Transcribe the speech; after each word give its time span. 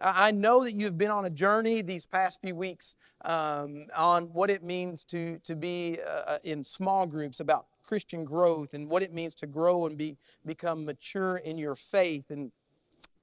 I 0.00 0.30
know 0.30 0.64
that 0.64 0.74
you've 0.74 0.98
been 0.98 1.10
on 1.10 1.24
a 1.24 1.30
journey 1.30 1.82
these 1.82 2.06
past 2.06 2.40
few 2.40 2.54
weeks 2.54 2.94
um, 3.24 3.86
on 3.96 4.26
what 4.26 4.50
it 4.50 4.62
means 4.62 5.04
to, 5.06 5.38
to 5.44 5.56
be 5.56 5.98
uh, 6.06 6.38
in 6.44 6.64
small 6.64 7.06
groups 7.06 7.40
about 7.40 7.66
Christian 7.84 8.24
growth 8.24 8.74
and 8.74 8.88
what 8.88 9.02
it 9.02 9.12
means 9.12 9.34
to 9.36 9.46
grow 9.46 9.86
and 9.86 9.96
be, 9.96 10.16
become 10.44 10.84
mature 10.84 11.38
in 11.38 11.58
your 11.58 11.74
faith. 11.74 12.30
And, 12.30 12.52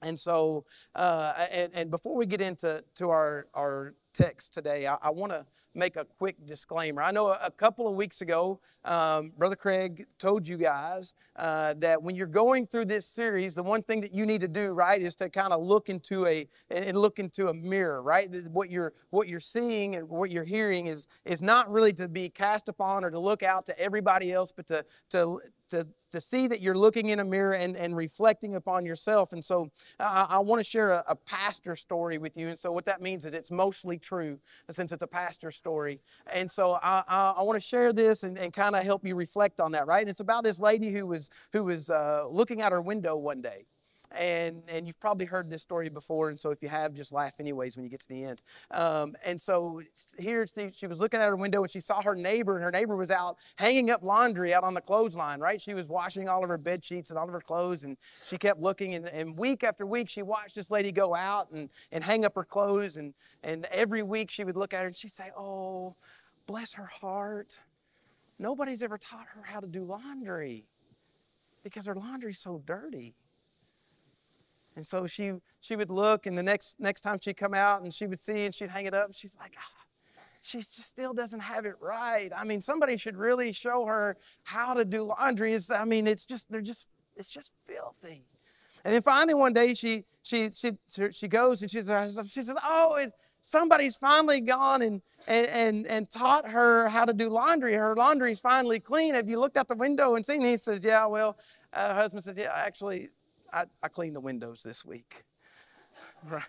and 0.02 0.20
so, 0.20 0.66
uh, 0.96 1.34
and, 1.52 1.74
and 1.74 1.92
before 1.92 2.16
we 2.16 2.26
get 2.26 2.42
into 2.42 2.84
to 2.96 3.10
our, 3.10 3.48
our 3.54 3.96
text 4.14 4.54
today, 4.54 4.88
I, 4.88 4.98
I 5.02 5.10
want 5.10 5.32
to 5.32 5.46
make 5.76 5.98
a 5.98 6.06
quick 6.06 6.36
disclaimer. 6.46 7.02
I 7.02 7.12
know 7.12 7.28
a, 7.28 7.52
couple 7.52 7.88
of 7.88 7.96
weeks 7.96 8.22
ago, 8.22 8.60
um, 8.84 9.32
Brother 9.38 9.56
Craig 9.56 10.06
told 10.20 10.48
you 10.48 10.58
guys 10.58 11.14
uh, 11.36 11.74
that 11.78 12.02
when 12.02 12.16
you're 12.16 12.28
going 12.28 12.68
through 12.68 12.86
this 12.86 13.06
series, 13.06 13.56
the 13.56 13.64
one 13.64 13.84
thing 13.84 14.02
that 14.02 14.14
you 14.14 14.26
need 14.26 14.42
to 14.42 14.48
do, 14.48 14.74
right, 14.74 15.02
is 15.02 15.16
to 15.16 15.30
kind 15.30 15.54
of 15.54 15.64
look 15.64 15.90
into 15.90 16.26
a 16.26 16.48
and 16.70 16.98
look 16.98 17.20
into 17.20 17.50
a 17.50 17.54
mirror, 17.54 18.02
right? 18.02 18.30
What 18.52 18.70
you're 18.70 18.94
what 19.10 19.28
you're 19.28 19.40
seeing 19.40 19.96
and 19.96 20.08
what 20.10 20.32
you're 20.32 20.44
hearing 20.44 20.88
is 20.88 21.08
is 21.26 21.42
not 21.42 21.70
really 21.70 21.94
to 21.94 22.08
be 22.08 22.30
cast 22.30 22.70
upon 22.70 23.04
or 23.04 23.12
to 23.12 23.20
look 23.20 23.44
out 23.44 23.66
to 23.68 23.80
everybody 23.80 24.32
else, 24.32 24.52
but 24.52 24.68
to 24.68 24.86
to 25.12 25.40
to, 25.70 25.88
to 26.12 26.22
see 26.22 26.48
that 26.48 26.62
you're 26.62 26.78
looking 26.78 27.10
in 27.10 27.20
a 27.20 27.26
mirror 27.26 27.54
and, 27.54 27.76
and 27.76 27.96
reflecting 27.96 28.56
upon 28.56 28.86
yourself. 28.86 29.34
And 29.34 29.44
so 29.44 29.70
I, 30.00 30.28
I 30.32 30.40
want 30.40 30.60
to 30.60 30.64
share 30.64 30.92
a, 30.92 31.04
a, 31.08 31.16
pastor 31.16 31.76
story 31.76 32.18
with 32.18 32.38
you. 32.38 32.50
And 32.50 32.60
so 32.60 32.72
what 32.72 32.86
that 32.86 33.02
means 33.02 33.26
is 33.26 33.34
it's 33.34 33.52
mostly 33.52 33.98
true 33.98 34.40
since 34.70 34.92
it's 34.92 35.04
a 35.04 35.08
pastor 35.08 35.52
story. 35.52 36.00
And 36.32 36.50
so 36.50 36.74
I, 36.82 37.04
I, 37.08 37.34
I 37.38 37.42
want 37.44 37.60
to 37.60 37.68
share 37.68 37.92
this 37.94 38.24
and, 38.24 38.38
and 38.38 38.54
kind 38.54 38.76
of 38.76 38.84
help 38.84 39.06
you 39.06 39.16
reflect 39.16 39.60
on 39.60 39.72
that, 39.72 39.88
right? 39.88 40.02
And 40.02 40.10
it's 40.10 40.20
about 40.20 40.44
this 40.44 40.60
lady 40.60 40.92
who 40.92 41.08
was, 41.08 41.30
who 41.52 41.64
was 41.66 41.90
uh, 41.90 42.26
looking 42.30 42.62
out 42.62 42.72
her 42.72 42.82
window 42.82 43.18
one 43.18 43.42
day 43.42 43.66
and 44.12 44.62
and 44.68 44.88
you've 44.88 45.00
probably 45.00 45.26
heard 45.26 45.50
this 45.50 45.62
story 45.62 45.90
before 45.90 46.30
and 46.30 46.40
so 46.40 46.52
if 46.52 46.62
you 46.62 46.70
have 46.70 46.94
just 46.94 47.12
laugh 47.12 47.36
anyways 47.40 47.76
when 47.76 47.84
you 47.84 47.90
get 47.90 48.00
to 48.00 48.08
the 48.08 48.24
end. 48.24 48.42
Um, 48.72 49.16
and 49.26 49.40
so 49.40 49.82
here 50.18 50.46
she, 50.48 50.70
she, 50.72 50.88
was 50.88 51.00
looking 51.00 51.20
out 51.20 51.28
her 51.28 51.36
window 51.36 51.62
and 51.62 51.72
she 51.72 51.80
saw 51.80 52.02
her 52.02 52.16
neighbor 52.16 52.56
and 52.56 52.64
her 52.64 52.72
neighbor 52.72 52.96
was 52.96 53.12
out 53.12 53.38
hanging 53.56 53.90
up 53.90 54.04
laundry 54.04 54.54
out 54.54 54.64
on 54.64 54.74
the 54.74 54.82
clothesline 54.82 55.40
right? 55.40 55.60
She 55.60 55.74
was 55.74 55.90
washing 55.90 56.30
all 56.30 56.44
of 56.44 56.50
her 56.50 56.58
bed 56.58 56.84
sheets 56.84 57.10
and 57.10 57.20
all 57.20 57.26
of 57.26 57.34
her 57.34 57.42
clothes 57.42 57.84
and 57.84 57.98
she 58.26 58.38
kept 58.38 58.60
looking 58.60 58.96
and, 58.96 59.08
and 59.08 59.38
week 59.38 59.64
after 59.64 59.86
week 59.86 60.10
she 60.10 60.22
watched 60.22 60.56
this 60.56 60.72
lady 60.72 60.92
go 60.92 61.16
out 61.16 61.52
and, 61.52 61.70
and 61.92 62.04
hang 62.04 62.26
up 62.26 62.36
her 62.36 62.44
clothes 62.44 62.98
and 62.98 63.14
and 63.44 63.66
every 63.72 64.04
week 64.04 64.30
she 64.30 64.44
would 64.44 64.58
look 64.58 64.74
at 64.74 64.82
her 64.82 64.88
and 64.88 64.96
she'd 64.96 65.12
say 65.12 65.32
oh 65.38 65.96
bless 66.46 66.74
her 66.74 66.86
heart. 66.86 67.60
Nobody's 68.38 68.84
ever 68.84 68.98
taught 68.98 69.28
her 69.34 69.44
how 69.44 69.60
to 69.60 69.68
do 69.68 69.84
laundry 69.84 70.66
because 71.64 71.86
her 71.86 71.96
laundry's 71.96 72.40
so 72.40 72.62
dirty 72.66 73.16
and 74.76 74.86
so 74.86 75.08
she 75.08 75.34
she 75.62 75.76
would 75.76 75.90
look, 75.90 76.26
and 76.26 76.38
the 76.38 76.44
next 76.44 76.80
next 76.80 77.02
time 77.02 77.18
she'd 77.22 77.38
come 77.38 77.54
out, 77.54 77.82
and 77.82 77.94
she 77.94 78.08
would 78.08 78.20
see, 78.20 78.46
and 78.46 78.54
she'd 78.54 78.70
hang 78.70 78.86
it 78.86 78.94
up. 78.94 79.06
And 79.08 79.16
she's 79.16 79.36
like, 79.40 79.56
ah, 79.58 79.86
she 80.42 80.60
just 80.60 80.84
still 80.84 81.14
doesn't 81.14 81.40
have 81.40 81.66
it 81.66 81.76
right. 81.80 82.30
I 82.36 82.44
mean, 82.44 82.62
somebody 82.62 82.98
should 82.98 83.18
really 83.18 83.52
show 83.52 83.86
her 83.86 84.18
how 84.44 84.74
to 84.74 84.86
do 84.86 85.04
laundry. 85.04 85.54
It's, 85.54 85.72
I 85.72 85.86
mean, 85.86 86.08
it's 86.08 86.26
just 86.26 86.52
they're 86.52 86.62
just 86.62 86.88
it's 87.16 87.30
just 87.30 87.52
filthy. 87.66 88.26
And 88.84 88.94
then 88.94 89.02
finally 89.02 89.34
one 89.34 89.54
day 89.54 89.74
she 89.74 90.04
she 90.22 90.52
she 90.52 90.74
she 91.12 91.28
goes 91.28 91.62
and 91.62 91.72
she 91.72 91.82
says 91.82 92.20
she 92.32 92.44
says, 92.44 92.56
oh, 92.64 92.96
it, 92.96 93.12
somebody's 93.42 93.96
finally 93.96 94.42
gone 94.42 94.82
and, 94.82 95.02
and 95.28 95.48
and 95.48 95.88
and 95.88 96.10
taught 96.10 96.50
her 96.50 96.90
how 96.90 97.06
to 97.06 97.14
do 97.14 97.30
laundry. 97.30 97.74
Her 97.74 97.96
laundry's 97.96 98.40
finally 98.40 98.80
clean. 98.80 99.16
Have 99.16 99.30
you 99.30 99.40
looked 99.40 99.58
out 99.58 99.68
the 99.68 99.76
window 99.76 100.16
and 100.16 100.26
seen? 100.26 100.42
He 100.42 100.58
says, 100.58 100.82
yeah. 100.84 101.08
Well, 101.08 101.38
uh, 101.74 101.96
her 101.96 102.02
husband 102.02 102.24
says, 102.24 102.36
yeah. 102.38 102.52
Actually, 102.54 103.10
I, 103.56 103.66
I 103.82 103.88
cleaned 103.88 104.16
the 104.16 104.22
windows 104.22 104.62
this 104.62 104.86
week. 104.86 105.24
Right? 106.28 106.44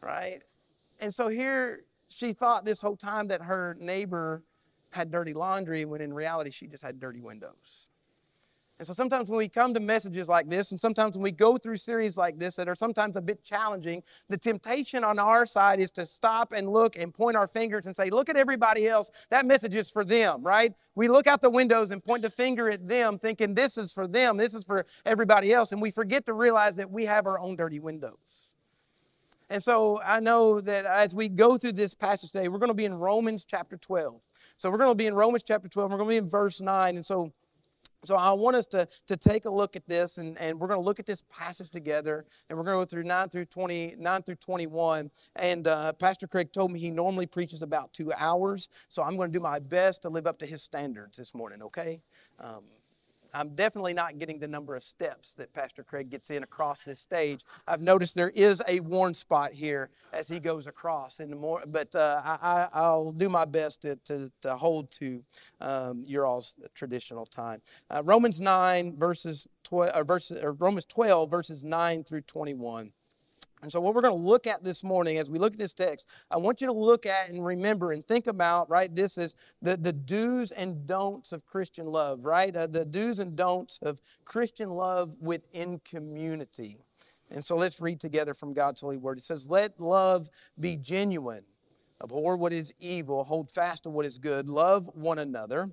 right? 0.00 0.40
And 0.98 1.12
so 1.12 1.28
here 1.28 1.84
she 2.08 2.32
thought 2.32 2.64
this 2.64 2.80
whole 2.80 2.96
time 2.96 3.28
that 3.28 3.42
her 3.42 3.76
neighbor 3.78 4.44
had 4.90 5.10
dirty 5.10 5.34
laundry 5.34 5.84
when 5.84 6.00
in 6.00 6.12
reality 6.12 6.50
she 6.50 6.66
just 6.66 6.82
had 6.82 6.98
dirty 6.98 7.20
windows. 7.20 7.89
And 8.80 8.86
so 8.86 8.94
sometimes 8.94 9.28
when 9.28 9.36
we 9.36 9.50
come 9.50 9.74
to 9.74 9.80
messages 9.80 10.26
like 10.26 10.48
this, 10.48 10.70
and 10.70 10.80
sometimes 10.80 11.14
when 11.14 11.22
we 11.22 11.32
go 11.32 11.58
through 11.58 11.76
series 11.76 12.16
like 12.16 12.38
this 12.38 12.56
that 12.56 12.66
are 12.66 12.74
sometimes 12.74 13.14
a 13.14 13.20
bit 13.20 13.44
challenging, 13.44 14.02
the 14.30 14.38
temptation 14.38 15.04
on 15.04 15.18
our 15.18 15.44
side 15.44 15.80
is 15.80 15.90
to 15.90 16.06
stop 16.06 16.54
and 16.54 16.66
look 16.66 16.96
and 16.96 17.12
point 17.12 17.36
our 17.36 17.46
fingers 17.46 17.84
and 17.84 17.94
say, 17.94 18.08
Look 18.08 18.30
at 18.30 18.38
everybody 18.38 18.88
else. 18.88 19.10
That 19.28 19.44
message 19.44 19.76
is 19.76 19.90
for 19.90 20.02
them, 20.02 20.42
right? 20.42 20.72
We 20.94 21.08
look 21.08 21.26
out 21.26 21.42
the 21.42 21.50
windows 21.50 21.90
and 21.90 22.02
point 22.02 22.22
the 22.22 22.30
finger 22.30 22.70
at 22.70 22.88
them, 22.88 23.18
thinking 23.18 23.54
this 23.54 23.76
is 23.76 23.92
for 23.92 24.08
them, 24.08 24.38
this 24.38 24.54
is 24.54 24.64
for 24.64 24.86
everybody 25.04 25.52
else. 25.52 25.72
And 25.72 25.82
we 25.82 25.90
forget 25.90 26.24
to 26.24 26.32
realize 26.32 26.76
that 26.76 26.90
we 26.90 27.04
have 27.04 27.26
our 27.26 27.38
own 27.38 27.56
dirty 27.56 27.80
windows. 27.80 28.54
And 29.50 29.62
so 29.62 30.00
I 30.02 30.20
know 30.20 30.58
that 30.58 30.86
as 30.86 31.14
we 31.14 31.28
go 31.28 31.58
through 31.58 31.72
this 31.72 31.92
passage 31.92 32.32
today, 32.32 32.48
we're 32.48 32.58
going 32.58 32.68
to 32.68 32.74
be 32.74 32.86
in 32.86 32.94
Romans 32.94 33.44
chapter 33.44 33.76
12. 33.76 34.22
So 34.56 34.70
we're 34.70 34.78
going 34.78 34.90
to 34.90 34.94
be 34.94 35.06
in 35.06 35.12
Romans 35.12 35.42
chapter 35.42 35.68
12. 35.68 35.90
We're 35.90 35.98
going 35.98 36.08
to 36.08 36.14
be 36.14 36.24
in 36.24 36.30
verse 36.30 36.62
9. 36.62 36.96
And 36.96 37.04
so 37.04 37.34
so 38.04 38.16
I 38.16 38.32
want 38.32 38.56
us 38.56 38.66
to, 38.68 38.88
to 39.08 39.16
take 39.16 39.44
a 39.44 39.50
look 39.50 39.76
at 39.76 39.86
this, 39.86 40.18
and, 40.18 40.38
and 40.38 40.58
we're 40.58 40.68
going 40.68 40.80
to 40.80 40.84
look 40.84 40.98
at 40.98 41.06
this 41.06 41.22
passage 41.30 41.70
together, 41.70 42.24
and 42.48 42.58
we're 42.58 42.64
going 42.64 42.78
to 42.78 42.80
go 42.80 42.84
through 42.86 43.04
9 43.04 43.28
through 43.28 43.44
20, 43.46 43.96
9 43.98 44.22
through 44.22 44.36
21. 44.36 45.10
And 45.36 45.66
uh, 45.66 45.92
Pastor 45.94 46.26
Craig 46.26 46.52
told 46.52 46.72
me 46.72 46.80
he 46.80 46.90
normally 46.90 47.26
preaches 47.26 47.62
about 47.62 47.92
two 47.92 48.12
hours, 48.16 48.68
so 48.88 49.02
I'm 49.02 49.16
going 49.16 49.30
to 49.32 49.38
do 49.38 49.42
my 49.42 49.58
best 49.58 50.02
to 50.02 50.08
live 50.08 50.26
up 50.26 50.38
to 50.38 50.46
his 50.46 50.62
standards 50.62 51.18
this 51.18 51.34
morning, 51.34 51.62
okay? 51.62 52.00
Um, 52.38 52.64
I'm 53.34 53.54
definitely 53.54 53.94
not 53.94 54.18
getting 54.18 54.38
the 54.38 54.48
number 54.48 54.76
of 54.76 54.82
steps 54.82 55.34
that 55.34 55.52
Pastor 55.52 55.82
Craig 55.82 56.10
gets 56.10 56.30
in 56.30 56.42
across 56.42 56.80
this 56.80 57.00
stage. 57.00 57.44
I've 57.66 57.80
noticed 57.80 58.14
there 58.14 58.30
is 58.30 58.62
a 58.68 58.80
worn 58.80 59.14
spot 59.14 59.52
here 59.52 59.90
as 60.12 60.28
he 60.28 60.40
goes 60.40 60.66
across 60.66 61.20
in 61.20 61.30
the 61.30 61.36
more, 61.36 61.62
but 61.66 61.94
uh, 61.94 62.20
I, 62.72 62.90
will 62.90 63.12
do 63.12 63.28
my 63.28 63.44
best 63.44 63.82
to, 63.82 63.96
to, 63.96 64.30
to 64.42 64.56
hold 64.56 64.90
to 64.92 65.22
um, 65.60 66.04
your 66.06 66.26
all's 66.26 66.54
traditional 66.74 67.26
time. 67.26 67.62
Uh, 67.90 68.02
Romans 68.04 68.40
9 68.40 68.96
verses 68.96 69.46
12, 69.64 69.92
or 69.94 70.04
verses, 70.04 70.42
or 70.42 70.52
Romans 70.52 70.84
12 70.84 71.30
verses 71.30 71.62
9 71.62 72.04
through 72.04 72.22
21. 72.22 72.92
And 73.62 73.70
so, 73.70 73.80
what 73.80 73.94
we're 73.94 74.00
going 74.00 74.14
to 74.14 74.26
look 74.26 74.46
at 74.46 74.64
this 74.64 74.82
morning 74.82 75.18
as 75.18 75.30
we 75.30 75.38
look 75.38 75.52
at 75.52 75.58
this 75.58 75.74
text, 75.74 76.06
I 76.30 76.38
want 76.38 76.60
you 76.60 76.66
to 76.66 76.72
look 76.72 77.04
at 77.04 77.28
and 77.28 77.44
remember 77.44 77.92
and 77.92 78.06
think 78.06 78.26
about, 78.26 78.70
right? 78.70 78.94
This 78.94 79.18
is 79.18 79.34
the, 79.60 79.76
the 79.76 79.92
do's 79.92 80.50
and 80.50 80.86
don'ts 80.86 81.32
of 81.32 81.46
Christian 81.46 81.86
love, 81.86 82.24
right? 82.24 82.56
Uh, 82.56 82.66
the 82.66 82.86
do's 82.86 83.18
and 83.18 83.36
don'ts 83.36 83.78
of 83.82 84.00
Christian 84.24 84.70
love 84.70 85.16
within 85.20 85.80
community. 85.84 86.78
And 87.30 87.44
so, 87.44 87.54
let's 87.54 87.80
read 87.80 88.00
together 88.00 88.32
from 88.32 88.54
God's 88.54 88.80
holy 88.80 88.96
word. 88.96 89.18
It 89.18 89.24
says, 89.24 89.50
Let 89.50 89.78
love 89.78 90.30
be 90.58 90.76
genuine, 90.76 91.44
abhor 92.02 92.38
what 92.38 92.54
is 92.54 92.72
evil, 92.80 93.24
hold 93.24 93.50
fast 93.50 93.82
to 93.82 93.90
what 93.90 94.06
is 94.06 94.16
good, 94.16 94.48
love 94.48 94.88
one 94.94 95.18
another 95.18 95.70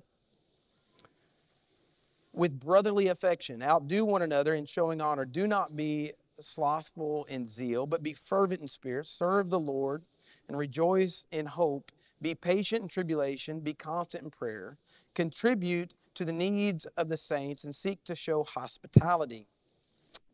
with 2.34 2.60
brotherly 2.60 3.08
affection, 3.08 3.62
outdo 3.62 4.04
one 4.04 4.22
another 4.22 4.54
in 4.54 4.64
showing 4.64 5.00
honor. 5.00 5.24
Do 5.24 5.46
not 5.46 5.74
be 5.74 6.12
slothful 6.40 7.24
in 7.28 7.46
zeal, 7.46 7.86
but 7.86 8.02
be 8.02 8.12
fervent 8.12 8.60
in 8.60 8.68
spirit, 8.68 9.06
serve 9.06 9.50
the 9.50 9.60
Lord, 9.60 10.02
and 10.48 10.56
rejoice 10.56 11.26
in 11.30 11.46
hope. 11.46 11.90
Be 12.20 12.34
patient 12.34 12.82
in 12.82 12.88
tribulation, 12.88 13.60
be 13.60 13.74
constant 13.74 14.24
in 14.24 14.30
prayer. 14.30 14.78
Contribute 15.14 15.94
to 16.14 16.24
the 16.24 16.32
needs 16.32 16.86
of 16.96 17.08
the 17.08 17.16
saints 17.16 17.64
and 17.64 17.74
seek 17.74 18.02
to 18.04 18.14
show 18.14 18.44
hospitality. 18.44 19.46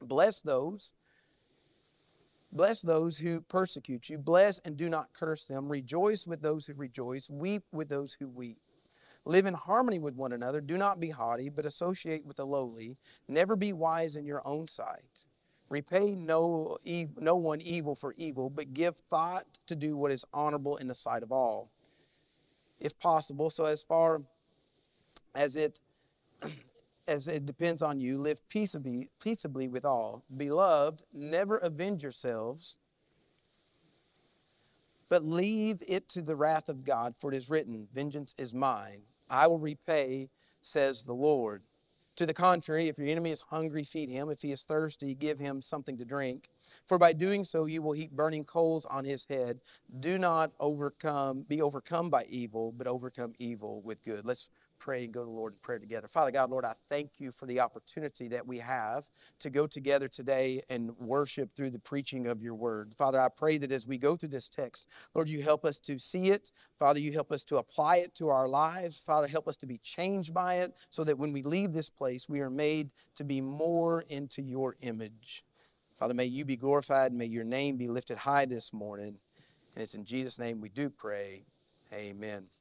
Bless 0.01 0.41
those 0.41 0.93
Bless 2.55 2.83
those 2.83 3.19
who 3.19 3.41
persecute 3.41 4.09
you. 4.09 4.17
Bless 4.17 4.61
and 4.61 4.77
do 4.77 4.89
not 4.89 5.13
curse 5.13 5.45
them. 5.45 5.69
Rejoice 5.69 6.25
with 6.25 6.41
those 6.41 6.67
who 6.67 6.75
rejoice. 6.75 7.29
Weep 7.29 7.65
with 7.73 7.89
those 7.89 8.17
who 8.21 8.29
weep. 8.29 8.59
Live 9.25 9.45
in 9.45 9.55
harmony 9.55 9.99
with 9.99 10.15
one 10.15 10.33
another. 10.33 10.61
Do 10.61 10.77
not 10.77 11.01
be 11.01 11.11
haughty, 11.11 11.49
but 11.49 11.67
associate 11.67 12.25
with 12.25 12.37
the 12.37 12.47
lowly. 12.47 12.97
Never 13.27 13.57
be 13.57 13.73
wise 13.73 14.15
in 14.15 14.25
your 14.25 14.41
own 14.47 14.69
sight. 14.69 15.27
Repay 15.75 16.15
no, 16.15 16.77
no 17.19 17.35
one 17.35 17.61
evil 17.61 17.97
for 17.97 18.15
evil, 18.17 18.49
but 18.49 18.75
give 18.75 18.95
thought 18.95 19.45
to 19.67 19.75
do 19.75 19.97
what 19.97 20.13
is 20.13 20.25
honorable 20.33 20.77
in 20.77 20.87
the 20.87 20.95
sight 20.95 21.25
of 21.25 21.33
all, 21.33 21.69
if 22.79 22.97
possible. 23.01 23.51
So, 23.51 23.65
as 23.65 23.83
far 23.83 24.23
as 25.35 25.57
it 25.57 25.81
as 27.09 27.27
it 27.27 27.45
depends 27.45 27.83
on 27.83 27.99
you, 27.99 28.19
live 28.19 28.49
peaceably, 28.49 29.11
peaceably 29.21 29.67
with 29.67 29.85
all. 29.85 30.23
Beloved, 30.37 31.03
never 31.13 31.59
avenge 31.59 32.05
yourselves, 32.05 32.77
but 35.09 35.25
leave 35.25 35.83
it 35.89 36.09
to 36.11 36.23
the 36.23 36.37
wrath 36.37 36.69
of 36.69 36.85
God, 36.85 37.17
for 37.17 37.33
it 37.33 37.37
is 37.37 37.51
written, 37.51 37.89
Vengeance 37.93 38.33
is 38.39 38.55
mine, 38.55 39.01
I 39.29 39.49
will 39.49 39.59
repay, 39.59 40.31
says 40.63 41.03
the 41.03 41.15
Lord. 41.15 41.65
To 42.17 42.27
the 42.27 42.35
contrary, 42.35 42.87
if 42.87 42.97
your 42.97 43.09
enemy 43.09 43.31
is 43.33 43.43
hungry, 43.43 43.83
feed 43.83 44.09
him. 44.09 44.31
If 44.31 44.43
he 44.43 44.53
is 44.53 44.63
thirsty, 44.63 45.15
give 45.15 45.41
him 45.41 45.61
something 45.61 45.97
to 45.99 46.05
drink. 46.05 46.49
For 46.87 46.97
by 46.97 47.13
doing 47.13 47.43
so, 47.43 47.67
you 47.67 47.83
will 47.83 47.93
heap 47.93 48.13
burning 48.13 48.45
coals 48.45 48.87
on 48.87 49.05
his 49.05 49.27
head. 49.29 49.61
Do 49.99 50.17
not 50.17 50.53
overcome, 50.61 51.45
be 51.49 51.61
overcome 51.61 52.11
by 52.11 52.25
evil, 52.29 52.71
but 52.71 52.87
overcome 52.87 53.33
evil 53.39 53.83
with 53.83 54.05
good. 54.05 54.25
Let's 54.25 54.49
pray 54.85 55.05
and 55.05 55.15
go 55.15 55.21
to 55.21 55.25
the 55.25 55.33
Lord 55.33 55.55
in 55.55 55.59
prayer 55.61 55.79
together. 55.79 56.07
Father 56.07 56.31
God, 56.31 56.51
Lord, 56.51 56.67
I 56.67 56.75
thank 56.91 57.13
you 57.17 57.31
for 57.33 57.47
the 57.47 57.59
opportunity 57.61 58.29
that 58.29 58.47
we 58.47 58.59
have 58.59 59.09
to 59.41 59.49
go 59.49 59.67
together 59.67 60.09
today 60.09 60.61
and 60.69 60.91
worship 60.99 61.55
through 61.57 61.71
the 61.71 61.79
preaching 61.79 62.27
of 62.27 62.43
your 62.43 62.55
word. 62.55 62.95
Father, 62.95 63.19
I 63.19 63.29
pray 63.35 63.57
that 63.57 63.73
as 63.73 63.87
we 63.87 63.97
go 63.97 64.15
through 64.15 64.29
this 64.29 64.47
text, 64.47 64.87
Lord, 65.15 65.31
you 65.31 65.43
help 65.43 65.65
us 65.65 65.79
to 65.79 65.99
see 65.99 66.25
it. 66.25 66.53
Father, 66.79 67.01
you 67.01 67.13
help 67.13 67.33
us 67.33 67.45
to 67.45 67.57
apply 67.57 67.97
it 67.97 68.15
to 68.17 68.29
our 68.29 68.47
lives. 68.47 68.99
Father, 68.99 69.27
help 69.27 69.49
us 69.49 69.57
to 69.57 69.67
be 69.67 69.79
changed 69.79 70.35
by 70.35 70.57
it 70.57 70.75
so 70.91 71.03
that 71.03 71.19
when 71.19 71.33
we 71.33 71.43
leave 71.43 71.73
this 71.73 71.89
place, 71.89 72.29
we 72.29 72.41
are 72.41 72.51
made 72.51 72.91
to 73.17 73.25
be 73.25 73.41
more 73.41 74.05
into 74.11 74.43
your 74.43 74.77
image. 74.83 75.45
Father, 75.99 76.13
may 76.13 76.27
you 76.27 76.45
be 76.45 76.57
glorified. 76.57 77.15
May 77.15 77.25
your 77.25 77.45
name 77.45 77.79
be 77.79 77.89
lifted 77.89 78.19
high 78.19 78.45
this 78.45 78.71
morning. 78.71 79.17
And 79.75 79.83
it's 79.83 79.95
in 79.95 80.05
Jesus' 80.05 80.39
name 80.39 80.61
we 80.61 80.69
do 80.69 80.91
pray. 80.91 81.47
Amen. 81.91 82.54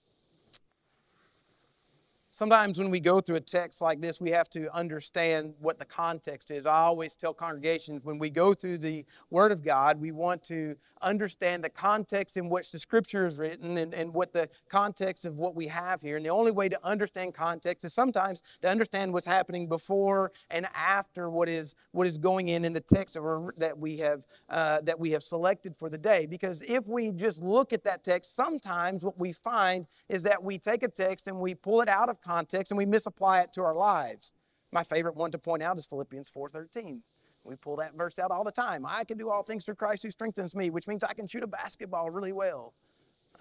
Sometimes 2.36 2.80
when 2.80 2.90
we 2.90 3.00
go 3.00 3.20
through 3.20 3.36
a 3.36 3.42
text 3.42 3.80
like 3.80 4.02
this, 4.02 4.20
we 4.20 4.32
have 4.32 4.50
to 4.50 4.74
understand 4.76 5.54
what 5.60 5.78
the 5.78 5.86
context 5.86 6.50
is. 6.50 6.66
I 6.66 6.80
always 6.80 7.16
tell 7.16 7.32
congregations 7.32 8.04
when 8.04 8.18
we 8.18 8.32
go 8.32 8.56
through 8.56 8.80
the 8.80 9.06
Word 9.30 9.52
of 9.52 9.64
God, 9.64 10.02
we 10.02 10.12
want 10.12 10.44
to 10.46 10.76
understand 11.04 11.64
the 11.64 11.70
context 11.70 12.36
in 12.36 12.50
which 12.50 12.72
the 12.72 12.80
Scripture 12.80 13.28
is 13.28 13.38
written 13.38 13.78
and, 13.78 13.94
and 13.94 14.16
what 14.16 14.34
the 14.34 14.50
context 14.68 15.28
of 15.28 15.38
what 15.38 15.54
we 15.54 15.68
have 15.68 16.02
here. 16.02 16.18
And 16.18 16.26
the 16.26 16.32
only 16.32 16.52
way 16.52 16.70
to 16.70 16.80
understand 16.84 17.36
context 17.36 17.86
is 17.86 17.94
sometimes 17.94 18.42
to 18.64 18.70
understand 18.70 19.14
what's 19.14 19.28
happening 19.28 19.68
before 19.68 20.32
and 20.50 20.66
after 20.76 21.30
what 21.30 21.48
is 21.48 21.76
what 21.92 22.08
is 22.08 22.18
going 22.18 22.48
in 22.48 22.66
in 22.66 22.74
the 22.74 22.82
text 22.82 23.14
that 23.58 23.78
we 23.78 23.98
have 23.98 24.26
uh, 24.50 24.82
that 24.82 25.00
we 25.00 25.12
have 25.12 25.22
selected 25.22 25.76
for 25.76 25.88
the 25.88 26.00
day. 26.00 26.26
Because 26.26 26.64
if 26.64 26.88
we 26.88 27.12
just 27.12 27.44
look 27.44 27.74
at 27.74 27.84
that 27.84 28.04
text, 28.04 28.36
sometimes 28.36 29.06
what 29.06 29.20
we 29.20 29.32
find 29.32 29.86
is 30.10 30.24
that 30.24 30.42
we 30.42 30.58
take 30.58 30.82
a 30.82 30.88
text 30.88 31.28
and 31.28 31.40
we 31.40 31.54
pull 31.54 31.82
it 31.82 31.90
out 31.90 32.10
of 32.10 32.23
context 32.24 32.72
and 32.72 32.78
we 32.78 32.86
misapply 32.86 33.42
it 33.42 33.54
to 33.54 33.64
our 33.64 33.76
lives. 33.76 34.32
My 34.72 34.84
favorite 34.84 35.16
one 35.16 35.32
to 35.32 35.38
point 35.38 35.62
out 35.64 35.78
is 35.78 35.86
Philippians 35.86 36.30
4:13. 36.30 37.04
We 37.44 37.56
pull 37.56 37.76
that 37.78 37.94
verse 37.96 38.18
out 38.20 38.32
all 38.32 38.44
the 38.44 38.52
time. 38.52 38.86
I 38.86 39.04
can 39.04 39.18
do 39.18 39.30
all 39.30 39.44
things 39.44 39.66
through 39.66 39.76
Christ 39.76 40.04
who 40.04 40.10
strengthens 40.10 40.56
me, 40.56 40.70
which 40.70 40.88
means 40.88 41.04
I 41.04 41.14
can 41.14 41.28
shoot 41.28 41.44
a 41.44 41.48
basketball 41.48 42.10
really 42.10 42.32
well. 42.32 42.74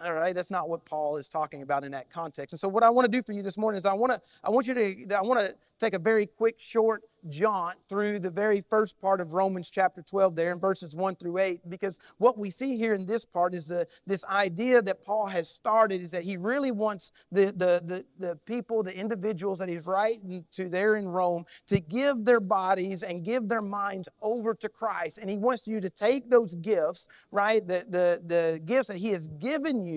All 0.02 0.14
right, 0.14 0.34
that's 0.34 0.50
not 0.50 0.68
what 0.68 0.84
Paul 0.84 1.16
is 1.16 1.28
talking 1.28 1.62
about 1.62 1.84
in 1.84 1.92
that 1.92 2.10
context. 2.10 2.52
And 2.52 2.58
so, 2.58 2.66
what 2.66 2.82
I 2.82 2.90
want 2.90 3.04
to 3.04 3.10
do 3.10 3.22
for 3.22 3.32
you 3.32 3.42
this 3.42 3.56
morning 3.56 3.78
is 3.78 3.86
I 3.86 3.92
want 3.92 4.12
to, 4.12 4.20
I 4.42 4.50
want 4.50 4.66
you 4.66 4.74
to, 4.74 5.14
I 5.14 5.22
want 5.22 5.46
to 5.46 5.54
take 5.78 5.94
a 5.94 5.98
very 5.98 6.26
quick, 6.26 6.58
short 6.58 7.02
jaunt 7.28 7.76
through 7.88 8.18
the 8.18 8.30
very 8.30 8.60
first 8.60 9.00
part 9.00 9.20
of 9.20 9.32
Romans 9.32 9.70
chapter 9.70 10.02
12 10.02 10.34
there 10.34 10.52
in 10.52 10.58
verses 10.58 10.94
1 10.94 11.16
through 11.16 11.38
8 11.38 11.68
because 11.68 11.98
what 12.18 12.36
we 12.36 12.50
see 12.50 12.76
here 12.76 12.94
in 12.94 13.06
this 13.06 13.24
part 13.24 13.54
is 13.54 13.68
the, 13.68 13.86
this 14.06 14.24
idea 14.24 14.82
that 14.82 15.04
Paul 15.04 15.26
has 15.26 15.48
started 15.48 16.00
is 16.00 16.10
that 16.10 16.24
he 16.24 16.36
really 16.36 16.72
wants 16.72 17.12
the, 17.30 17.46
the, 17.46 17.80
the, 17.84 18.04
the 18.18 18.36
people, 18.44 18.82
the 18.82 18.98
individuals 18.98 19.58
that 19.60 19.68
he's 19.68 19.86
writing 19.86 20.44
to 20.52 20.68
there 20.68 20.96
in 20.96 21.06
Rome 21.06 21.44
to 21.68 21.80
give 21.80 22.24
their 22.24 22.40
bodies 22.40 23.02
and 23.02 23.24
give 23.24 23.48
their 23.48 23.62
minds 23.62 24.08
over 24.20 24.54
to 24.54 24.68
Christ. 24.68 25.18
And 25.18 25.30
he 25.30 25.38
wants 25.38 25.66
you 25.66 25.80
to 25.80 25.90
take 25.90 26.28
those 26.28 26.54
gifts, 26.56 27.08
right, 27.30 27.66
the, 27.66 27.84
the, 27.88 28.22
the 28.24 28.60
gifts 28.64 28.88
that 28.88 28.96
he 28.96 29.10
has 29.10 29.28
given 29.28 29.84
you 29.84 29.91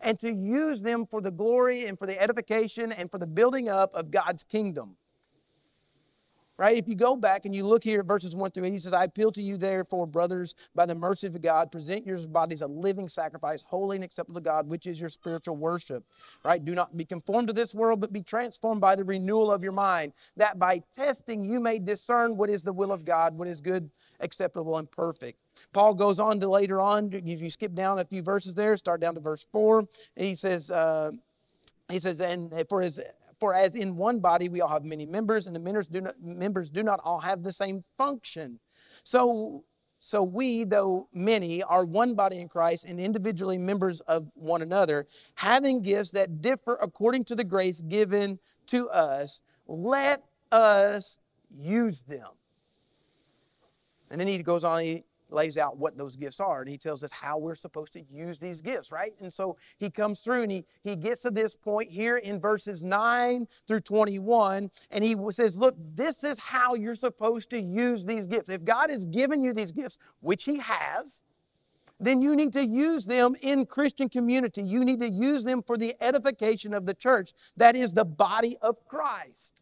and 0.00 0.18
to 0.20 0.32
use 0.32 0.82
them 0.82 1.06
for 1.06 1.20
the 1.20 1.30
glory 1.30 1.86
and 1.86 1.98
for 1.98 2.06
the 2.06 2.20
edification 2.20 2.92
and 2.92 3.10
for 3.10 3.18
the 3.18 3.26
building 3.26 3.68
up 3.68 3.94
of 3.94 4.10
God's 4.10 4.44
kingdom 4.44 4.96
right? 6.58 6.76
If 6.76 6.88
you 6.88 6.94
go 6.94 7.16
back 7.16 7.44
and 7.44 7.54
you 7.54 7.64
look 7.66 7.84
here 7.84 8.00
at 8.00 8.06
verses 8.06 8.34
1 8.34 8.50
through 8.50 8.64
8, 8.64 8.72
he 8.72 8.78
says, 8.78 8.92
I 8.92 9.04
appeal 9.04 9.30
to 9.32 9.42
you, 9.42 9.56
therefore, 9.56 10.06
brothers, 10.06 10.54
by 10.74 10.86
the 10.86 10.94
mercy 10.94 11.26
of 11.26 11.40
God, 11.42 11.70
present 11.70 12.06
your 12.06 12.18
bodies 12.28 12.62
a 12.62 12.66
living 12.66 13.08
sacrifice, 13.08 13.62
holy 13.66 13.96
and 13.96 14.04
acceptable 14.04 14.40
to 14.40 14.44
God, 14.44 14.68
which 14.68 14.86
is 14.86 15.00
your 15.00 15.10
spiritual 15.10 15.56
worship, 15.56 16.04
right? 16.44 16.64
Do 16.64 16.74
not 16.74 16.96
be 16.96 17.04
conformed 17.04 17.48
to 17.48 17.54
this 17.54 17.74
world, 17.74 18.00
but 18.00 18.12
be 18.12 18.22
transformed 18.22 18.80
by 18.80 18.96
the 18.96 19.04
renewal 19.04 19.50
of 19.50 19.62
your 19.62 19.72
mind, 19.72 20.12
that 20.36 20.58
by 20.58 20.82
testing 20.94 21.44
you 21.44 21.60
may 21.60 21.78
discern 21.78 22.36
what 22.36 22.50
is 22.50 22.62
the 22.62 22.72
will 22.72 22.92
of 22.92 23.04
God, 23.04 23.36
what 23.36 23.48
is 23.48 23.60
good, 23.60 23.90
acceptable, 24.20 24.78
and 24.78 24.90
perfect. 24.90 25.38
Paul 25.72 25.94
goes 25.94 26.18
on 26.18 26.40
to 26.40 26.48
later 26.48 26.80
on, 26.80 27.10
if 27.12 27.40
you 27.40 27.50
skip 27.50 27.74
down 27.74 27.98
a 27.98 28.04
few 28.04 28.22
verses 28.22 28.54
there, 28.54 28.76
start 28.76 29.00
down 29.00 29.14
to 29.14 29.20
verse 29.20 29.46
4, 29.52 29.80
and 29.80 30.26
he 30.26 30.34
says, 30.34 30.70
uh, 30.70 31.10
he 31.90 31.98
says, 31.98 32.20
and 32.20 32.52
for 32.68 32.80
his 32.80 33.00
for 33.38 33.54
as 33.54 33.76
in 33.76 33.96
one 33.96 34.20
body 34.20 34.48
we 34.48 34.60
all 34.60 34.68
have 34.68 34.84
many 34.84 35.06
members, 35.06 35.46
and 35.46 35.54
the 35.54 35.60
members 35.60 35.86
do 35.86 36.00
not, 36.00 36.14
members 36.22 36.70
do 36.70 36.82
not 36.82 37.00
all 37.04 37.20
have 37.20 37.42
the 37.42 37.52
same 37.52 37.82
function. 37.96 38.60
So, 39.02 39.64
so 39.98 40.22
we, 40.22 40.64
though 40.64 41.08
many, 41.12 41.62
are 41.62 41.84
one 41.84 42.14
body 42.14 42.38
in 42.38 42.48
Christ 42.48 42.84
and 42.84 43.00
individually 43.00 43.58
members 43.58 44.00
of 44.02 44.28
one 44.34 44.62
another, 44.62 45.06
having 45.34 45.82
gifts 45.82 46.10
that 46.12 46.40
differ 46.40 46.78
according 46.80 47.24
to 47.26 47.34
the 47.34 47.44
grace 47.44 47.80
given 47.80 48.38
to 48.66 48.88
us. 48.90 49.42
Let 49.66 50.22
us 50.52 51.18
use 51.50 52.02
them. 52.02 52.28
And 54.10 54.20
then 54.20 54.28
he 54.28 54.38
goes 54.42 54.64
on, 54.64 55.02
lays 55.28 55.58
out 55.58 55.76
what 55.76 55.96
those 55.96 56.16
gifts 56.16 56.40
are 56.40 56.60
and 56.60 56.68
he 56.68 56.78
tells 56.78 57.02
us 57.02 57.12
how 57.12 57.38
we're 57.38 57.54
supposed 57.54 57.92
to 57.92 58.02
use 58.02 58.38
these 58.38 58.60
gifts, 58.62 58.92
right? 58.92 59.12
And 59.20 59.32
so 59.32 59.56
he 59.78 59.90
comes 59.90 60.20
through 60.20 60.42
and 60.42 60.50
he, 60.50 60.64
he 60.82 60.96
gets 60.96 61.22
to 61.22 61.30
this 61.30 61.54
point 61.54 61.90
here 61.90 62.16
in 62.16 62.40
verses 62.40 62.82
9 62.82 63.46
through 63.66 63.80
21 63.80 64.70
and 64.90 65.04
he 65.04 65.16
says, 65.30 65.58
Look, 65.58 65.74
this 65.78 66.24
is 66.24 66.38
how 66.38 66.74
you're 66.74 66.94
supposed 66.94 67.50
to 67.50 67.60
use 67.60 68.04
these 68.04 68.26
gifts. 68.26 68.48
If 68.48 68.64
God 68.64 68.90
has 68.90 69.04
given 69.04 69.42
you 69.42 69.52
these 69.52 69.72
gifts, 69.72 69.98
which 70.20 70.44
he 70.44 70.58
has, 70.58 71.22
then 71.98 72.20
you 72.20 72.36
need 72.36 72.52
to 72.52 72.64
use 72.64 73.06
them 73.06 73.34
in 73.40 73.66
Christian 73.66 74.08
community. 74.08 74.62
You 74.62 74.84
need 74.84 75.00
to 75.00 75.08
use 75.08 75.44
them 75.44 75.62
for 75.62 75.76
the 75.76 75.94
edification 76.00 76.74
of 76.74 76.86
the 76.86 76.94
church, 76.94 77.32
that 77.56 77.74
is 77.74 77.94
the 77.94 78.04
body 78.04 78.56
of 78.60 78.84
Christ. 78.86 79.54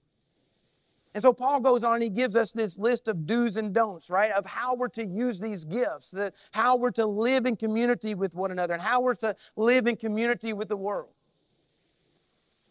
And 1.14 1.22
so 1.22 1.32
Paul 1.32 1.60
goes 1.60 1.84
on 1.84 1.94
and 1.94 2.02
he 2.02 2.10
gives 2.10 2.34
us 2.34 2.50
this 2.50 2.76
list 2.76 3.06
of 3.06 3.24
do's 3.24 3.56
and 3.56 3.72
don'ts, 3.72 4.10
right? 4.10 4.32
Of 4.32 4.44
how 4.44 4.74
we're 4.74 4.88
to 4.88 5.06
use 5.06 5.38
these 5.38 5.64
gifts, 5.64 6.10
the, 6.10 6.32
how 6.52 6.76
we're 6.76 6.90
to 6.92 7.06
live 7.06 7.46
in 7.46 7.56
community 7.56 8.16
with 8.16 8.34
one 8.34 8.50
another, 8.50 8.74
and 8.74 8.82
how 8.82 9.00
we're 9.00 9.14
to 9.16 9.36
live 9.56 9.86
in 9.86 9.96
community 9.96 10.52
with 10.52 10.68
the 10.68 10.76
world. 10.76 11.10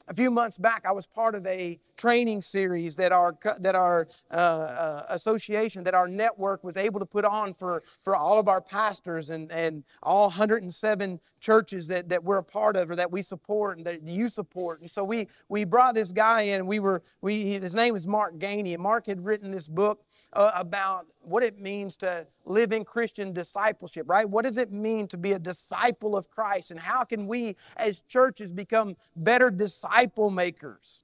A 0.08 0.14
few 0.14 0.30
months 0.30 0.58
back, 0.58 0.86
I 0.86 0.92
was 0.92 1.08
part 1.08 1.34
of 1.34 1.48
a 1.48 1.80
training 1.96 2.42
series 2.42 2.98
that 2.98 3.14
our, 3.14 3.38
that 3.60 3.76
our 3.76 4.10
uh, 4.32 4.34
uh, 4.34 5.06
association, 5.10 5.86
that 5.86 5.94
our 5.94 6.10
network 6.10 6.62
was 6.64 6.76
able 6.76 7.00
to 7.00 7.06
put 7.06 7.24
on 7.24 7.54
for, 7.54 7.84
for 8.02 8.14
all 8.14 8.38
of 8.38 8.50
our 8.50 8.60
pastors 8.60 9.30
and, 9.30 9.50
and 9.52 9.86
all 10.02 10.24
107 10.24 11.22
churches 11.40 11.88
that, 11.88 12.10
that 12.10 12.24
we're 12.24 12.38
a 12.38 12.44
part 12.44 12.76
of 12.76 12.92
or 12.92 12.96
that 12.96 13.12
we 13.12 13.22
support 13.22 13.78
and 13.78 13.86
that 13.86 14.08
you 14.08 14.28
support. 14.28 14.82
And 14.82 14.90
so 14.90 15.04
we, 15.04 15.28
we 15.48 15.66
brought 15.66 15.94
this 15.94 16.12
guy 16.12 16.42
in. 16.42 16.66
We 16.66 16.80
were, 16.80 17.02
we, 17.22 17.52
his 17.52 17.76
name 17.76 17.96
is 17.96 18.08
Mark 18.08 18.38
Gainey, 18.38 18.74
and 18.74 18.82
Mark 18.82 19.08
had 19.08 19.24
written 19.24 19.52
this 19.52 19.68
book 19.68 20.04
uh, 20.34 20.52
about 20.56 21.06
what 21.22 21.44
it 21.44 21.60
means 21.60 21.98
to 21.98 22.28
live 22.46 22.72
in 22.72 22.84
Christian 22.84 23.34
discipleship, 23.34 24.06
right? 24.10 24.30
What 24.30 24.44
does 24.44 24.58
it 24.58 24.72
mean 24.72 25.08
to 25.08 25.18
be 25.18 25.32
a 25.32 25.40
disciple 25.40 26.18
of 26.18 26.30
Christ? 26.30 26.72
And 26.72 26.80
how 26.80 27.04
can 27.04 27.28
we 27.28 27.56
as 27.78 28.02
churches 28.02 28.52
become 28.52 28.96
better 29.16 29.50
disciple 29.94 30.30
makers? 30.30 31.04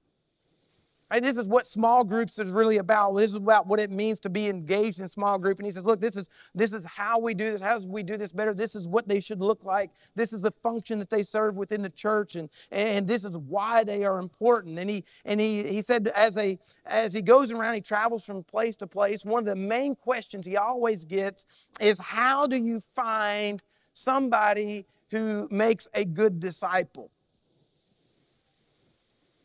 And 1.12 1.24
this 1.24 1.36
is 1.36 1.48
what 1.48 1.66
small 1.66 2.04
groups 2.04 2.38
is 2.38 2.52
really 2.52 2.78
about. 2.78 3.16
This 3.16 3.30
is 3.30 3.34
about 3.34 3.66
what 3.66 3.80
it 3.80 3.90
means 3.90 4.20
to 4.20 4.30
be 4.30 4.46
engaged 4.46 5.00
in 5.00 5.08
small 5.08 5.40
group. 5.40 5.58
And 5.58 5.66
he 5.66 5.72
says, 5.72 5.82
look, 5.82 6.00
this 6.00 6.16
is 6.16 6.30
this 6.54 6.72
is 6.72 6.86
how 6.86 7.18
we 7.18 7.34
do 7.34 7.50
this. 7.50 7.60
How 7.60 7.80
do 7.80 7.88
we 7.88 8.04
do 8.04 8.16
this 8.16 8.30
better? 8.30 8.54
This 8.54 8.76
is 8.76 8.86
what 8.86 9.08
they 9.08 9.18
should 9.18 9.40
look 9.40 9.64
like. 9.64 9.90
This 10.14 10.32
is 10.32 10.42
the 10.42 10.52
function 10.52 11.00
that 11.00 11.10
they 11.10 11.24
serve 11.24 11.56
within 11.56 11.82
the 11.82 11.90
church, 11.90 12.36
and 12.36 12.48
and 12.70 13.08
this 13.08 13.24
is 13.24 13.36
why 13.36 13.82
they 13.82 14.04
are 14.04 14.20
important. 14.20 14.78
And 14.78 14.88
he 14.88 15.04
and 15.24 15.40
he 15.40 15.64
he 15.64 15.82
said 15.82 16.06
as 16.14 16.38
a 16.38 16.56
as 16.86 17.12
he 17.12 17.22
goes 17.22 17.50
around, 17.50 17.74
he 17.74 17.80
travels 17.80 18.24
from 18.24 18.44
place 18.44 18.76
to 18.76 18.86
place. 18.86 19.24
One 19.24 19.40
of 19.40 19.46
the 19.46 19.56
main 19.56 19.96
questions 19.96 20.46
he 20.46 20.56
always 20.56 21.04
gets 21.04 21.44
is 21.80 21.98
how 21.98 22.46
do 22.46 22.54
you 22.54 22.78
find 22.78 23.60
somebody 23.94 24.86
who 25.10 25.48
makes 25.50 25.88
a 25.92 26.04
good 26.04 26.38
disciple? 26.38 27.10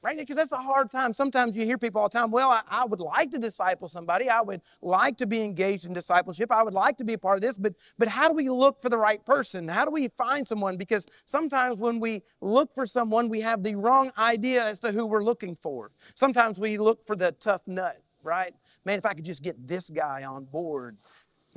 Right? 0.05 0.17
Because 0.19 0.35
that's 0.35 0.51
a 0.51 0.57
hard 0.57 0.91
time. 0.91 1.13
Sometimes 1.13 1.57
you 1.57 1.65
hear 1.65 1.79
people 1.79 1.99
all 1.99 2.09
the 2.09 2.19
time, 2.19 2.29
well, 2.29 2.51
I, 2.51 2.61
I, 2.69 2.85
would 2.85 2.99
like 2.99 3.31
to 3.31 3.39
disciple 3.39 3.87
somebody. 3.87 4.29
I 4.29 4.39
would 4.39 4.61
like 4.83 5.17
to 5.17 5.25
be 5.25 5.41
engaged 5.41 5.87
in 5.87 5.93
discipleship. 5.93 6.51
I 6.51 6.61
would 6.61 6.75
like 6.75 6.97
to 6.97 7.03
be 7.03 7.13
a 7.13 7.17
part 7.17 7.37
of 7.37 7.41
this, 7.41 7.57
but, 7.57 7.73
but 7.97 8.07
how 8.07 8.29
do 8.29 8.35
we 8.35 8.47
look 8.47 8.79
for 8.79 8.89
the 8.89 8.99
right 8.99 9.25
person? 9.25 9.67
How 9.67 9.83
do 9.83 9.89
we 9.89 10.07
find 10.07 10.47
someone? 10.47 10.77
Because 10.77 11.07
sometimes 11.25 11.79
when 11.79 11.99
we 11.99 12.21
look 12.39 12.71
for 12.71 12.85
someone, 12.85 13.29
we 13.29 13.41
have 13.41 13.63
the 13.63 13.73
wrong 13.73 14.11
idea 14.15 14.63
as 14.63 14.79
to 14.81 14.91
who 14.91 15.07
we're 15.07 15.23
looking 15.23 15.55
for. 15.55 15.91
Sometimes 16.13 16.59
we 16.59 16.77
look 16.77 17.03
for 17.03 17.15
the 17.15 17.31
tough 17.31 17.67
nut, 17.67 17.97
right? 18.21 18.53
Man, 18.85 18.99
if 18.99 19.07
I 19.07 19.15
could 19.15 19.25
just 19.25 19.41
get 19.41 19.67
this 19.67 19.89
guy 19.89 20.23
on 20.23 20.45
board, 20.45 20.97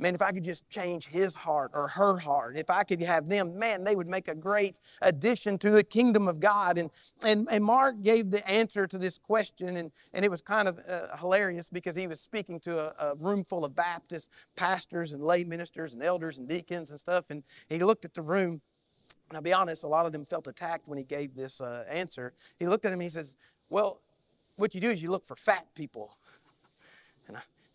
Man, 0.01 0.15
if 0.15 0.21
I 0.21 0.31
could 0.31 0.45
just 0.45 0.69
change 0.69 1.07
his 1.07 1.35
heart 1.35 1.71
or 1.73 1.89
her 1.89 2.17
heart, 2.17 2.55
if 2.55 2.69
I 2.69 2.83
could 2.83 3.01
have 3.01 3.27
them, 3.27 3.59
man, 3.59 3.83
they 3.83 3.97
would 3.97 4.07
make 4.07 4.29
a 4.29 4.35
great 4.35 4.79
addition 5.01 5.57
to 5.57 5.71
the 5.71 5.83
kingdom 5.83 6.29
of 6.29 6.39
God. 6.39 6.77
And, 6.77 6.89
and, 7.21 7.49
and 7.51 7.61
Mark 7.61 8.01
gave 8.01 8.31
the 8.31 8.47
answer 8.49 8.87
to 8.87 8.97
this 8.97 9.17
question, 9.17 9.75
and, 9.75 9.91
and 10.13 10.23
it 10.23 10.31
was 10.31 10.41
kind 10.41 10.69
of 10.69 10.79
uh, 10.89 11.17
hilarious 11.17 11.69
because 11.69 11.97
he 11.97 12.07
was 12.07 12.21
speaking 12.21 12.61
to 12.61 12.79
a, 12.79 13.11
a 13.11 13.15
room 13.15 13.43
full 13.43 13.65
of 13.65 13.75
Baptist 13.75 14.31
pastors 14.55 15.11
and 15.11 15.21
lay 15.21 15.43
ministers 15.43 15.93
and 15.93 16.01
elders 16.01 16.37
and 16.37 16.47
deacons 16.47 16.91
and 16.91 16.99
stuff. 16.99 17.29
And 17.29 17.43
he 17.67 17.79
looked 17.79 18.05
at 18.05 18.13
the 18.13 18.21
room, 18.21 18.61
and 19.27 19.35
I'll 19.35 19.41
be 19.41 19.51
honest, 19.51 19.83
a 19.83 19.87
lot 19.87 20.05
of 20.05 20.13
them 20.13 20.23
felt 20.23 20.47
attacked 20.47 20.87
when 20.87 20.97
he 20.97 21.03
gave 21.03 21.35
this 21.35 21.59
uh, 21.59 21.83
answer. 21.89 22.33
He 22.57 22.67
looked 22.67 22.85
at 22.85 22.93
him 22.93 22.99
and 22.99 23.03
he 23.03 23.09
says, 23.09 23.35
Well, 23.69 23.99
what 24.55 24.73
you 24.73 24.81
do 24.81 24.91
is 24.91 25.03
you 25.03 25.11
look 25.11 25.25
for 25.25 25.35
fat 25.35 25.67
people. 25.75 26.17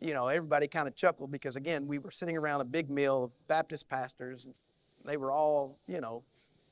You 0.04 0.12
know, 0.12 0.28
everybody 0.28 0.68
kind 0.68 0.86
of 0.86 0.94
chuckled 0.94 1.32
because, 1.32 1.56
again, 1.56 1.86
we 1.86 1.98
were 1.98 2.10
sitting 2.10 2.36
around 2.36 2.60
a 2.60 2.66
big 2.66 2.90
meal 2.90 3.24
of 3.24 3.48
Baptist 3.48 3.88
pastors. 3.88 4.44
And 4.44 4.54
they 5.02 5.16
were 5.16 5.32
all, 5.32 5.78
you 5.88 6.02
know, 6.02 6.24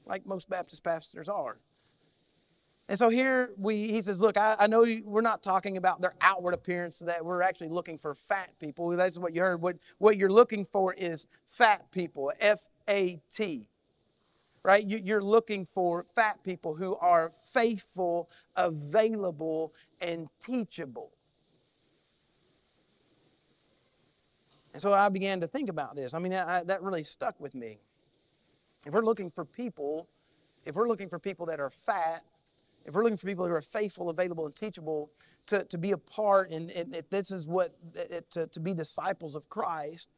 like 0.05 0.27
most 0.27 0.51
Baptist 0.51 0.85
pastors 0.85 1.31
are. 1.31 1.59
And 2.91 2.99
so 2.99 3.09
here 3.09 3.53
we, 3.57 3.89
he 3.89 4.03
says, 4.03 4.21
look, 4.21 4.37
I, 4.37 4.57
I 4.59 4.67
know 4.67 4.85
we're 5.05 5.23
not 5.23 5.43
talking 5.43 5.79
about 5.79 6.03
their 6.03 6.13
outward 6.21 6.53
appearance, 6.53 6.99
that 6.99 7.25
we're 7.25 7.41
actually 7.41 7.71
looking 7.71 7.97
for 7.97 8.15
fat 8.15 8.51
people. 8.61 8.91
That's 8.91 9.19
what 9.19 9.35
you 9.35 9.41
heard. 9.41 9.63
What, 9.63 9.77
what 9.97 10.19
you're 10.19 10.29
looking 10.29 10.67
for 10.67 10.93
is 10.93 11.27
fat 11.47 11.91
people, 11.91 12.33
F 12.39 12.69
A 12.87 13.19
T. 13.33 13.71
Right? 14.63 14.87
You, 14.87 15.01
you're 15.03 15.23
looking 15.23 15.65
for 15.65 16.05
fat 16.15 16.45
people 16.45 16.75
who 16.75 16.97
are 16.97 17.31
faithful, 17.31 18.29
available, 18.57 19.73
and 20.03 20.29
teachable. 20.45 21.13
And 24.73 24.81
so 24.81 24.93
I 24.93 25.09
began 25.09 25.41
to 25.41 25.47
think 25.47 25.69
about 25.69 25.97
this. 25.97 26.15
I 26.15 26.19
mean, 26.19 26.33
I, 26.33 26.63
that 26.65 26.83
really 26.83 27.03
stuck 27.03 27.39
with 27.39 27.55
me. 27.55 27.81
If 28.87 28.93
we're 28.93 29.05
looking 29.05 29.31
for 29.31 29.45
people, 29.45 30.09
if 30.65 30.75
we're 30.75 30.89
looking 30.89 31.09
for 31.09 31.19
people 31.19 31.47
that 31.47 31.61
are 31.61 31.71
fat, 31.71 32.25
if 32.85 32.95
we're 32.95 33.03
looking 33.03 33.19
for 33.19 33.27
people 33.27 33.47
who 33.47 33.53
are 33.53 33.63
faithful, 33.63 34.09
available, 34.11 34.47
and 34.47 34.57
teachable 34.57 35.11
to, 35.47 35.65
to 35.65 35.79
be 35.79 35.93
a 35.93 35.99
part, 35.99 36.51
and, 36.51 36.71
and 36.71 36.95
if 36.95 37.11
this 37.11 37.31
is 37.31 37.47
what, 37.47 37.75
it, 37.95 38.31
to, 38.31 38.47
to 38.49 38.61
be 38.61 38.75
disciples 38.75 39.35
of 39.35 39.49
Christ, 39.49 40.09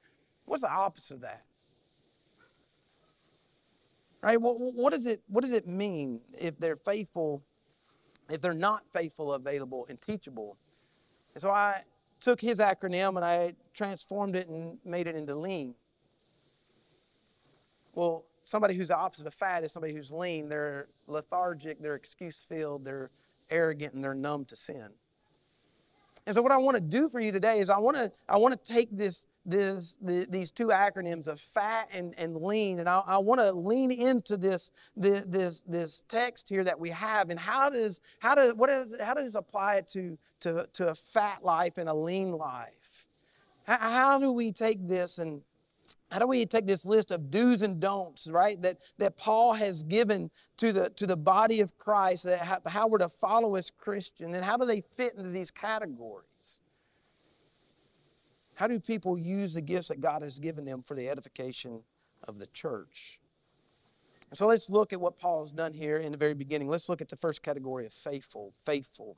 what's 0.45 0.63
the 0.63 0.71
opposite 0.71 1.15
of 1.15 1.21
that? 1.23 1.45
Right? 4.23 4.41
What, 4.41 4.59
what, 4.59 4.93
does 4.93 5.07
it, 5.07 5.23
what 5.27 5.43
does 5.43 5.53
it 5.53 5.67
mean 5.67 6.21
if 6.41 6.59
they're 6.59 6.77
faithful, 6.77 7.43
if 8.31 8.41
they're 8.41 8.55
not 8.55 8.85
faithful, 8.91 9.35
available, 9.35 9.87
and 9.91 10.01
teachable? 10.01 10.57
And 11.35 11.43
so 11.43 11.51
I 11.51 11.83
took 12.25 12.41
his 12.41 12.59
acronym 12.59 13.17
and 13.17 13.25
I 13.25 13.53
transformed 13.75 14.35
it 14.35 14.49
and 14.49 14.79
made 14.83 15.07
it 15.07 15.15
into 15.15 15.35
lean. 15.35 15.75
Well, 17.93 18.25
somebody 18.45 18.75
who's 18.75 18.89
the 18.89 18.97
opposite 18.97 19.27
of 19.27 19.35
fat 19.35 19.63
is 19.63 19.73
somebody 19.73 19.93
who's 19.93 20.11
lean. 20.11 20.49
They're 20.49 20.89
lethargic, 21.07 21.83
they're 21.83 21.97
excuse 21.97 22.43
filled, 22.43 22.87
they're 22.87 23.11
arrogant, 23.51 23.93
and 23.93 24.03
they're 24.03 24.15
numb 24.15 24.47
to 24.47 24.57
sin. 24.57 24.89
And 26.27 26.35
so, 26.35 26.43
what 26.43 26.53
I 26.53 26.57
want 26.57 26.77
to 26.77 26.81
do 26.81 27.09
for 27.09 27.21
you 27.21 27.33
today 27.33 27.59
is 27.59 27.69
I 27.69 27.79
want 27.79 27.97
to 27.97 28.13
I 28.29 28.39
want 28.39 28.53
to 28.63 28.73
take 28.73 28.89
this 28.91 29.27
this 29.45 29.99
the, 30.01 30.27
these 30.31 30.51
two 30.51 30.69
acronyms 30.69 31.29
of 31.29 31.39
fat 31.39 31.89
and, 31.93 32.15
and 32.17 32.37
lean, 32.37 32.81
and 32.81 32.89
I, 32.89 33.03
I 33.07 33.19
want 33.19 33.41
to 33.41 33.53
lean 33.53 33.91
into 33.91 34.37
this, 34.37 34.71
this 34.97 35.25
this 35.27 35.63
this 35.67 36.05
text 36.09 36.49
here 36.49 36.65
that 36.65 36.81
we 36.81 36.91
have, 36.91 37.31
and 37.31 37.39
how 37.39 37.69
does 37.69 38.01
how 38.21 38.35
does 38.35 38.55
what 38.55 38.71
is 38.71 38.97
how 39.01 39.15
does 39.15 39.27
this 39.27 39.35
apply 39.35 39.83
to 39.89 40.17
to 40.41 40.67
to 40.73 40.89
a 40.89 40.95
fat 40.95 41.45
life 41.45 41.77
and 41.77 41.89
a 41.89 41.95
lean 41.95 42.33
life? 42.33 43.07
How, 43.65 43.77
how 43.79 44.19
do 44.19 44.33
we 44.33 44.51
take 44.53 44.89
this 44.89 45.19
and 45.19 45.43
how 46.15 46.21
do 46.21 46.29
we 46.29 46.47
take 46.47 46.65
this 46.65 46.87
list 46.87 47.11
of 47.11 47.29
do's 47.29 47.63
and 47.63 47.81
don'ts, 47.81 48.29
right, 48.29 48.63
that, 48.63 48.79
that 48.99 49.17
Paul 49.17 49.55
has 49.55 49.83
given 49.83 50.31
to 50.59 50.73
the, 50.73 50.91
to 50.91 51.09
the 51.09 51.17
body 51.17 51.61
of 51.61 51.77
Christ, 51.77 52.23
that 52.23 52.39
how, 52.39 52.61
how 52.67 52.87
we're 52.87 52.99
to 52.99 53.09
follow 53.09 53.57
as 53.57 53.69
Christian, 53.69 54.33
and 54.33 54.45
how 54.45 54.57
do 54.57 54.65
they 54.65 54.81
fit 54.81 55.15
into 55.17 55.31
these 55.31 55.51
categories? 55.51 56.61
How 58.55 58.69
do 58.69 58.79
people 58.79 59.19
use 59.19 59.55
the 59.55 59.61
gifts 59.61 59.89
that 59.89 60.01
God 60.01 60.23
has 60.23 60.39
given 60.39 60.65
them 60.65 60.83
for 60.83 60.95
the 60.95 61.09
edification 61.09 61.83
of 62.29 62.39
the 62.39 62.47
church? 62.47 63.19
So 64.35 64.47
let's 64.47 64.71
look 64.71 64.93
at 64.93 65.01
what 65.01 65.19
Paul 65.19 65.41
has 65.41 65.51
done 65.51 65.73
here 65.73 65.97
in 65.97 66.13
the 66.13 66.19
very 66.19 66.35
beginning. 66.35 66.69
Let's 66.69 66.89
look 66.89 67.01
at 67.01 67.09
the 67.09 67.17
first 67.17 67.43
category 67.43 67.87
of 67.87 67.93
faithful. 67.93 68.55
Faithful. 68.65 69.17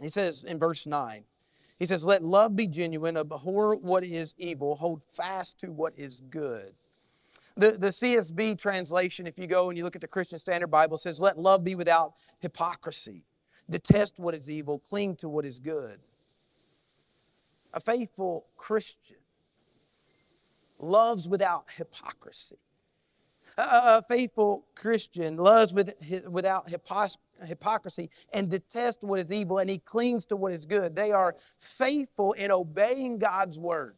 He 0.00 0.08
says 0.08 0.44
in 0.44 0.60
verse 0.60 0.86
9, 0.86 1.24
he 1.80 1.86
says, 1.86 2.04
Let 2.04 2.22
love 2.22 2.54
be 2.54 2.68
genuine, 2.68 3.16
abhor 3.16 3.74
what 3.74 4.04
is 4.04 4.34
evil, 4.38 4.76
hold 4.76 5.02
fast 5.02 5.58
to 5.60 5.72
what 5.72 5.94
is 5.96 6.20
good. 6.20 6.74
The, 7.56 7.70
the 7.72 7.88
CSB 7.88 8.58
translation, 8.58 9.26
if 9.26 9.38
you 9.38 9.46
go 9.46 9.70
and 9.70 9.78
you 9.78 9.82
look 9.82 9.96
at 9.96 10.02
the 10.02 10.06
Christian 10.06 10.38
Standard 10.38 10.68
Bible, 10.68 10.98
says, 10.98 11.20
Let 11.20 11.38
love 11.38 11.64
be 11.64 11.74
without 11.74 12.12
hypocrisy. 12.38 13.24
Detest 13.68 14.20
what 14.20 14.34
is 14.34 14.50
evil, 14.50 14.78
cling 14.78 15.16
to 15.16 15.28
what 15.28 15.46
is 15.46 15.58
good. 15.58 16.00
A 17.72 17.80
faithful 17.80 18.46
Christian 18.56 19.16
loves 20.78 21.28
without 21.28 21.64
hypocrisy. 21.76 22.58
A, 23.56 24.02
faithful 24.02 24.66
Christian 24.74 25.36
loves 25.36 25.72
with, 25.72 25.94
without 26.28 26.68
hypocrisy 27.44 28.10
and 28.32 28.50
detests 28.50 29.04
what 29.04 29.20
is 29.20 29.32
evil, 29.32 29.58
and 29.58 29.68
he 29.68 29.78
clings 29.78 30.24
to 30.26 30.36
what 30.36 30.52
is 30.52 30.66
good. 30.66 30.96
They 30.96 31.12
are 31.12 31.36
faithful 31.56 32.32
in 32.32 32.50
obeying 32.50 33.18
God's 33.18 33.58
word 33.58 33.96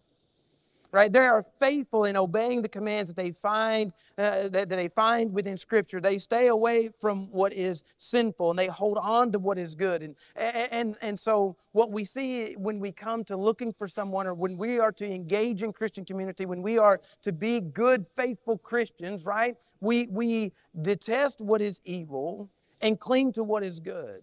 right? 0.93 1.11
They 1.11 1.21
are 1.21 1.45
faithful 1.59 2.05
in 2.05 2.17
obeying 2.17 2.61
the 2.63 2.69
commands 2.69 3.09
that 3.09 3.17
they 3.17 3.33
find 3.33 3.93
uh, 4.19 4.49
that, 4.49 4.69
that, 4.69 4.69
they 4.69 4.89
find 4.89 5.33
within 5.33 5.57
Scripture. 5.57 6.01
They 6.01 6.19
stay 6.19 6.49
away 6.49 6.91
from 7.01 7.31
what 7.33 7.53
is 7.55 7.83
sinful 7.97 8.51
and 8.51 8.59
they 8.59 8.67
hold 8.67 8.99
on 8.99 9.33
to 9.33 9.39
what 9.39 9.59
is 9.59 9.75
good. 9.75 10.03
And, 10.03 10.17
and, 10.37 10.97
and 11.01 11.19
so 11.19 11.57
what 11.73 11.91
we 11.91 12.05
see 12.05 12.53
when 12.55 12.79
we 12.79 12.93
come 12.93 13.25
to 13.25 13.37
looking 13.37 13.73
for 13.73 13.89
someone 13.89 14.27
or 14.27 14.35
when 14.35 14.59
we 14.59 14.79
are 14.79 14.93
to 14.93 15.11
engage 15.11 15.63
in 15.63 15.73
Christian 15.73 16.05
community, 16.05 16.45
when 16.45 16.61
we 16.61 16.79
are 16.79 17.01
to 17.23 17.33
be 17.33 17.61
good, 17.61 18.07
faithful 18.07 18.59
Christians, 18.59 19.25
right? 19.25 19.57
We, 19.81 20.09
we 20.09 20.53
detest 20.83 21.41
what 21.41 21.63
is 21.63 21.81
evil 21.85 22.51
and 22.83 23.01
cling 23.01 23.33
to 23.33 23.43
what 23.43 23.63
is 23.63 23.81
good 23.81 24.23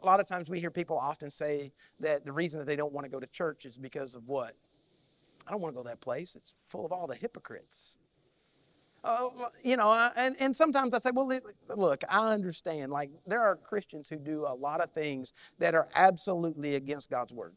a 0.00 0.06
lot 0.06 0.20
of 0.20 0.28
times 0.28 0.48
we 0.48 0.60
hear 0.60 0.70
people 0.70 0.96
often 0.96 1.28
say 1.28 1.72
that 1.98 2.24
the 2.24 2.32
reason 2.32 2.60
that 2.60 2.66
they 2.66 2.76
don't 2.76 2.92
want 2.92 3.04
to 3.04 3.10
go 3.10 3.18
to 3.18 3.26
church 3.26 3.64
is 3.64 3.76
because 3.76 4.14
of 4.14 4.28
what? 4.28 4.54
I 5.48 5.50
don't 5.50 5.62
want 5.62 5.74
to 5.74 5.82
go 5.82 5.88
that 5.88 6.02
place. 6.02 6.36
It's 6.36 6.54
full 6.66 6.84
of 6.84 6.92
all 6.92 7.06
the 7.06 7.14
hypocrites. 7.14 7.96
Uh, 9.02 9.28
you 9.64 9.76
know, 9.76 10.10
and, 10.16 10.36
and 10.38 10.54
sometimes 10.54 10.92
I 10.92 10.98
say, 10.98 11.10
well, 11.10 11.30
look, 11.74 12.02
I 12.10 12.32
understand. 12.32 12.92
Like, 12.92 13.10
there 13.26 13.40
are 13.40 13.56
Christians 13.56 14.10
who 14.10 14.16
do 14.16 14.44
a 14.46 14.52
lot 14.52 14.82
of 14.82 14.90
things 14.92 15.32
that 15.58 15.74
are 15.74 15.88
absolutely 15.94 16.74
against 16.74 17.08
God's 17.08 17.32
word. 17.32 17.54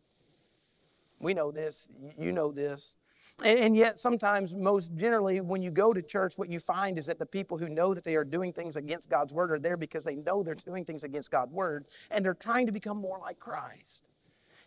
We 1.19 1.33
know 1.33 1.51
this. 1.51 1.89
You 2.17 2.31
know 2.31 2.51
this. 2.53 2.95
And, 3.43 3.59
and 3.59 3.75
yet, 3.75 3.99
sometimes, 3.99 4.55
most 4.55 4.95
generally, 4.95 5.41
when 5.41 5.61
you 5.61 5.71
go 5.71 5.93
to 5.93 6.01
church, 6.01 6.37
what 6.37 6.49
you 6.49 6.59
find 6.59 6.97
is 6.97 7.07
that 7.07 7.19
the 7.19 7.25
people 7.25 7.57
who 7.57 7.67
know 7.67 7.93
that 7.93 8.05
they 8.05 8.15
are 8.15 8.23
doing 8.23 8.53
things 8.53 8.77
against 8.77 9.09
God's 9.09 9.33
word 9.33 9.51
are 9.51 9.59
there 9.59 9.77
because 9.77 10.05
they 10.05 10.15
know 10.15 10.43
they're 10.43 10.55
doing 10.55 10.85
things 10.85 11.03
against 11.03 11.31
God's 11.31 11.51
word 11.51 11.85
and 12.11 12.23
they're 12.23 12.33
trying 12.33 12.67
to 12.67 12.71
become 12.71 12.97
more 12.97 13.19
like 13.19 13.39
Christ. 13.39 14.10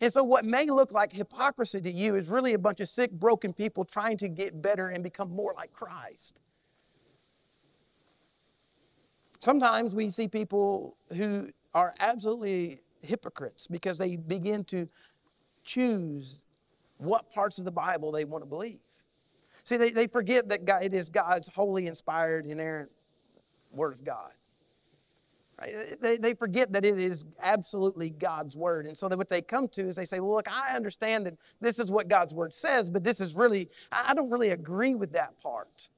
And 0.05 0.13
so, 0.13 0.23
what 0.23 0.45
may 0.45 0.67
look 0.67 0.93
like 0.93 1.15
hypocrisy 1.15 1.81
to 1.81 1.91
you 1.91 2.15
is 2.15 2.29
really 2.29 2.53
a 2.53 2.59
bunch 2.59 2.81
of 2.81 2.91
sick, 2.91 3.11
broken 3.11 3.55
people 3.55 3.87
trying 3.87 4.19
to 4.19 4.29
get 4.29 4.61
better 4.61 4.91
and 4.91 5.03
become 5.03 5.31
more 5.31 5.55
like 5.57 5.73
Christ. 5.73 6.37
Sometimes 9.41 9.95
we 9.95 10.11
see 10.11 10.29
people 10.29 10.99
who 11.17 11.49
are 11.73 11.95
absolutely 12.01 12.81
hypocrites 13.01 13.67
because 13.67 13.97
they 13.97 14.17
begin 14.17 14.63
to 14.65 14.91
choose 15.63 16.45
what 16.99 17.33
parts 17.33 17.59
of 17.59 17.65
the 17.65 17.73
Bible 17.73 18.13
they 18.13 18.27
want 18.27 18.45
to 18.45 18.47
believe. 18.47 18.81
See, 19.63 19.79
they, 19.79 19.89
they 19.89 20.07
forget 20.07 20.51
that 20.51 20.67
God, 20.67 20.83
it 20.83 20.93
is 20.93 21.09
God's 21.09 21.49
holy, 21.49 21.87
inspired, 21.87 22.45
inerrant 22.45 22.91
Word 23.73 23.95
of 23.95 24.05
God. 24.05 24.33
Right? 25.61 25.75
Uh, 25.75 25.97
they, 26.01 26.17
they 26.17 26.35
forget 26.35 26.73
that 26.73 26.85
it 26.85 26.99
is 26.99 27.25
absolutely 27.43 28.11
God's 28.11 28.57
word. 28.57 28.87
And 28.87 28.97
so 28.97 29.09
that 29.09 29.17
what 29.17 29.29
they 29.29 29.43
come 29.43 29.69
to 29.69 29.89
is 29.89 29.97
they 29.97 30.05
say, 30.05 30.21
well, 30.21 30.35
look, 30.35 30.49
I 30.51 30.75
understand 30.75 31.27
that 31.27 31.35
this 31.61 31.79
is 31.79 31.91
what 31.91 32.09
God's 32.09 32.35
word 32.35 32.53
says, 32.53 32.91
but 32.91 33.05
this 33.05 33.21
is 33.21 33.35
really, 33.35 33.69
I 33.93 34.15
don't 34.15 34.31
really 34.31 34.51
agree 34.51 34.95
with 34.95 35.13
that 35.13 35.41
part. 35.43 35.91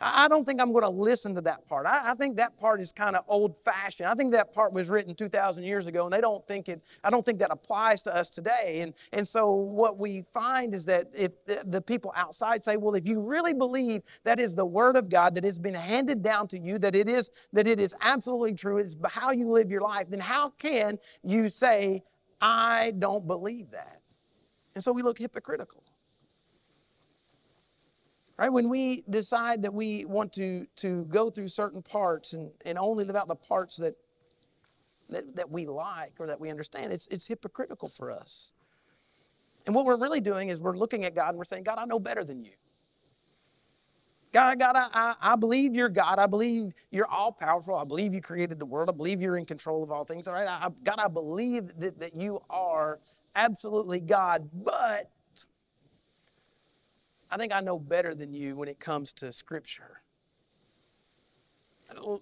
I 0.00 0.28
don't 0.28 0.44
think 0.44 0.60
I'm 0.60 0.70
going 0.72 0.84
to 0.84 0.90
listen 0.90 1.34
to 1.34 1.40
that 1.40 1.66
part. 1.66 1.84
I, 1.84 2.12
I 2.12 2.14
think 2.14 2.36
that 2.36 2.56
part 2.56 2.80
is 2.80 2.92
kind 2.92 3.16
of 3.16 3.24
old 3.26 3.56
fashioned. 3.56 4.08
I 4.08 4.14
think 4.14 4.30
that 4.32 4.52
part 4.52 4.72
was 4.72 4.88
written 4.88 5.12
2,000 5.12 5.64
years 5.64 5.88
ago, 5.88 6.04
and 6.04 6.12
they 6.12 6.20
don't 6.20 6.46
think 6.46 6.68
it, 6.68 6.82
I 7.02 7.10
don't 7.10 7.26
think 7.26 7.40
that 7.40 7.50
applies 7.50 8.02
to 8.02 8.14
us 8.14 8.28
today. 8.28 8.80
And, 8.82 8.94
and 9.12 9.26
so 9.26 9.52
what 9.52 9.98
we 9.98 10.22
find 10.32 10.72
is 10.72 10.84
that 10.84 11.08
if 11.14 11.44
the, 11.44 11.82
people 11.82 12.12
outside 12.14 12.62
say, 12.62 12.76
well, 12.76 12.94
if 12.94 13.08
you 13.08 13.20
really 13.20 13.54
believe 13.54 14.02
that 14.24 14.38
is 14.38 14.54
the 14.54 14.66
word 14.66 14.96
of 14.96 15.08
God, 15.08 15.34
that 15.34 15.44
it's 15.44 15.58
been 15.58 15.74
handed 15.74 16.22
down 16.22 16.46
to 16.48 16.58
you, 16.58 16.78
that 16.78 16.94
it 16.94 17.08
is, 17.08 17.30
that 17.52 17.66
it 17.66 17.80
is 17.80 17.94
absolutely 18.00 18.52
true, 18.52 18.78
it's 18.78 18.96
how 19.08 19.32
you 19.32 19.48
live 19.48 19.70
your 19.70 19.80
life, 19.80 20.10
then 20.10 20.20
how 20.20 20.50
can 20.50 20.98
you 21.24 21.48
say, 21.48 22.02
I 22.40 22.92
don't 22.98 23.26
believe 23.26 23.70
that? 23.70 24.00
And 24.74 24.84
so 24.84 24.92
we 24.92 25.02
look 25.02 25.18
hypocritical. 25.18 25.82
Right? 28.38 28.52
When 28.52 28.68
we 28.68 29.02
decide 29.10 29.62
that 29.62 29.74
we 29.74 30.04
want 30.04 30.32
to, 30.34 30.66
to 30.76 31.04
go 31.06 31.28
through 31.28 31.48
certain 31.48 31.82
parts 31.82 32.34
and, 32.34 32.52
and 32.64 32.78
only 32.78 33.04
live 33.04 33.16
out 33.16 33.26
the 33.26 33.34
parts 33.34 33.76
that, 33.78 33.94
that, 35.08 35.34
that 35.34 35.50
we 35.50 35.66
like 35.66 36.12
or 36.20 36.28
that 36.28 36.40
we 36.40 36.48
understand, 36.48 36.92
it's, 36.92 37.08
it's 37.08 37.26
hypocritical 37.26 37.88
for 37.88 38.12
us. 38.12 38.52
And 39.66 39.74
what 39.74 39.84
we're 39.84 39.98
really 39.98 40.20
doing 40.20 40.50
is 40.50 40.60
we're 40.60 40.76
looking 40.76 41.04
at 41.04 41.16
God 41.16 41.30
and 41.30 41.38
we're 41.38 41.44
saying, 41.44 41.64
God, 41.64 41.78
I 41.78 41.84
know 41.84 41.98
better 41.98 42.24
than 42.24 42.44
you. 42.44 42.52
God, 44.32 44.58
God, 44.58 44.76
I, 44.76 45.14
I 45.20 45.36
believe 45.36 45.74
you're 45.74 45.88
God. 45.88 46.18
I 46.18 46.26
believe 46.26 46.74
you're 46.90 47.08
all 47.08 47.32
powerful. 47.32 47.74
I 47.74 47.84
believe 47.84 48.14
you 48.14 48.20
created 48.20 48.60
the 48.60 48.66
world. 48.66 48.88
I 48.88 48.92
believe 48.92 49.20
you're 49.20 49.38
in 49.38 49.46
control 49.46 49.82
of 49.82 49.90
all 49.90 50.04
things. 50.04 50.28
All 50.28 50.34
right. 50.34 50.46
I, 50.46 50.68
God, 50.84 50.96
I 50.98 51.08
believe 51.08 51.76
that, 51.78 51.98
that 51.98 52.14
you 52.14 52.40
are 52.48 53.00
absolutely 53.34 54.00
God, 54.00 54.48
but 54.52 55.10
I 57.30 57.36
think 57.36 57.54
I 57.54 57.60
know 57.60 57.78
better 57.78 58.14
than 58.14 58.32
you 58.32 58.56
when 58.56 58.68
it 58.68 58.80
comes 58.80 59.12
to 59.14 59.32
Scripture. 59.32 60.02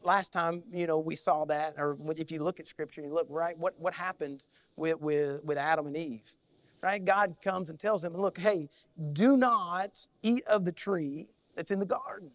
Last 0.03 0.33
time, 0.33 0.63
you 0.73 0.87
know, 0.87 0.99
we 0.99 1.17
saw 1.17 1.45
that, 1.47 1.75
or 1.77 1.97
if 2.17 2.31
you 2.31 2.43
look 2.43 2.61
at 2.61 2.67
Scripture, 2.67 3.03
you 3.03 3.13
look, 3.13 3.27
right, 3.29 3.59
what, 3.59 3.75
what 3.79 3.95
happened 3.95 4.45
with, 4.77 5.01
with, 5.01 5.45
with 5.45 5.59
Adam 5.59 5.87
and 5.87 5.97
Eve? 5.97 6.35
Right? 6.83 7.05
God 7.05 7.37
comes 7.43 7.69
and 7.71 7.79
tells 7.79 8.03
them, 8.03 8.15
look, 8.15 8.39
hey, 8.39 8.69
do 9.13 9.37
not 9.37 10.07
eat 10.23 10.45
of 10.47 10.65
the 10.65 10.73
tree 10.73 11.27
that's 11.57 11.71
in 11.71 11.81
the 11.81 11.87
garden. 11.87 12.31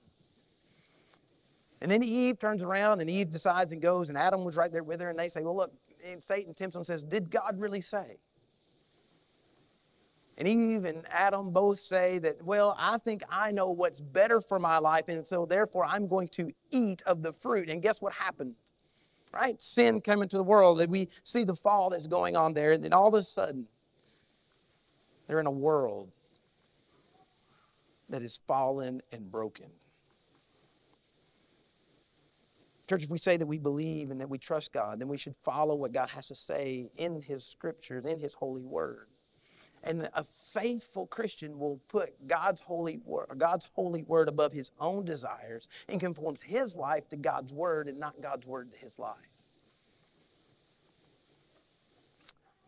And 1.82 1.90
then 1.90 2.04
Eve 2.04 2.38
turns 2.38 2.62
around 2.62 3.02
and 3.02 3.10
Eve 3.10 3.32
decides 3.32 3.74
and 3.74 3.82
goes, 3.82 4.10
and 4.10 4.18
Adam 4.18 4.44
was 4.44 4.56
right 4.56 4.72
there 4.72 4.84
with 4.84 5.02
her, 5.02 5.10
and 5.10 5.18
they 5.18 5.30
say, 5.30 5.42
Well, 5.42 5.56
look, 5.56 5.74
and 6.06 6.24
Satan 6.24 6.54
tempts 6.54 6.76
him 6.76 6.82
and 6.82 6.88
says, 6.88 7.04
Did 7.04 7.32
God 7.32 7.60
really 7.60 7.82
say? 7.82 8.18
And 10.42 10.50
Eve 10.50 10.86
and 10.86 11.04
Adam 11.12 11.52
both 11.52 11.80
say 11.80 12.18
that, 12.18 12.44
well, 12.44 12.76
I 12.80 12.98
think 12.98 13.22
I 13.30 13.52
know 13.52 13.70
what's 13.70 14.02
better 14.02 14.42
for 14.42 14.58
my 14.58 14.80
life, 14.80 15.08
and 15.08 15.28
so 15.28 15.46
therefore 15.46 15.86
I'm 15.86 16.08
going 16.08 16.30
to 16.30 16.52
eat 16.72 17.04
of 17.06 17.22
the 17.22 17.32
fruit. 17.32 17.70
And 17.70 17.80
guess 17.80 18.02
what 18.02 18.14
happened? 18.14 18.56
Right? 19.32 19.62
Sin 19.62 20.02
came 20.02 20.24
into 20.24 20.38
the 20.38 20.44
world, 20.44 20.80
that 20.80 20.90
we 20.90 21.10
see 21.22 21.44
the 21.44 21.54
fall 21.54 21.92
that's 21.92 22.08
going 22.08 22.36
on 22.36 22.56
there, 22.56 22.72
and 22.72 22.84
then 22.84 22.92
all 22.92 23.08
of 23.08 23.14
a 23.14 23.22
sudden, 23.22 23.68
they're 25.28 25.40
in 25.40 25.46
a 25.46 25.52
world 25.52 26.12
that 28.10 28.24
is 28.24 28.40
fallen 28.48 29.02
and 29.12 29.32
broken. 29.32 29.68
Church, 32.90 33.04
if 33.04 33.12
we 33.12 33.20
say 33.20 33.38
that 33.38 33.46
we 33.46 33.60
believe 33.60 34.10
and 34.10 34.20
that 34.20 34.30
we 34.32 34.40
trust 34.40 34.74
God, 34.74 35.00
then 35.00 35.08
we 35.08 35.18
should 35.18 35.36
follow 35.36 35.76
what 35.76 35.92
God 35.92 36.10
has 36.10 36.30
to 36.30 36.36
say 36.36 36.90
in 36.98 37.22
His 37.22 37.46
scriptures, 37.46 38.06
in 38.06 38.18
His 38.18 38.34
holy 38.34 38.64
word. 38.64 39.06
And 39.84 40.08
a 40.14 40.24
faithful 40.24 41.08
Christian 41.08 41.58
will 41.58 41.80
put 41.88 42.28
God's 42.28 42.62
holy 42.62 43.00
word, 43.04 43.28
God's 43.38 43.68
holy 43.74 44.04
word 44.04 44.28
above 44.28 44.52
his 44.54 44.72
own 44.80 45.06
desires 45.06 45.68
and 45.90 46.00
conforms 46.00 46.44
his 46.44 46.76
life 46.76 47.10
to 47.10 47.18
God's 47.18 47.54
word 47.54 47.88
and 47.88 48.00
not 48.00 48.22
God's 48.22 48.46
word 48.46 48.72
to 48.72 48.78
his 48.78 49.00
life. 49.00 49.16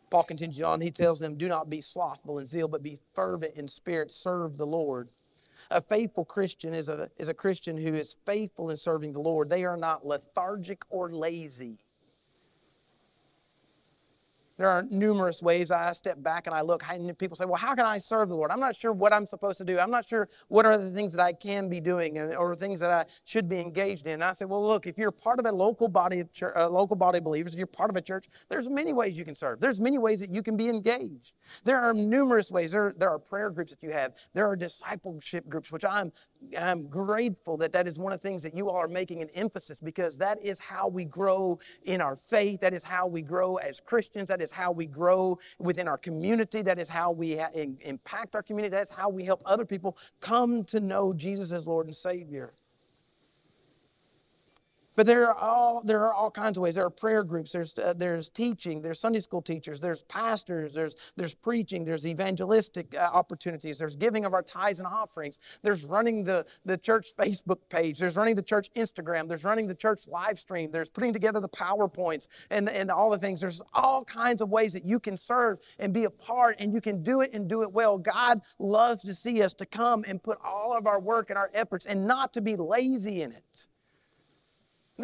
Paul 0.09 0.23
continues 0.23 0.61
on, 0.61 0.81
he 0.81 0.91
tells 0.91 1.19
them, 1.19 1.37
Do 1.37 1.47
not 1.47 1.71
be 1.71 1.81
slothful 1.81 2.37
in 2.37 2.45
zeal, 2.45 2.67
but 2.67 2.83
be 2.83 2.99
fervent 3.15 3.55
in 3.55 3.67
spirit, 3.67 4.11
serve 4.11 4.57
the 4.57 4.67
Lord. 4.67 5.09
A 5.71 5.81
faithful 5.81 6.25
Christian 6.25 6.73
is 6.73 6.89
a, 6.89 7.09
is 7.17 7.29
a 7.29 7.33
Christian 7.33 7.77
who 7.77 7.93
is 7.95 8.17
faithful 8.25 8.69
in 8.69 8.77
serving 8.77 9.13
the 9.13 9.19
Lord. 9.19 9.49
They 9.49 9.63
are 9.65 9.77
not 9.77 10.05
lethargic 10.05 10.83
or 10.89 11.09
lazy. 11.09 11.79
There 14.63 14.71
are 14.71 14.85
numerous 14.89 15.41
ways 15.41 15.71
I 15.71 15.91
step 15.91 16.23
back 16.23 16.47
and 16.47 16.55
I 16.55 16.61
look, 16.61 16.83
and 16.89 17.17
people 17.17 17.35
say, 17.35 17.43
Well, 17.43 17.57
how 17.57 17.75
can 17.75 17.85
I 17.85 17.97
serve 17.97 18.29
the 18.29 18.35
Lord? 18.35 18.49
I'm 18.49 18.61
not 18.61 18.77
sure 18.77 18.93
what 18.93 19.11
I'm 19.11 19.25
supposed 19.25 19.57
to 19.57 19.65
do. 19.65 19.77
I'm 19.77 19.91
not 19.91 20.05
sure 20.05 20.29
what 20.47 20.65
are 20.65 20.77
the 20.77 20.89
things 20.89 21.11
that 21.11 21.21
I 21.21 21.33
can 21.33 21.67
be 21.67 21.81
doing 21.81 22.17
or 22.17 22.55
things 22.55 22.79
that 22.79 22.89
I 22.89 23.03
should 23.25 23.49
be 23.49 23.59
engaged 23.59 24.07
in. 24.07 24.13
And 24.13 24.23
I 24.23 24.31
say, 24.31 24.45
Well, 24.45 24.65
look, 24.65 24.87
if 24.87 24.97
you're 24.97 25.11
part 25.11 25.39
of 25.41 25.45
a 25.45 25.51
local 25.51 25.89
body 25.89 26.21
of 26.21 26.31
church, 26.31 26.53
a 26.55 26.69
local 26.69 26.95
body 26.95 27.17
of 27.17 27.25
believers, 27.25 27.51
if 27.51 27.57
you're 27.57 27.67
part 27.67 27.89
of 27.89 27.97
a 27.97 28.01
church, 28.01 28.27
there's 28.47 28.69
many 28.69 28.93
ways 28.93 29.17
you 29.17 29.25
can 29.25 29.35
serve. 29.35 29.59
There's 29.59 29.81
many 29.81 29.97
ways 29.97 30.21
that 30.21 30.33
you 30.33 30.41
can 30.41 30.55
be 30.55 30.69
engaged. 30.69 31.35
There 31.65 31.81
are 31.81 31.93
numerous 31.93 32.49
ways. 32.49 32.71
There, 32.71 32.93
there 32.97 33.09
are 33.09 33.19
prayer 33.19 33.49
groups 33.49 33.71
that 33.71 33.83
you 33.83 33.91
have, 33.91 34.13
there 34.33 34.47
are 34.47 34.55
discipleship 34.55 35.49
groups, 35.49 35.73
which 35.73 35.83
I'm, 35.83 36.13
I'm 36.59 36.87
grateful 36.87 37.57
that 37.57 37.73
that 37.73 37.87
is 37.87 37.99
one 37.99 38.13
of 38.13 38.21
the 38.21 38.27
things 38.27 38.43
that 38.43 38.55
you 38.55 38.69
all 38.69 38.77
are 38.77 38.87
making 38.87 39.21
an 39.21 39.29
emphasis 39.35 39.79
because 39.81 40.17
that 40.19 40.39
is 40.43 40.59
how 40.59 40.87
we 40.87 41.05
grow 41.05 41.59
in 41.83 42.01
our 42.01 42.15
faith. 42.15 42.61
That 42.61 42.73
is 42.73 42.83
how 42.83 43.07
we 43.07 43.21
grow 43.21 43.55
as 43.57 43.79
Christians. 43.79 44.29
That 44.29 44.41
is 44.41 44.51
how 44.51 44.71
we 44.71 44.87
grow 44.87 45.39
within 45.59 45.87
our 45.87 45.97
community. 45.97 46.61
That 46.61 46.79
is 46.79 46.89
how 46.89 47.11
we 47.11 47.37
ha- 47.37 47.49
impact 47.81 48.35
our 48.35 48.43
community. 48.43 48.75
That's 48.75 48.95
how 48.95 49.09
we 49.09 49.25
help 49.25 49.43
other 49.45 49.65
people 49.65 49.97
come 50.21 50.63
to 50.65 50.79
know 50.79 51.13
Jesus 51.13 51.51
as 51.51 51.67
Lord 51.67 51.87
and 51.87 51.95
Savior. 51.95 52.53
But 54.95 55.07
there 55.07 55.27
are 55.27 55.35
all 55.35 55.81
there 55.83 56.01
are 56.01 56.13
all 56.13 56.29
kinds 56.29 56.57
of 56.57 56.61
ways. 56.61 56.75
There 56.75 56.85
are 56.85 56.89
prayer 56.89 57.23
groups. 57.23 57.51
There's 57.51 57.77
uh, 57.77 57.93
there's 57.97 58.29
teaching. 58.29 58.81
There's 58.81 58.99
Sunday 58.99 59.19
school 59.19 59.41
teachers. 59.41 59.81
There's 59.81 60.03
pastors. 60.03 60.73
There's 60.73 60.95
there's 61.15 61.33
preaching. 61.33 61.83
There's 61.83 62.05
evangelistic 62.05 62.93
uh, 62.95 63.09
opportunities. 63.11 63.79
There's 63.79 63.95
giving 63.95 64.25
of 64.25 64.33
our 64.33 64.43
tithes 64.43 64.79
and 64.79 64.87
offerings. 64.87 65.39
There's 65.63 65.83
running 65.85 66.23
the 66.23 66.45
the 66.65 66.77
church 66.77 67.07
Facebook 67.17 67.59
page. 67.69 67.97
There's 67.97 68.17
running 68.17 68.35
the 68.35 68.43
church 68.43 68.69
Instagram. 68.75 69.27
There's 69.27 69.43
running 69.43 69.67
the 69.67 69.75
church 69.75 70.07
live 70.07 70.37
stream. 70.37 70.69
There's 70.71 70.89
putting 70.89 71.13
together 71.13 71.39
the 71.39 71.49
powerpoints 71.49 72.27
and 72.51 72.69
and 72.69 72.91
all 72.91 73.09
the 73.09 73.17
things. 73.17 73.41
There's 73.41 73.61
all 73.73 74.03
kinds 74.03 74.41
of 74.41 74.49
ways 74.49 74.73
that 74.73 74.85
you 74.85 74.99
can 74.99 75.17
serve 75.17 75.59
and 75.79 75.91
be 75.91 76.03
a 76.03 76.11
part, 76.11 76.55
and 76.59 76.71
you 76.71 76.81
can 76.81 77.01
do 77.01 77.21
it 77.21 77.33
and 77.33 77.47
do 77.49 77.63
it 77.63 77.71
well. 77.71 77.97
God 77.97 78.41
loves 78.59 79.03
to 79.03 79.13
see 79.13 79.41
us 79.41 79.53
to 79.55 79.65
come 79.65 80.05
and 80.07 80.21
put 80.21 80.37
all 80.43 80.77
of 80.77 80.85
our 80.85 80.99
work 80.99 81.31
and 81.31 81.37
our 81.37 81.49
efforts, 81.53 81.87
and 81.87 82.07
not 82.07 82.33
to 82.33 82.41
be 82.41 82.55
lazy 82.55 83.23
in 83.23 83.31
it. 83.31 83.67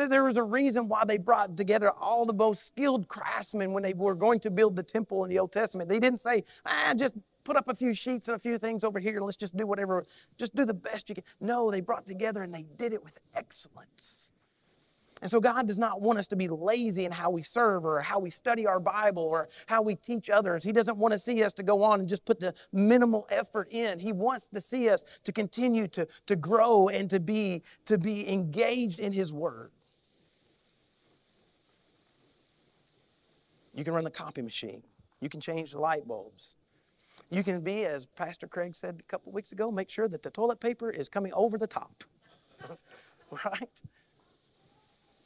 There 0.07 0.23
was 0.23 0.37
a 0.37 0.43
reason 0.43 0.87
why 0.87 1.03
they 1.05 1.17
brought 1.17 1.57
together 1.57 1.91
all 1.91 2.25
the 2.25 2.33
most 2.33 2.65
skilled 2.67 3.07
craftsmen 3.07 3.73
when 3.73 3.83
they 3.83 3.93
were 3.93 4.15
going 4.15 4.39
to 4.41 4.51
build 4.51 4.75
the 4.75 4.83
temple 4.83 5.23
in 5.23 5.29
the 5.29 5.39
Old 5.39 5.51
Testament. 5.51 5.89
They 5.89 5.99
didn't 5.99 6.19
say, 6.19 6.43
ah, 6.65 6.93
just 6.95 7.15
put 7.43 7.57
up 7.57 7.67
a 7.67 7.75
few 7.75 7.93
sheets 7.93 8.27
and 8.27 8.35
a 8.35 8.39
few 8.39 8.57
things 8.57 8.83
over 8.83 8.99
here 8.99 9.19
let's 9.21 9.37
just 9.37 9.57
do 9.57 9.65
whatever, 9.65 10.05
just 10.37 10.55
do 10.55 10.65
the 10.65 10.73
best 10.73 11.09
you 11.09 11.15
can. 11.15 11.23
No, 11.41 11.71
they 11.71 11.81
brought 11.81 12.05
together 12.05 12.43
and 12.43 12.53
they 12.53 12.65
did 12.77 12.93
it 12.93 13.03
with 13.03 13.19
excellence. 13.35 14.31
And 15.21 15.29
so 15.29 15.41
God 15.41 15.67
does 15.67 15.77
not 15.77 15.99
want 15.99 16.17
us 16.17 16.27
to 16.27 16.35
be 16.35 16.47
lazy 16.47 17.03
in 17.05 17.11
how 17.11 17.29
we 17.29 17.41
serve 17.41 17.85
or 17.85 17.99
how 17.99 18.19
we 18.19 18.29
study 18.29 18.65
our 18.65 18.79
Bible 18.79 19.23
or 19.23 19.49
how 19.67 19.81
we 19.81 19.95
teach 19.95 20.29
others. 20.29 20.63
He 20.63 20.71
doesn't 20.71 20.97
want 20.97 21.11
to 21.11 21.19
see 21.19 21.43
us 21.43 21.51
to 21.53 21.63
go 21.63 21.83
on 21.83 21.99
and 21.99 22.07
just 22.07 22.23
put 22.23 22.39
the 22.39 22.53
minimal 22.71 23.27
effort 23.29 23.67
in. 23.71 23.99
He 23.99 24.13
wants 24.13 24.47
to 24.49 24.61
see 24.61 24.89
us 24.89 25.03
to 25.25 25.31
continue 25.33 25.87
to, 25.89 26.07
to 26.27 26.35
grow 26.37 26.87
and 26.87 27.09
to 27.09 27.19
be, 27.19 27.63
to 27.85 27.97
be 27.97 28.31
engaged 28.31 28.99
in 28.99 29.11
His 29.11 29.33
Word. 29.33 29.71
You 33.73 33.83
can 33.83 33.93
run 33.93 34.03
the 34.03 34.11
copy 34.11 34.41
machine. 34.41 34.83
You 35.21 35.29
can 35.29 35.41
change 35.41 35.71
the 35.71 35.79
light 35.79 36.07
bulbs. 36.07 36.55
You 37.29 37.43
can 37.43 37.61
be, 37.61 37.85
as 37.85 38.05
Pastor 38.05 38.47
Craig 38.47 38.75
said 38.75 38.97
a 38.99 39.03
couple 39.03 39.31
weeks 39.31 39.51
ago, 39.51 39.71
make 39.71 39.89
sure 39.89 40.07
that 40.07 40.23
the 40.23 40.31
toilet 40.31 40.59
paper 40.59 40.89
is 40.89 41.09
coming 41.09 41.31
over 41.33 41.57
the 41.57 41.67
top. 41.67 42.03
right? 43.45 43.69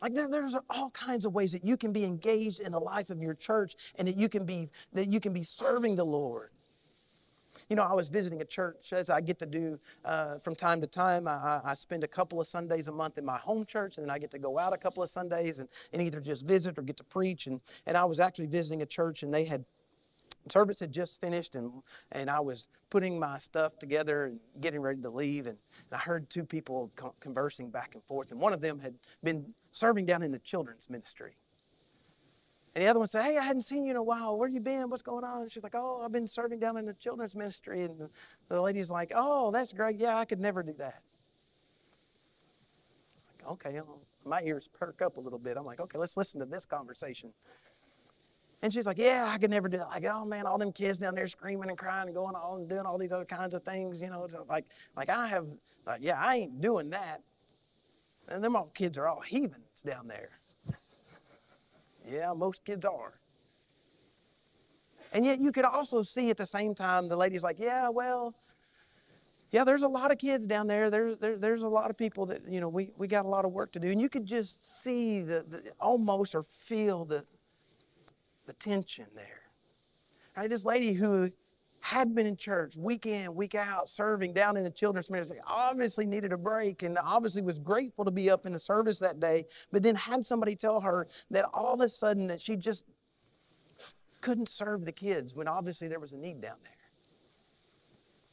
Like 0.01 0.13
there, 0.13 0.27
there's 0.27 0.55
all 0.69 0.89
kinds 0.89 1.25
of 1.25 1.33
ways 1.33 1.53
that 1.53 1.63
you 1.63 1.77
can 1.77 1.93
be 1.93 2.03
engaged 2.03 2.59
in 2.59 2.73
the 2.73 2.79
life 2.79 3.09
of 3.09 3.21
your 3.21 3.33
church 3.33 3.75
and 3.97 4.05
that 4.07 4.17
you 4.17 4.27
can 4.27 4.45
be 4.45 4.67
that 4.91 5.07
you 5.07 5.21
can 5.21 5.31
be 5.31 5.43
serving 5.43 5.95
the 5.95 6.03
Lord. 6.03 6.49
You 7.69 7.75
know, 7.75 7.83
I 7.83 7.93
was 7.93 8.09
visiting 8.09 8.41
a 8.41 8.45
church 8.45 8.93
as 8.93 9.09
I 9.09 9.21
get 9.21 9.39
to 9.39 9.45
do 9.45 9.79
uh, 10.05 10.37
from 10.37 10.55
time 10.55 10.81
to 10.81 10.87
time. 10.87 11.27
I, 11.27 11.61
I, 11.63 11.73
spend 11.73 12.03
a 12.03 12.07
couple 12.07 12.39
of 12.39 12.47
Sundays 12.47 12.87
a 12.87 12.91
month 12.91 13.17
in 13.17 13.25
my 13.25 13.37
home 13.37 13.65
church, 13.65 13.97
and 13.97 14.05
then 14.05 14.11
I 14.11 14.19
get 14.19 14.31
to 14.31 14.39
go 14.39 14.57
out 14.57 14.73
a 14.73 14.77
couple 14.77 15.03
of 15.03 15.09
Sundays 15.09 15.59
and, 15.59 15.69
and 15.91 16.01
either 16.01 16.19
just 16.19 16.47
visit 16.47 16.77
or 16.77 16.81
get 16.81 16.97
to 16.97 17.03
preach. 17.03 17.47
And, 17.47 17.61
and 17.85 17.97
I 17.97 18.05
was 18.05 18.19
actually 18.19 18.47
visiting 18.47 18.81
a 18.81 18.85
church, 18.85 19.23
and 19.23 19.33
they 19.33 19.45
had 19.45 19.65
service 20.49 20.79
had 20.79 20.91
just 20.91 21.21
finished 21.21 21.55
and, 21.55 21.71
and 22.11 22.29
i 22.29 22.39
was 22.39 22.67
putting 22.89 23.19
my 23.19 23.37
stuff 23.37 23.77
together 23.79 24.25
and 24.25 24.39
getting 24.59 24.81
ready 24.81 25.01
to 25.01 25.09
leave 25.09 25.45
and, 25.45 25.57
and 25.89 25.93
i 25.93 25.97
heard 25.97 26.29
two 26.29 26.43
people 26.43 26.91
conversing 27.19 27.69
back 27.69 27.91
and 27.93 28.03
forth 28.03 28.31
and 28.31 28.39
one 28.39 28.51
of 28.51 28.59
them 28.59 28.79
had 28.79 28.95
been 29.23 29.53
serving 29.71 30.05
down 30.05 30.21
in 30.21 30.31
the 30.31 30.39
children's 30.39 30.89
ministry 30.89 31.37
and 32.75 32.83
the 32.83 32.87
other 32.87 32.99
one 32.99 33.07
said, 33.07 33.23
Hey, 33.23 33.37
I 33.37 33.43
hadn't 33.43 33.61
seen 33.61 33.85
you 33.85 33.91
in 33.91 33.97
a 33.97 34.03
while. 34.03 34.37
Where 34.37 34.49
you 34.49 34.59
been? 34.59 34.89
What's 34.89 35.03
going 35.03 35.23
on? 35.23 35.43
And 35.43 35.51
she's 35.51 35.63
like, 35.63 35.75
Oh, 35.75 36.01
I've 36.03 36.11
been 36.11 36.27
serving 36.27 36.59
down 36.59 36.77
in 36.77 36.85
the 36.85 36.93
children's 36.93 37.35
ministry. 37.35 37.83
And 37.83 38.09
the 38.49 38.61
lady's 38.61 38.89
like, 38.89 39.11
Oh, 39.15 39.51
that's 39.51 39.73
great. 39.73 39.97
Yeah, 39.97 40.17
I 40.17 40.25
could 40.25 40.39
never 40.39 40.63
do 40.63 40.73
that. 40.79 41.01
It's 43.15 43.27
like, 43.27 43.51
okay, 43.51 43.77
um, 43.77 43.85
my 44.25 44.41
ears 44.41 44.69
perk 44.73 45.01
up 45.01 45.17
a 45.17 45.19
little 45.19 45.37
bit. 45.37 45.55
I'm 45.55 45.65
like, 45.65 45.79
okay, 45.79 45.99
let's 45.99 46.17
listen 46.17 46.39
to 46.39 46.47
this 46.47 46.65
conversation. 46.65 47.31
And 48.63 48.73
she's 48.73 48.87
like, 48.87 48.97
Yeah, 48.97 49.29
I 49.31 49.37
could 49.37 49.51
never 49.51 49.69
do 49.69 49.77
that. 49.77 49.89
Like, 49.89 50.05
oh 50.05 50.25
man, 50.25 50.47
all 50.47 50.57
them 50.57 50.71
kids 50.71 50.97
down 50.97 51.13
there 51.13 51.27
screaming 51.27 51.69
and 51.69 51.77
crying 51.77 52.07
and 52.07 52.15
going 52.15 52.35
on 52.35 52.61
and 52.61 52.69
doing 52.69 52.87
all 52.87 52.97
these 52.97 53.11
other 53.11 53.25
kinds 53.25 53.53
of 53.53 53.61
things, 53.61 54.01
you 54.01 54.09
know. 54.09 54.27
Like, 54.49 54.65
like 54.97 55.09
I 55.09 55.27
have, 55.27 55.45
like, 55.85 56.01
yeah, 56.01 56.19
I 56.19 56.37
ain't 56.37 56.59
doing 56.59 56.89
that. 56.89 57.19
And 58.29 58.43
them 58.43 58.55
all 58.55 58.71
kids 58.73 58.97
are 58.97 59.07
all 59.07 59.21
heathens 59.21 59.83
down 59.85 60.07
there. 60.07 60.39
Yeah, 62.05 62.33
most 62.33 62.65
kids 62.65 62.85
are. 62.85 63.19
And 65.13 65.23
yet 65.23 65.39
you 65.39 65.51
could 65.51 65.65
also 65.65 66.01
see 66.01 66.29
at 66.29 66.37
the 66.37 66.45
same 66.45 66.73
time 66.73 67.07
the 67.07 67.15
lady's 67.15 67.43
like, 67.43 67.59
yeah, 67.59 67.89
well, 67.89 68.33
yeah, 69.51 69.63
there's 69.63 69.83
a 69.83 69.87
lot 69.87 70.11
of 70.11 70.17
kids 70.17 70.47
down 70.47 70.65
there. 70.65 70.89
There's 70.89 71.15
there, 71.19 71.37
there's 71.37 71.61
a 71.61 71.69
lot 71.69 71.91
of 71.91 71.97
people 71.97 72.25
that 72.25 72.41
you 72.49 72.59
know 72.59 72.69
we, 72.69 72.89
we 72.97 73.07
got 73.07 73.23
a 73.23 73.27
lot 73.27 73.45
of 73.45 73.51
work 73.51 73.71
to 73.73 73.79
do, 73.79 73.89
and 73.89 74.01
you 74.01 74.09
could 74.09 74.25
just 74.25 74.81
see 74.81 75.21
the, 75.21 75.45
the 75.47 75.71
almost 75.79 76.33
or 76.33 76.41
feel 76.41 77.05
the 77.05 77.23
the 78.47 78.53
tension 78.53 79.05
there. 79.15 79.41
Right, 80.35 80.49
this 80.49 80.65
lady 80.65 80.93
who 80.93 81.31
had 81.83 82.15
been 82.15 82.25
in 82.25 82.37
church 82.37 82.77
week 82.77 83.05
in, 83.05 83.35
week 83.35 83.55
out, 83.55 83.89
serving 83.89 84.31
down 84.31 84.55
in 84.55 84.63
the 84.63 84.69
children's 84.69 85.11
ministry, 85.11 85.37
obviously 85.45 86.05
needed 86.05 86.31
a 86.31 86.37
break 86.37 86.81
and 86.81 86.97
obviously 87.03 87.41
was 87.41 87.59
grateful 87.59 88.05
to 88.05 88.11
be 88.11 88.29
up 88.29 88.45
in 88.45 88.53
the 88.53 88.59
service 88.59 88.99
that 88.99 89.19
day, 89.19 89.43
but 89.69 89.83
then 89.83 89.93
had 89.93 90.25
somebody 90.25 90.55
tell 90.55 90.79
her 90.79 91.05
that 91.29 91.43
all 91.53 91.73
of 91.73 91.81
a 91.81 91.89
sudden 91.89 92.27
that 92.27 92.39
she 92.39 92.55
just 92.55 92.85
couldn't 94.21 94.47
serve 94.47 94.85
the 94.85 94.93
kids 94.93 95.35
when 95.35 95.45
obviously 95.45 95.89
there 95.89 95.99
was 95.99 96.13
a 96.13 96.17
need 96.17 96.39
down 96.39 96.55
there. 96.63 96.71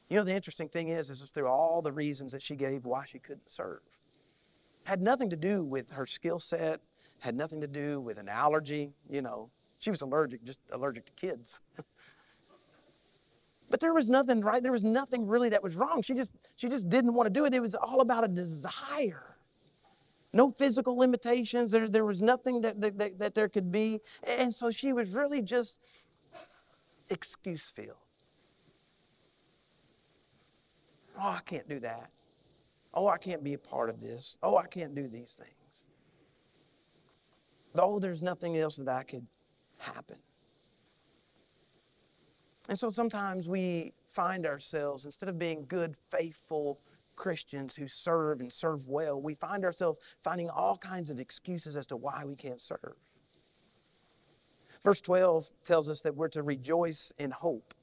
You 0.09 0.19
know, 0.19 0.23
the 0.23 0.35
interesting 0.35 0.69
thing 0.69 0.87
is, 0.87 1.11
is 1.11 1.21
through 1.23 1.49
all 1.49 1.83
the 1.83 1.93
reasons 1.93 2.31
that 2.31 2.43
she 2.43 2.55
gave 2.55 2.85
why 2.85 3.05
she 3.05 3.19
couldn't 3.19 3.51
serve, 3.51 3.81
had 4.85 5.03
nothing 5.03 5.29
to 5.29 5.37
do 5.37 5.65
with 5.65 5.91
her 5.91 6.07
skill 6.07 6.39
set, 6.39 6.81
had 7.19 7.35
nothing 7.35 7.61
to 7.63 7.67
do 7.67 8.01
with 8.01 8.17
an 8.17 8.29
allergy, 8.29 8.93
you 9.09 9.23
know. 9.23 9.51
She 9.81 9.91
was 9.91 10.03
allergic, 10.03 10.45
just 10.45 10.61
allergic 10.71 11.07
to 11.07 11.13
kids. 11.13 11.61
But 13.71 13.79
there 13.81 13.95
was 13.95 14.11
nothing 14.11 14.41
right. 14.41 14.63
There 14.63 14.73
was 14.73 14.85
nothing 14.85 15.27
really 15.27 15.49
that 15.51 15.63
was 15.63 15.77
wrong. 15.77 16.03
She 16.03 16.15
just 16.15 16.33
she 16.57 16.69
just 16.69 16.89
didn't 16.89 17.15
want 17.15 17.27
to 17.27 17.33
do 17.33 17.45
it. 17.45 17.55
It 17.55 17.61
was 17.61 17.77
all 17.77 18.01
about 18.01 18.25
a 18.25 18.29
desire. 18.29 19.37
No 20.33 20.51
physical 20.51 20.97
limitations. 20.97 21.71
There, 21.71 21.89
there 21.89 22.05
was 22.05 22.23
nothing 22.23 22.61
that, 22.61 22.81
that, 22.81 22.99
that, 22.99 23.19
that 23.19 23.35
there 23.35 23.49
could 23.49 23.73
be. 23.73 24.01
And 24.39 24.55
so 24.55 24.71
she 24.71 24.93
was 24.93 25.15
really 25.15 25.43
just 25.43 25.81
excuse 27.09 27.69
filled. 27.69 27.97
Oh, 31.19 31.37
I 31.39 31.41
can't 31.45 31.69
do 31.69 31.81
that. 31.81 32.11
Oh, 32.95 33.09
I 33.09 33.19
can't 33.19 33.43
be 33.43 33.55
a 33.55 33.59
part 33.59 33.91
of 33.91 34.01
this. 34.01 34.37
Oh, 34.43 34.57
I 34.57 34.67
can't 34.67 34.95
do 34.95 35.09
these 35.09 35.35
things. 35.35 35.87
Oh, 37.75 37.99
there's 37.99 38.23
nothing 38.23 38.57
else 38.57 38.77
that 38.77 38.89
I 38.89 39.03
could 39.03 39.27
happen. 39.79 40.19
And 42.71 42.79
so 42.79 42.89
sometimes 42.89 43.49
we 43.49 43.95
find 44.07 44.47
ourselves, 44.47 45.05
instead 45.05 45.29
of 45.29 45.41
being 45.41 45.65
good, 45.67 45.97
faithful 46.09 46.79
Christians 47.17 47.75
who 47.75 47.89
serve 47.89 48.41
and 48.41 48.53
serve 48.53 48.89
well, 48.89 49.21
we 49.21 49.35
find 49.35 49.65
ourselves 49.65 49.99
finding 50.23 50.49
all 50.49 50.77
kinds 50.77 51.11
of 51.11 51.19
excuses 51.19 51.77
as 51.77 51.85
to 51.89 51.97
why 51.97 52.25
we 52.25 52.37
can't 52.37 52.63
serve. 52.63 52.95
Verse 54.85 55.01
12 55.01 55.51
tells 55.65 55.89
us 55.89 56.01
that 56.03 56.15
we're 56.15 56.29
to 56.29 56.45
rejoice 56.45 57.13
in 57.19 57.33
hope, 57.33 57.75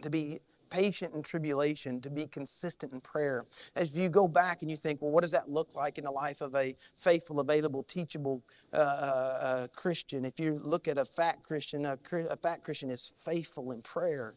to 0.00 0.08
be 0.08 0.40
patient 0.70 1.14
in 1.14 1.22
tribulation, 1.22 2.00
to 2.00 2.10
be 2.10 2.26
consistent 2.26 2.92
in 2.92 3.00
prayer. 3.00 3.46
As 3.76 3.96
you 3.96 4.08
go 4.08 4.28
back 4.28 4.62
and 4.62 4.70
you 4.70 4.76
think, 4.76 5.02
well, 5.02 5.10
what 5.10 5.22
does 5.22 5.32
that 5.32 5.50
look 5.50 5.74
like 5.74 5.98
in 5.98 6.04
the 6.04 6.10
life 6.10 6.40
of 6.40 6.54
a 6.54 6.74
faithful, 6.96 7.40
available, 7.40 7.82
teachable 7.82 8.42
uh, 8.72 8.76
uh, 8.76 8.80
uh 8.80 9.66
Christian? 9.74 10.24
If 10.24 10.38
you 10.38 10.58
look 10.62 10.88
at 10.88 10.98
a 10.98 11.04
fat 11.04 11.42
Christian, 11.42 11.84
a, 11.86 11.98
a 12.30 12.36
fat 12.36 12.62
Christian 12.62 12.90
is 12.90 13.12
faithful 13.18 13.72
in 13.72 13.82
prayer. 13.82 14.34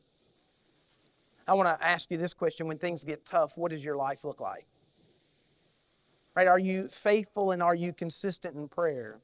I 1.48 1.54
want 1.54 1.68
to 1.68 1.86
ask 1.86 2.10
you 2.12 2.18
this 2.18 2.34
question 2.34 2.68
when 2.68 2.78
things 2.78 3.04
get 3.04 3.26
tough, 3.26 3.58
what 3.58 3.72
does 3.72 3.84
your 3.84 3.98
life 3.98 4.24
look 4.24 4.40
like? 4.40 4.66
Right? 6.36 6.48
Are 6.48 6.60
you 6.60 6.88
faithful 6.88 7.52
and 7.52 7.62
are 7.62 7.76
you 7.76 7.94
consistent 7.94 8.56
in 8.56 8.68
prayer? 8.68 9.20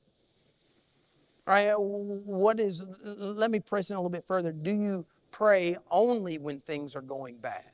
Right? 1.45 1.73
What 1.77 2.59
is, 2.59 2.85
let 3.05 3.49
me 3.49 3.61
press 3.61 3.89
in 3.89 3.95
a 3.95 3.99
little 3.99 4.09
bit 4.09 4.25
further. 4.25 4.51
Do 4.51 4.71
you 4.71 5.05
pray 5.37 5.77
only 5.91 6.39
when 6.39 6.59
things 6.59 6.95
are 6.95 7.01
going 7.01 7.37
bad? 7.37 7.69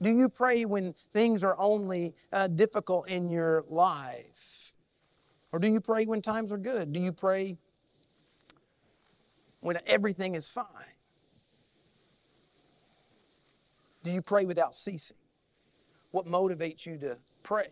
Do 0.00 0.10
you 0.10 0.30
pray 0.30 0.64
when 0.64 0.94
things 1.12 1.44
are 1.44 1.54
only 1.58 2.14
uh, 2.32 2.46
difficult 2.48 3.10
in 3.10 3.28
your 3.28 3.64
life? 3.68 4.74
Or 5.52 5.58
do 5.58 5.68
you 5.68 5.82
pray 5.82 6.06
when 6.06 6.22
times 6.22 6.50
are 6.50 6.56
good? 6.56 6.94
Do 6.94 7.00
you 7.00 7.12
pray 7.12 7.58
when 9.60 9.76
everything 9.86 10.34
is 10.34 10.48
fine? 10.48 10.64
Do 14.02 14.10
you 14.10 14.22
pray 14.22 14.46
without 14.46 14.74
ceasing? 14.74 15.18
What 16.10 16.24
motivates 16.24 16.86
you 16.86 16.96
to 16.98 17.18
pray? 17.42 17.68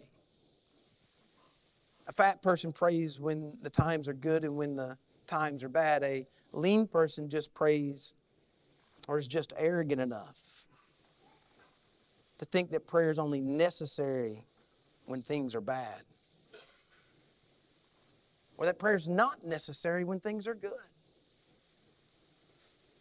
A 2.06 2.12
fat 2.12 2.42
person 2.42 2.70
prays 2.70 3.18
when 3.18 3.56
the 3.62 3.70
times 3.70 4.08
are 4.08 4.14
good 4.14 4.44
and 4.44 4.56
when 4.56 4.76
the 4.76 4.98
times 5.26 5.64
are 5.64 5.70
bad. 5.70 6.04
A 6.04 6.26
lean 6.52 6.86
person 6.86 7.30
just 7.30 7.54
prays 7.54 8.14
or 9.06 9.18
is 9.18 9.28
just 9.28 9.52
arrogant 9.56 10.00
enough 10.00 10.66
to 12.38 12.44
think 12.44 12.70
that 12.70 12.86
prayer 12.86 13.10
is 13.10 13.18
only 13.18 13.40
necessary 13.40 14.44
when 15.06 15.22
things 15.22 15.54
are 15.54 15.60
bad, 15.60 16.02
or 18.58 18.66
that 18.66 18.78
prayer 18.78 18.96
is 18.96 19.08
not 19.08 19.44
necessary 19.44 20.04
when 20.04 20.20
things 20.20 20.46
are 20.46 20.54
good. 20.54 20.72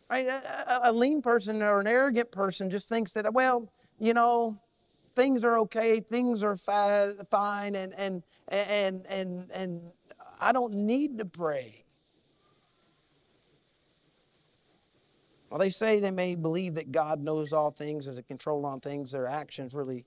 Right? 0.10 0.28
A, 0.28 0.82
a, 0.84 0.94
lean 0.94 1.22
person 1.24 1.64
or 1.64 1.80
an 1.80 1.88
arrogant 1.88 2.32
person 2.32 2.70
just 2.70 2.88
thinks 2.88 3.14
that, 3.14 3.34
well, 3.34 3.72
you 4.00 4.14
know, 4.14 4.60
things 5.16 5.44
are 5.44 5.58
okay, 5.60 6.00
things 6.00 6.44
are 6.44 6.56
fi- 6.56 7.14
fine, 7.32 7.76
and, 7.76 7.94
and, 7.96 8.24
and, 8.48 9.06
and, 9.08 9.52
and 9.52 9.82
I 10.40 10.52
don't 10.52 10.74
need 10.74 11.18
to 11.18 11.26
pray. 11.26 11.85
While 15.50 15.60
they 15.60 15.70
say 15.70 16.00
they 16.00 16.12
may 16.12 16.36
believe 16.36 16.76
that 16.76 16.92
God 16.92 17.22
knows 17.22 17.54
all 17.54 17.72
things, 17.72 18.06
has 18.06 18.18
a 18.18 18.24
control 18.24 18.66
on 18.66 18.80
things, 18.80 19.12
their 19.12 19.28
actions 19.28 19.74
really 19.74 20.06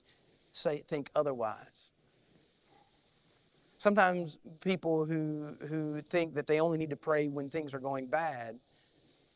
say 0.52 0.78
think 0.78 1.10
otherwise. 1.14 1.92
Sometimes 3.76 4.40
people 4.60 5.04
who, 5.04 5.56
who 5.68 6.00
think 6.00 6.34
that 6.34 6.48
they 6.48 6.60
only 6.60 6.78
need 6.78 6.90
to 6.90 6.96
pray 6.96 7.28
when 7.28 7.48
things 7.48 7.72
are 7.72 7.78
going 7.78 8.06
bad, 8.06 8.58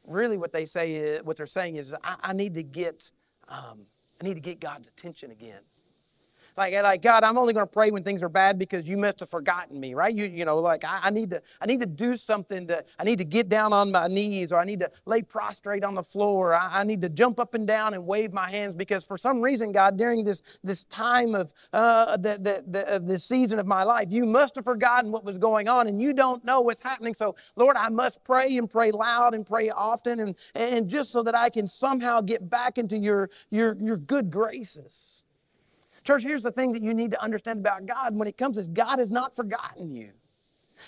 really 0.05 0.37
what 0.37 0.53
they 0.53 0.65
say 0.65 0.95
is, 0.95 1.23
what 1.23 1.37
they're 1.37 1.47
saying 1.47 1.77
is, 1.77 1.95
I, 2.03 2.17
I 2.23 2.33
need 2.33 2.55
to 2.55 2.63
get 2.63 3.13
um, 3.49 3.87
I 4.21 4.25
need 4.25 4.35
to 4.35 4.41
get 4.41 4.61
God's 4.61 4.89
attention 4.89 5.31
again. 5.31 5.61
Like, 6.57 6.75
like 6.75 7.03
God, 7.03 7.25
I'm 7.25 7.39
only 7.39 7.53
going 7.53 7.67
to 7.67 7.71
pray 7.71 7.91
when 7.91 8.03
things 8.03 8.23
are 8.23 8.29
bad 8.29 8.59
because 8.59 8.89
you 8.89 8.97
must 8.97 9.21
have 9.21 9.29
forgotten 9.29 9.81
me, 9.81 9.95
right? 9.95 10.15
You, 10.15 10.27
you 10.27 10.45
know, 10.45 10.59
like 10.59 10.85
I, 10.85 11.01
I, 11.05 11.11
need 11.11 11.31
to, 11.31 11.43
I 11.61 11.67
need 11.67 11.81
to 11.81 11.87
do 11.87 12.17
something 12.17 12.67
to, 12.69 12.85
I 12.99 13.05
need 13.05 13.19
to 13.19 13.25
get 13.25 13.49
down 13.49 13.73
on 13.73 13.91
my 13.91 14.09
knees 14.09 14.53
or 14.53 14.59
I 14.59 14.65
need 14.65 14.81
to 14.81 14.91
lay 15.07 15.23
prostrate 15.23 15.85
on 15.85 15.95
the 15.95 16.03
floor. 16.03 16.55
I, 16.55 16.81
I 16.81 16.85
need 16.85 17.03
to 17.03 17.09
jump 17.09 17.41
up 17.41 17.55
and 17.55 17.67
down 17.67 17.95
and 17.95 18.07
wave 18.07 18.33
my 18.33 18.51
hands 18.51 18.77
because 18.77 19.05
for 19.05 19.17
some 19.17 19.41
reason, 19.41 19.73
God, 19.73 19.97
during 19.97 20.25
this, 20.25 20.43
this 20.63 20.85
time 20.85 21.35
of, 21.35 21.53
uh, 21.73 22.17
the, 22.17 22.39
the, 22.41 22.65
the, 22.67 22.97
of 22.97 23.07
this 23.07 23.25
season 23.25 23.59
of 23.59 23.67
my 23.67 23.83
life, 23.83 24.07
you 24.11 24.27
must 24.27 24.57
have 24.57 24.65
forgotten 24.65 25.11
what 25.11 25.25
was 25.25 25.39
going 25.39 25.69
on 25.69 25.87
and 25.87 26.01
you 26.01 26.13
don't 26.13 26.45
know 26.45 26.61
what's 26.61 26.83
happening. 26.83 27.15
So 27.15 27.35
Lord, 27.57 27.77
I 27.77 27.89
must 27.89 28.23
pray 28.25 28.57
and 28.57 28.69
pray 28.69 28.91
loud 28.91 29.35
and 29.35 29.47
pray 29.47 29.71
often 29.71 30.21
and, 30.21 30.37
and 30.55 30.89
just 30.89 31.11
so 31.13 31.23
that 31.23 31.35
I 31.35 31.49
can 31.49 31.67
somehow 31.67 32.21
get 32.21 32.49
back 32.51 32.79
into 32.79 32.99
your, 32.99 33.31
your, 33.51 33.77
your 33.81 33.97
good 33.97 34.31
graces. 34.31 35.22
Church, 36.05 36.25
here's 36.25 36.43
the 36.43 36.53
thing 36.53 36.73
that 36.73 36.83
you 36.83 36.95
need 36.95 37.13
to 37.13 37.23
understand 37.23 37.61
about 37.61 37.87
God 37.87 38.17
when 38.17 38.29
it 38.29 38.37
comes 38.37 38.59
is 38.59 38.69
God 38.69 38.99
has 38.99 39.11
not 39.11 39.37
forgotten 39.37 39.95
you. 39.95 40.13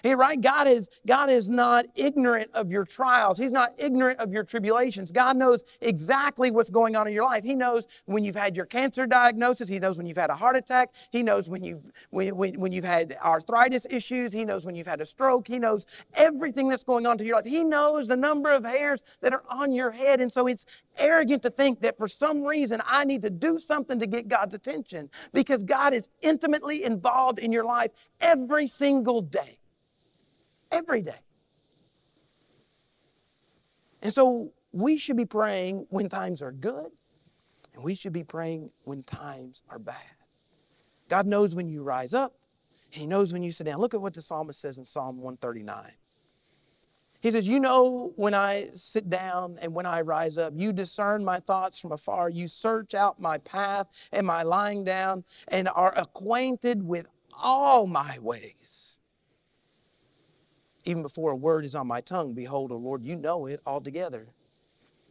Hey, 0.02 0.14
right? 0.14 0.40
God 0.40 0.66
is, 0.66 0.88
God 1.06 1.30
is 1.30 1.48
not 1.50 1.86
ignorant 1.94 2.50
of 2.54 2.70
your 2.70 2.84
trials. 2.84 3.38
He's 3.38 3.52
not 3.52 3.70
ignorant 3.78 4.20
of 4.20 4.32
your 4.32 4.44
tribulations. 4.44 5.12
God 5.12 5.36
knows 5.36 5.64
exactly 5.80 6.50
what's 6.50 6.70
going 6.70 6.96
on 6.96 7.06
in 7.06 7.12
your 7.12 7.24
life. 7.24 7.44
He 7.44 7.54
knows 7.54 7.86
when 8.06 8.24
you've 8.24 8.34
had 8.34 8.56
your 8.56 8.66
cancer 8.66 9.06
diagnosis. 9.06 9.68
He 9.68 9.78
knows 9.78 9.98
when 9.98 10.06
you've 10.06 10.16
had 10.16 10.30
a 10.30 10.36
heart 10.36 10.56
attack. 10.56 10.94
He 11.10 11.22
knows 11.22 11.48
when 11.48 11.62
you've, 11.62 11.90
when, 12.10 12.36
when, 12.36 12.60
when 12.60 12.72
you've 12.72 12.84
had 12.84 13.14
arthritis 13.22 13.86
issues. 13.90 14.32
He 14.32 14.44
knows 14.44 14.64
when 14.64 14.74
you've 14.74 14.86
had 14.86 15.00
a 15.00 15.06
stroke. 15.06 15.48
He 15.48 15.58
knows 15.58 15.86
everything 16.14 16.68
that's 16.68 16.84
going 16.84 17.06
on 17.06 17.18
to 17.18 17.24
your 17.24 17.36
life. 17.36 17.46
He 17.46 17.64
knows 17.64 18.08
the 18.08 18.16
number 18.16 18.52
of 18.52 18.64
hairs 18.64 19.02
that 19.20 19.32
are 19.32 19.44
on 19.48 19.72
your 19.72 19.90
head. 19.90 20.20
And 20.20 20.32
so 20.32 20.46
it's 20.46 20.66
arrogant 20.98 21.42
to 21.42 21.50
think 21.50 21.80
that 21.80 21.98
for 21.98 22.08
some 22.08 22.42
reason 22.42 22.82
I 22.86 23.04
need 23.04 23.22
to 23.22 23.30
do 23.30 23.58
something 23.58 23.98
to 24.00 24.06
get 24.06 24.28
God's 24.28 24.54
attention 24.54 25.10
because 25.32 25.62
God 25.62 25.94
is 25.94 26.08
intimately 26.22 26.84
involved 26.84 27.38
in 27.38 27.52
your 27.52 27.64
life 27.64 27.90
every 28.20 28.66
single 28.66 29.20
day 29.20 29.58
every 30.70 31.02
day. 31.02 31.20
And 34.02 34.12
so 34.12 34.52
we 34.72 34.98
should 34.98 35.16
be 35.16 35.24
praying 35.24 35.86
when 35.88 36.08
times 36.08 36.42
are 36.42 36.52
good, 36.52 36.88
and 37.74 37.82
we 37.82 37.94
should 37.94 38.12
be 38.12 38.24
praying 38.24 38.70
when 38.82 39.02
times 39.02 39.62
are 39.68 39.78
bad. 39.78 39.96
God 41.08 41.26
knows 41.26 41.54
when 41.54 41.68
you 41.68 41.82
rise 41.82 42.12
up, 42.12 42.34
He 42.90 43.06
knows 43.06 43.32
when 43.32 43.42
you 43.42 43.50
sit 43.50 43.64
down. 43.64 43.80
Look 43.80 43.94
at 43.94 44.00
what 44.00 44.14
the 44.14 44.22
psalmist 44.22 44.60
says 44.60 44.78
in 44.78 44.84
Psalm 44.84 45.16
139. 45.16 45.92
He 47.24 47.30
says, 47.30 47.48
You 47.48 47.58
know 47.58 48.12
when 48.16 48.34
I 48.34 48.68
sit 48.74 49.08
down 49.08 49.56
and 49.62 49.72
when 49.72 49.86
I 49.86 50.02
rise 50.02 50.36
up. 50.36 50.52
You 50.54 50.74
discern 50.74 51.24
my 51.24 51.38
thoughts 51.38 51.80
from 51.80 51.92
afar. 51.92 52.28
You 52.28 52.48
search 52.48 52.92
out 52.92 53.18
my 53.18 53.38
path 53.38 53.86
and 54.12 54.26
my 54.26 54.42
lying 54.42 54.84
down 54.84 55.24
and 55.48 55.66
are 55.74 55.96
acquainted 55.96 56.82
with 56.82 57.08
all 57.42 57.86
my 57.86 58.18
ways. 58.18 58.93
Even 60.84 61.02
before 61.02 61.30
a 61.30 61.36
word 61.36 61.64
is 61.64 61.74
on 61.74 61.86
my 61.86 62.00
tongue, 62.00 62.34
behold, 62.34 62.70
O 62.70 62.76
Lord, 62.76 63.04
you 63.04 63.16
know 63.16 63.46
it 63.46 63.60
altogether. 63.66 64.28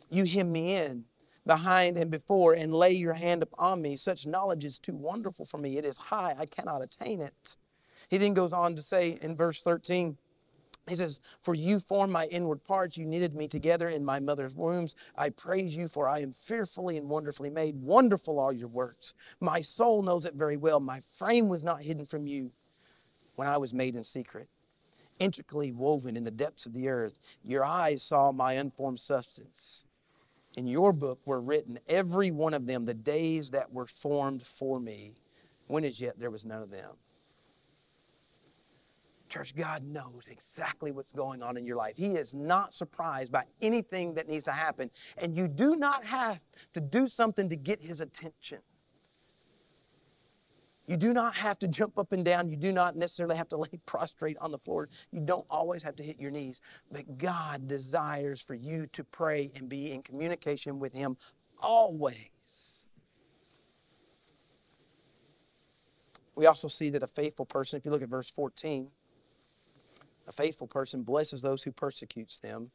You 0.09 0.25
hem 0.25 0.51
me 0.51 0.75
in 0.75 1.05
behind 1.45 1.97
and 1.97 2.09
before 2.11 2.53
and 2.53 2.73
lay 2.73 2.91
your 2.91 3.13
hand 3.13 3.43
upon 3.43 3.81
me. 3.81 3.95
Such 3.95 4.25
knowledge 4.25 4.63
is 4.63 4.79
too 4.79 4.95
wonderful 4.95 5.45
for 5.45 5.57
me. 5.57 5.77
It 5.77 5.85
is 5.85 5.97
high, 5.97 6.35
I 6.37 6.45
cannot 6.45 6.81
attain 6.81 7.19
it. 7.19 7.57
He 8.09 8.17
then 8.17 8.33
goes 8.33 8.53
on 8.53 8.75
to 8.75 8.81
say 8.81 9.17
in 9.21 9.35
verse 9.35 9.61
13, 9.61 10.17
He 10.87 10.95
says, 10.95 11.21
For 11.41 11.55
you 11.55 11.79
formed 11.79 12.13
my 12.13 12.25
inward 12.25 12.63
parts, 12.63 12.97
you 12.97 13.05
knitted 13.05 13.35
me 13.35 13.47
together 13.47 13.89
in 13.89 14.05
my 14.05 14.19
mother's 14.19 14.53
wombs. 14.53 14.95
I 15.17 15.29
praise 15.29 15.75
you, 15.75 15.87
for 15.87 16.07
I 16.07 16.19
am 16.19 16.33
fearfully 16.33 16.97
and 16.97 17.09
wonderfully 17.09 17.49
made. 17.49 17.81
Wonderful 17.81 18.39
are 18.39 18.53
your 18.53 18.67
works. 18.67 19.13
My 19.39 19.61
soul 19.61 20.03
knows 20.03 20.25
it 20.25 20.35
very 20.35 20.57
well. 20.57 20.79
My 20.79 20.99
frame 20.99 21.49
was 21.49 21.63
not 21.63 21.81
hidden 21.81 22.05
from 22.05 22.27
you 22.27 22.51
when 23.35 23.47
I 23.47 23.57
was 23.57 23.73
made 23.73 23.95
in 23.95 24.03
secret, 24.03 24.47
intricately 25.19 25.71
woven 25.71 26.15
in 26.15 26.23
the 26.23 26.31
depths 26.31 26.65
of 26.65 26.73
the 26.73 26.87
earth. 26.87 27.37
Your 27.43 27.63
eyes 27.63 28.03
saw 28.03 28.31
my 28.31 28.53
unformed 28.53 28.99
substance. 28.99 29.85
In 30.55 30.67
your 30.67 30.93
book 30.93 31.19
were 31.25 31.41
written, 31.41 31.79
every 31.87 32.29
one 32.29 32.53
of 32.53 32.67
them, 32.67 32.85
the 32.85 32.93
days 32.93 33.51
that 33.51 33.71
were 33.73 33.87
formed 33.87 34.43
for 34.43 34.79
me, 34.79 35.15
when 35.67 35.83
as 35.83 35.99
yet 35.99 36.19
there 36.19 36.29
was 36.29 36.45
none 36.45 36.61
of 36.61 36.69
them. 36.69 36.91
Church, 39.29 39.55
God 39.55 39.83
knows 39.83 40.27
exactly 40.29 40.91
what's 40.91 41.11
going 41.11 41.41
on 41.41 41.57
in 41.57 41.65
your 41.65 41.75
life. 41.75 41.97
He 41.97 42.11
is 42.11 42.35
not 42.35 42.71
surprised 42.71 43.31
by 43.31 43.45
anything 43.63 44.13
that 44.13 44.29
needs 44.29 44.45
to 44.45 44.51
happen. 44.51 44.91
And 45.17 45.35
you 45.35 45.47
do 45.47 45.75
not 45.75 46.05
have 46.05 46.43
to 46.73 46.81
do 46.81 47.07
something 47.07 47.49
to 47.49 47.55
get 47.55 47.81
His 47.81 47.99
attention. 47.99 48.59
You 50.85 50.97
do 50.97 51.13
not 51.13 51.35
have 51.35 51.57
to 51.59 51.67
jump 51.67 51.97
up 51.97 52.11
and 52.11 52.25
down. 52.25 52.49
You 52.49 52.57
do 52.57 52.71
not 52.71 52.95
necessarily 52.95 53.37
have 53.37 53.47
to 53.49 53.57
lay 53.57 53.79
prostrate 53.85 54.37
on 54.39 54.51
the 54.51 54.57
floor. 54.57 54.89
You 55.11 55.21
don't 55.21 55.45
always 55.49 55.83
have 55.83 55.95
to 55.97 56.03
hit 56.03 56.19
your 56.19 56.31
knees. 56.31 56.61
But 56.91 57.17
God 57.17 57.67
desires 57.67 58.41
for 58.41 58.53
you 58.53 58.87
to 58.93 59.03
pray 59.03 59.51
and 59.55 59.69
be 59.69 59.91
in 59.91 60.03
communication 60.03 60.79
with 60.79 60.93
Him 60.93 61.17
always. 61.59 62.87
We 66.35 66.47
also 66.47 66.67
see 66.67 66.89
that 66.89 67.03
a 67.03 67.07
faithful 67.07 67.45
person, 67.45 67.77
if 67.77 67.85
you 67.85 67.91
look 67.91 68.01
at 68.01 68.09
verse 68.09 68.29
14, 68.29 68.89
a 70.27 70.31
faithful 70.31 70.67
person 70.67 71.03
blesses 71.03 71.41
those 71.41 71.63
who 71.63 71.71
persecutes 71.71 72.39
them 72.39 72.71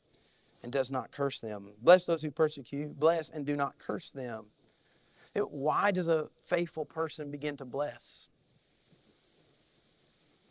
and 0.63 0.71
does 0.71 0.91
not 0.91 1.11
curse 1.11 1.41
them. 1.41 1.73
Bless 1.83 2.05
those 2.05 2.23
who 2.23 2.31
persecute, 2.31 2.99
bless 2.99 3.31
and 3.31 3.45
do 3.45 3.57
not 3.57 3.79
curse 3.79 4.11
them. 4.11 4.47
It, 5.39 5.51
why 5.51 5.93
does 5.93 6.09
a 6.09 6.29
faithful 6.43 6.85
person 6.85 7.31
begin 7.31 7.57
to 7.59 7.65
bless? 7.65 8.31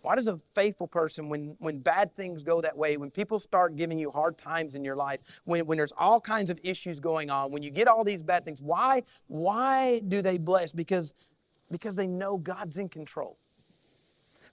Why 0.02 0.16
does 0.16 0.30
a 0.30 0.38
faithful 0.56 0.88
person, 0.88 1.28
when, 1.28 1.58
when 1.60 1.80
bad 1.80 2.16
things 2.16 2.44
go 2.44 2.62
that 2.62 2.78
way, 2.78 2.96
when 2.96 3.12
people 3.12 3.40
start 3.40 3.76
giving 3.76 4.00
you 4.00 4.10
hard 4.10 4.38
times 4.38 4.74
in 4.74 4.86
your 4.86 4.96
life, 4.96 5.42
when, 5.44 5.66
when 5.66 5.78
there's 5.78 5.92
all 5.98 6.22
kinds 6.22 6.50
of 6.50 6.60
issues 6.64 7.02
going 7.02 7.30
on, 7.30 7.52
when 7.52 7.62
you 7.62 7.70
get 7.70 7.90
all 7.90 8.06
these 8.06 8.24
bad 8.24 8.46
things, 8.46 8.62
why, 8.62 9.04
why 9.28 10.00
do 10.08 10.22
they 10.22 10.38
bless? 10.38 10.72
Because, 10.72 11.14
because 11.70 11.98
they 11.98 12.08
know 12.08 12.38
God's 12.38 12.78
in 12.78 12.88
control 12.88 13.38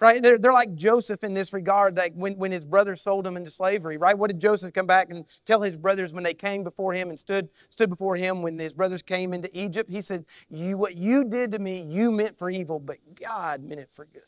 right? 0.01 0.23
They're, 0.23 0.39
they're 0.39 0.53
like 0.53 0.75
Joseph 0.75 1.25
in 1.25 1.35
this 1.35 1.53
regard, 1.53 1.97
that 1.97 2.15
when, 2.15 2.35
when 2.35 2.53
his 2.53 2.65
brothers 2.65 3.01
sold 3.01 3.27
him 3.27 3.37
into 3.37 3.51
slavery, 3.51 3.97
right? 3.97 4.17
What 4.17 4.29
did 4.31 4.41
Joseph 4.41 4.73
come 4.73 4.87
back 4.87 5.11
and 5.11 5.25
tell 5.45 5.63
his 5.63 5.79
brothers 5.79 6.13
when 6.13 6.25
they 6.25 6.35
came 6.35 6.65
before 6.65 6.95
him 6.95 7.09
and 7.09 7.19
stood, 7.19 7.49
stood 7.71 7.89
before 7.89 8.17
him 8.17 8.43
when 8.43 8.59
his 8.59 8.75
brothers 8.75 9.03
came 9.03 9.33
into 9.33 9.49
Egypt? 9.53 9.91
He 9.91 10.01
said, 10.01 10.25
you, 10.49 10.77
What 10.77 10.97
you 10.97 11.25
did 11.25 11.53
to 11.53 11.59
me, 11.59 11.83
you 11.83 12.11
meant 12.11 12.39
for 12.39 12.51
evil, 12.51 12.79
but 12.79 12.99
God 13.15 13.63
meant 13.63 13.81
it 13.81 13.91
for 13.91 14.07
good. 14.07 14.23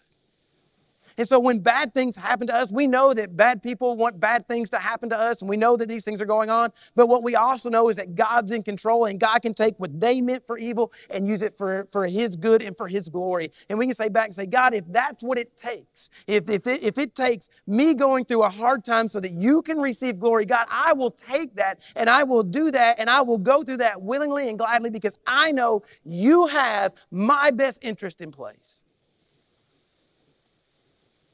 And 1.19 1.27
so 1.27 1.41
when 1.41 1.61
bad 1.61 1.95
things 1.95 2.17
happen 2.17 2.47
to 2.49 2.55
us, 2.55 2.73
we 2.73 2.87
know 2.87 3.15
that 3.15 3.37
bad 3.37 3.63
people 3.63 3.97
want 3.97 4.21
bad 4.21 4.47
things 4.47 4.71
to 4.71 4.79
happen 4.79 5.09
to 5.11 5.19
us, 5.19 5.41
and 5.41 5.49
we 5.49 5.57
know 5.57 5.77
that 5.77 5.89
these 5.89 6.05
things 6.05 6.21
are 6.21 6.27
going 6.27 6.51
on. 6.51 6.71
But 6.95 7.09
what 7.09 7.23
we 7.23 7.35
also 7.35 7.71
know 7.71 7.89
is 7.89 7.97
that 7.97 8.15
God's 8.15 8.53
in 8.53 8.63
control, 8.63 9.07
and 9.07 9.19
God 9.19 9.41
can 9.41 9.55
take 9.55 9.75
what 9.79 9.99
they 9.99 10.21
meant 10.21 10.47
for 10.47 10.59
evil 10.59 10.93
and 11.11 11.27
use 11.27 11.43
it 11.43 11.55
for, 11.55 11.89
for 11.91 12.07
His 12.07 12.37
good 12.37 12.63
and 12.63 12.77
for 12.77 12.89
His 12.89 13.09
glory. 13.09 13.51
And 13.69 13.79
we 13.79 13.87
can 13.87 13.95
say 13.95 14.09
back 14.09 14.27
and 14.27 14.35
say, 14.35 14.47
God, 14.47 14.75
if 14.75 14.85
that's 14.89 15.23
what 15.23 15.39
it 15.39 15.57
takes, 15.57 16.11
if, 16.27 16.49
if, 16.51 16.67
it, 16.67 16.83
if 16.83 16.99
it 16.99 17.15
takes 17.15 17.49
me 17.67 17.95
going 17.95 18.25
through 18.25 18.43
a 18.43 18.51
hard 18.51 18.85
time 18.85 19.09
so 19.09 19.21
that 19.21 19.33
you 19.33 19.63
can 19.63 19.79
receive 19.79 20.19
glory, 20.19 20.45
God, 20.45 20.67
I 20.71 20.93
will 20.93 21.11
take 21.11 21.55
that 21.57 21.81
and 21.95 22.11
I 22.11 22.25
will 22.25 22.43
do 22.43 22.71
that 22.71 22.99
and 22.99 23.09
I 23.09 23.23
will 23.23 23.39
go 23.39 23.63
through 23.63 23.79
that 23.79 24.03
willingly 24.03 24.49
and 24.49 24.59
gladly 24.59 24.91
because 24.91 25.19
I 25.27 25.53
know 25.53 25.83
you 26.05 26.47
have 26.49 26.93
my 27.11 27.51
best 27.51 27.79
interest 27.83 28.21
in 28.21 28.31
place. 28.31 28.85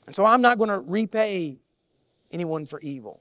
And 0.06 0.14
so 0.16 0.24
I'm 0.24 0.42
not 0.42 0.58
going 0.58 0.70
to 0.70 0.80
repay 0.80 1.58
anyone 2.30 2.66
for 2.66 2.80
evil. 2.80 3.20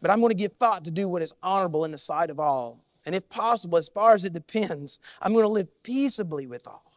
But 0.00 0.10
I'm 0.10 0.20
going 0.20 0.30
to 0.30 0.36
give 0.36 0.52
thought 0.52 0.84
to 0.84 0.90
do 0.90 1.08
what 1.08 1.22
is 1.22 1.32
honorable 1.42 1.84
in 1.84 1.92
the 1.92 1.98
sight 1.98 2.30
of 2.30 2.40
all. 2.40 2.84
And 3.04 3.14
if 3.14 3.28
possible, 3.28 3.78
as 3.78 3.88
far 3.88 4.14
as 4.14 4.24
it 4.24 4.32
depends, 4.32 5.00
I'm 5.20 5.32
going 5.32 5.44
to 5.44 5.48
live 5.48 5.82
peaceably 5.82 6.46
with 6.46 6.66
all. 6.66 6.92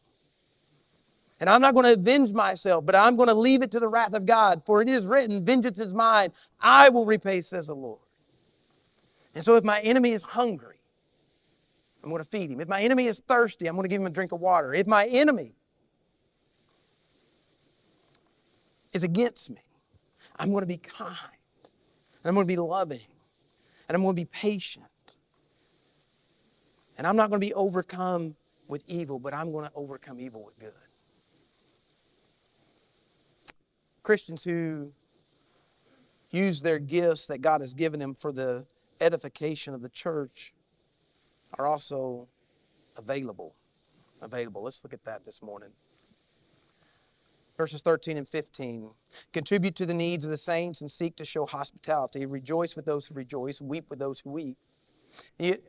And 1.39 1.49
I'm 1.49 1.61
not 1.61 1.73
going 1.73 1.85
to 1.85 1.93
avenge 1.93 2.33
myself, 2.33 2.85
but 2.85 2.95
I'm 2.95 3.15
going 3.15 3.27
to 3.27 3.33
leave 3.33 3.61
it 3.61 3.71
to 3.71 3.79
the 3.79 3.87
wrath 3.87 4.13
of 4.13 4.25
God. 4.25 4.63
For 4.65 4.81
it 4.81 4.87
is 4.87 5.05
written, 5.05 5.43
Vengeance 5.43 5.79
is 5.79 5.93
mine, 5.93 6.29
I 6.61 6.89
will 6.89 7.05
repay, 7.05 7.41
says 7.41 7.67
the 7.67 7.75
Lord. 7.75 7.99
And 9.33 9.43
so 9.43 9.55
if 9.55 9.63
my 9.63 9.79
enemy 9.81 10.11
is 10.13 10.23
hungry, 10.23 10.77
I'm 12.03 12.09
going 12.09 12.23
to 12.23 12.29
feed 12.29 12.51
him. 12.51 12.61
If 12.61 12.69
my 12.69 12.81
enemy 12.81 13.07
is 13.07 13.19
thirsty, 13.27 13.67
I'm 13.67 13.75
going 13.75 13.83
to 13.83 13.89
give 13.89 13.99
him 13.99 14.07
a 14.07 14.11
drink 14.11 14.31
of 14.31 14.39
water. 14.39 14.73
If 14.73 14.87
my 14.87 15.07
enemy 15.11 15.55
is 18.95 19.03
against 19.03 19.49
me. 19.49 19.61
I'm 20.37 20.51
going 20.51 20.61
to 20.61 20.67
be 20.67 20.77
kind. 20.77 21.17
And 21.63 22.29
I'm 22.29 22.33
going 22.33 22.47
to 22.47 22.51
be 22.51 22.57
loving. 22.57 23.01
And 23.87 23.95
I'm 23.95 24.01
going 24.01 24.15
to 24.15 24.21
be 24.21 24.25
patient. 24.25 24.85
And 26.97 27.05
I'm 27.05 27.17
not 27.17 27.29
going 27.29 27.41
to 27.41 27.45
be 27.45 27.53
overcome 27.53 28.35
with 28.67 28.83
evil, 28.87 29.19
but 29.19 29.33
I'm 29.33 29.51
going 29.51 29.65
to 29.65 29.71
overcome 29.75 30.19
evil 30.19 30.43
with 30.43 30.57
good. 30.57 30.71
Christians 34.01 34.43
who 34.45 34.93
use 36.31 36.61
their 36.61 36.79
gifts 36.79 37.27
that 37.27 37.39
God 37.39 37.61
has 37.61 37.73
given 37.73 37.99
them 37.99 38.13
for 38.13 38.31
the 38.31 38.65
edification 39.01 39.73
of 39.73 39.81
the 39.81 39.89
church 39.89 40.53
are 41.55 41.67
also 41.67 42.27
available. 42.97 43.55
Available. 44.21 44.63
Let's 44.63 44.83
look 44.83 44.93
at 44.93 45.03
that 45.03 45.25
this 45.25 45.41
morning 45.41 45.71
verses 47.57 47.81
13 47.81 48.17
and 48.17 48.27
15. 48.27 48.91
Contribute 49.33 49.75
to 49.75 49.85
the 49.85 49.93
needs 49.93 50.25
of 50.25 50.31
the 50.31 50.37
saints 50.37 50.81
and 50.81 50.91
seek 50.91 51.15
to 51.17 51.25
show 51.25 51.45
hospitality. 51.45 52.25
Rejoice 52.25 52.75
with 52.75 52.85
those 52.85 53.07
who 53.07 53.15
rejoice, 53.15 53.61
weep 53.61 53.85
with 53.89 53.99
those 53.99 54.19
who 54.21 54.31
weep. 54.31 54.57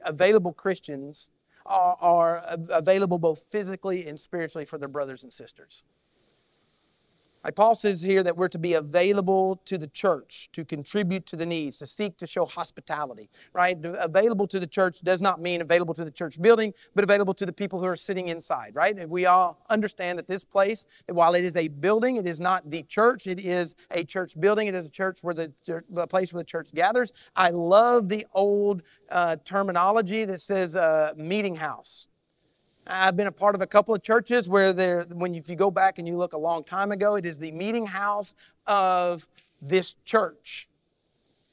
Available 0.05 0.53
Christians 0.53 1.31
are, 1.65 1.97
are 2.01 2.43
available 2.71 3.19
both 3.19 3.43
physically 3.51 4.07
and 4.07 4.19
spiritually 4.19 4.65
for 4.65 4.79
their 4.79 4.89
brothers 4.89 5.23
and 5.23 5.33
sisters. 5.33 5.85
Like 7.45 7.55
Paul 7.55 7.75
says 7.75 8.03
here 8.03 8.23
that 8.23 8.37
we're 8.37 8.49
to 8.49 8.59
be 8.59 8.75
available 8.75 9.61
to 9.67 9.79
the 9.79 9.87
church, 9.87 10.49
to 10.53 10.65
contribute 10.65 11.27
to 11.27 11.37
the 11.37 11.47
needs, 11.47 11.79
to 11.79 11.87
seek 11.87 12.17
to 12.19 12.27
show 12.27 12.45
hospitality, 12.45 13.29
right? 13.53 13.79
Available 13.83 14.47
to 14.49 14.59
the 14.59 14.67
church 14.67 15.01
does 15.03 15.23
not 15.23 15.41
mean 15.41 15.61
available 15.61 15.95
to 15.95 16.05
the 16.05 16.11
church 16.11 16.41
building, 16.43 16.75
but 16.95 17.05
available 17.05 17.35
to 17.35 17.47
the 17.47 17.53
people 17.53 17.79
who 17.79 17.85
are 17.87 17.97
sitting 17.97 18.29
inside, 18.29 18.75
right? 18.75 19.09
We 19.09 19.27
all 19.27 19.65
understand 19.71 20.19
that 20.19 20.27
this 20.27 20.45
place, 20.45 20.87
while 21.09 21.35
it 21.35 21.45
is 21.45 21.57
a 21.57 21.69
building, 21.69 22.17
it 22.17 22.27
is 22.27 22.41
not 22.41 22.71
the 22.71 22.83
church, 22.83 23.27
it 23.27 23.39
is 23.39 23.75
a 23.91 24.05
church 24.05 24.39
building, 24.41 24.67
it 24.67 24.75
is 24.75 24.87
a 24.87 24.91
church 24.91 25.21
where 25.23 25.35
the, 25.35 25.53
the 25.89 26.07
place 26.07 26.33
where 26.33 26.41
the 26.41 26.47
church 26.47 26.69
gathers. 26.75 27.13
I 27.37 27.51
love 27.51 28.09
the 28.09 28.27
old 28.35 28.83
uh, 29.11 29.37
terminology 29.45 30.25
that 30.25 30.41
says 30.41 30.75
uh, 30.75 31.13
meeting 31.17 31.57
house 31.57 32.09
I've 32.87 33.17
been 33.17 33.27
a 33.27 33.33
part 33.33 33.55
of 33.55 33.61
a 33.61 33.67
couple 33.67 33.95
of 33.95 34.03
churches 34.03 34.49
where 34.49 34.73
there, 34.73 35.03
when 35.13 35.35
you, 35.35 35.41
if 35.41 35.51
you 35.51 35.57
go 35.57 35.71
back 35.71 35.99
and 35.99 36.07
you 36.07 36.17
look 36.17 36.33
a 36.33 36.39
long 36.39 36.63
time 36.63 36.93
ago, 36.93 37.17
it 37.17 37.27
is 37.27 37.39
the 37.39 37.51
meeting 37.53 37.87
house 37.87 38.35
of 38.67 39.29
this 39.61 39.97
church. 40.05 40.69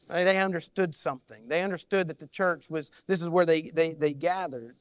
They 0.09 0.39
understood 0.39 0.93
something. 0.93 1.47
They 1.47 1.63
understood 1.63 2.07
that 2.09 2.19
the 2.19 2.27
church 2.27 2.69
was, 2.69 2.91
this 3.07 3.21
is 3.21 3.29
where 3.29 3.45
they, 3.45 3.63
they, 3.63 3.93
they 3.93 4.13
gathered. 4.13 4.75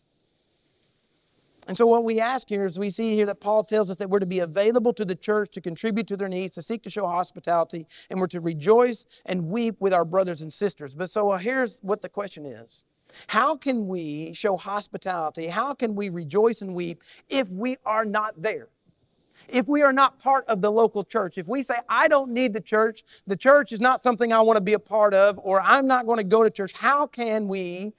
And 1.68 1.78
so, 1.78 1.86
what 1.86 2.02
we 2.02 2.18
ask 2.18 2.48
here 2.48 2.64
is 2.64 2.76
we 2.76 2.90
see 2.90 3.14
here 3.14 3.26
that 3.26 3.40
Paul 3.40 3.62
tells 3.62 3.88
us 3.88 3.96
that 3.98 4.10
we're 4.10 4.18
to 4.18 4.26
be 4.26 4.40
available 4.40 4.92
to 4.94 5.04
the 5.04 5.14
church 5.14 5.50
to 5.52 5.60
contribute 5.60 6.08
to 6.08 6.16
their 6.16 6.28
needs, 6.28 6.54
to 6.54 6.62
seek 6.62 6.82
to 6.82 6.90
show 6.90 7.06
hospitality, 7.06 7.86
and 8.10 8.18
we're 8.18 8.26
to 8.26 8.40
rejoice 8.40 9.06
and 9.24 9.46
weep 9.46 9.76
with 9.78 9.94
our 9.94 10.04
brothers 10.04 10.42
and 10.42 10.52
sisters. 10.52 10.96
But 10.96 11.08
so, 11.08 11.30
here's 11.36 11.78
what 11.78 12.02
the 12.02 12.08
question 12.08 12.46
is 12.46 12.84
how 13.28 13.56
can 13.56 13.86
we 13.86 14.32
show 14.34 14.56
hospitality? 14.56 15.46
How 15.46 15.74
can 15.74 15.94
we 15.94 16.08
rejoice 16.08 16.62
and 16.62 16.74
weep 16.74 17.02
if 17.28 17.50
we 17.50 17.76
are 17.84 18.04
not 18.04 18.40
there? 18.40 18.68
If 19.48 19.68
we 19.68 19.82
are 19.82 19.92
not 19.92 20.18
part 20.18 20.46
of 20.46 20.62
the 20.62 20.70
local 20.70 21.02
church, 21.02 21.36
if 21.36 21.48
we 21.48 21.62
say, 21.62 21.74
I 21.88 22.08
don't 22.08 22.30
need 22.30 22.52
the 22.52 22.60
church, 22.60 23.02
the 23.26 23.36
church 23.36 23.72
is 23.72 23.80
not 23.80 24.02
something 24.02 24.32
I 24.32 24.40
want 24.40 24.56
to 24.56 24.62
be 24.62 24.72
a 24.72 24.78
part 24.78 25.14
of, 25.14 25.38
or 25.42 25.60
I'm 25.60 25.86
not 25.86 26.06
going 26.06 26.18
to 26.18 26.24
go 26.24 26.42
to 26.44 26.50
church, 26.50 26.72
how 26.78 27.06
can 27.06 27.48
we 27.48 27.92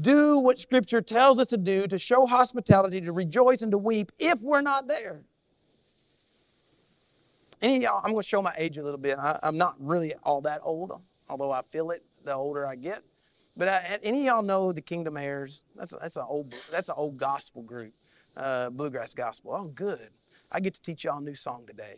do 0.00 0.38
what 0.38 0.58
Scripture 0.58 1.00
tells 1.00 1.38
us 1.38 1.46
to 1.48 1.56
do 1.56 1.86
to 1.86 1.98
show 1.98 2.26
hospitality, 2.26 3.00
to 3.00 3.12
rejoice 3.12 3.62
and 3.62 3.70
to 3.72 3.78
weep 3.78 4.12
if 4.18 4.40
we're 4.42 4.62
not 4.62 4.88
there? 4.88 5.22
Any 7.62 7.84
y'all, 7.84 8.02
I'm 8.04 8.12
going 8.12 8.22
to 8.22 8.28
show 8.28 8.42
my 8.42 8.52
age 8.58 8.76
a 8.76 8.82
little 8.82 8.98
bit. 8.98 9.18
I, 9.18 9.38
am 9.42 9.56
not 9.56 9.76
really 9.78 10.14
all 10.22 10.42
that 10.42 10.60
old, 10.62 10.92
although 11.28 11.52
I 11.52 11.62
feel 11.62 11.90
it 11.90 12.02
the 12.24 12.34
older 12.34 12.66
I 12.66 12.74
get. 12.74 13.02
But 13.56 13.68
uh, 13.68 13.80
any 14.02 14.20
of 14.20 14.24
y'all 14.26 14.42
know 14.42 14.72
the 14.72 14.82
Kingdom 14.82 15.16
Heirs? 15.16 15.62
That's 15.74 15.94
that's 16.00 16.16
an 16.16 16.24
old 16.28 16.54
that's 16.70 16.88
an 16.88 16.94
old 16.98 17.16
gospel 17.16 17.62
group, 17.62 17.94
uh, 18.36 18.70
bluegrass 18.70 19.14
gospel. 19.14 19.52
Oh, 19.54 19.64
good. 19.66 20.10
I 20.52 20.60
get 20.60 20.74
to 20.74 20.82
teach 20.82 21.04
y'all 21.04 21.18
a 21.18 21.22
new 21.22 21.34
song 21.34 21.64
today. 21.66 21.96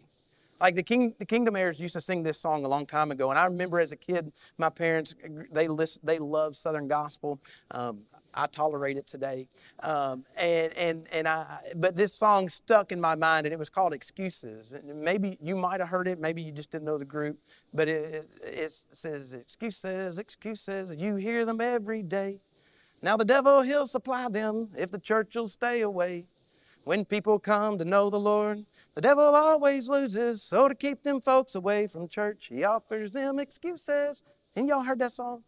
Like 0.60 0.74
the 0.74 0.82
King, 0.82 1.14
the 1.18 1.26
Kingdom 1.26 1.54
Heirs 1.54 1.78
used 1.78 1.94
to 1.94 2.00
sing 2.00 2.22
this 2.22 2.40
song 2.40 2.64
a 2.64 2.68
long 2.68 2.86
time 2.86 3.10
ago, 3.10 3.30
and 3.30 3.38
I 3.38 3.44
remember 3.44 3.78
as 3.78 3.92
a 3.92 3.96
kid, 3.96 4.32
my 4.56 4.70
parents 4.70 5.14
they 5.52 5.68
list, 5.68 6.04
they 6.04 6.18
love 6.18 6.56
Southern 6.56 6.88
gospel. 6.88 7.40
Um, 7.70 8.00
I 8.38 8.46
tolerate 8.46 8.96
it 8.96 9.09
today, 9.09 9.48
um, 9.81 10.24
and 10.37 10.72
and 10.74 11.07
and 11.12 11.27
I. 11.27 11.59
But 11.74 11.96
this 11.96 12.14
song 12.14 12.48
stuck 12.48 12.92
in 12.92 13.01
my 13.01 13.16
mind, 13.16 13.46
and 13.46 13.53
it 13.53 13.59
was 13.59 13.68
called 13.68 13.92
"Excuses." 13.92 14.72
And 14.72 15.03
maybe 15.03 15.37
you 15.42 15.57
might 15.57 15.81
have 15.81 15.88
heard 15.88 16.07
it, 16.07 16.20
maybe 16.20 16.40
you 16.40 16.53
just 16.53 16.70
didn't 16.70 16.85
know 16.85 16.98
the 16.98 17.05
group, 17.05 17.40
but 17.74 17.88
it, 17.88 18.31
it, 18.44 18.72
says 18.92 19.35
"Excuses, 19.35 20.20
excuses." 20.20 20.94
You 20.96 21.16
hear 21.16 21.44
them 21.44 21.61
every 21.61 22.05
day. 22.05 22.38
Now 23.03 23.16
the 23.16 23.24
devil 23.24 23.62
he'll 23.62 23.87
supply 23.87 24.29
them 24.29 24.70
if 24.79 24.92
the 24.92 25.01
church 25.01 25.35
will 25.35 25.48
stay 25.48 25.81
away. 25.81 26.27
When 26.85 27.05
people 27.05 27.40
come 27.40 27.77
to 27.79 27.85
know 27.85 28.09
the 28.09 28.20
Lord, 28.20 28.64
the 28.94 29.01
devil 29.01 29.35
always 29.35 29.88
loses. 29.88 30.42
So 30.42 30.68
to 30.68 30.74
keep 30.77 31.03
them 31.03 31.20
folks 31.20 31.57
away 31.57 31.88
from 31.88 32.09
church, 32.09 32.46
he 32.46 32.62
offers 32.62 33.12
them 33.12 33.40
excuses. 33.40 34.22
And 34.55 34.68
y'all 34.68 34.85
heard 34.85 35.01
that 35.01 35.12
song? 35.12 35.42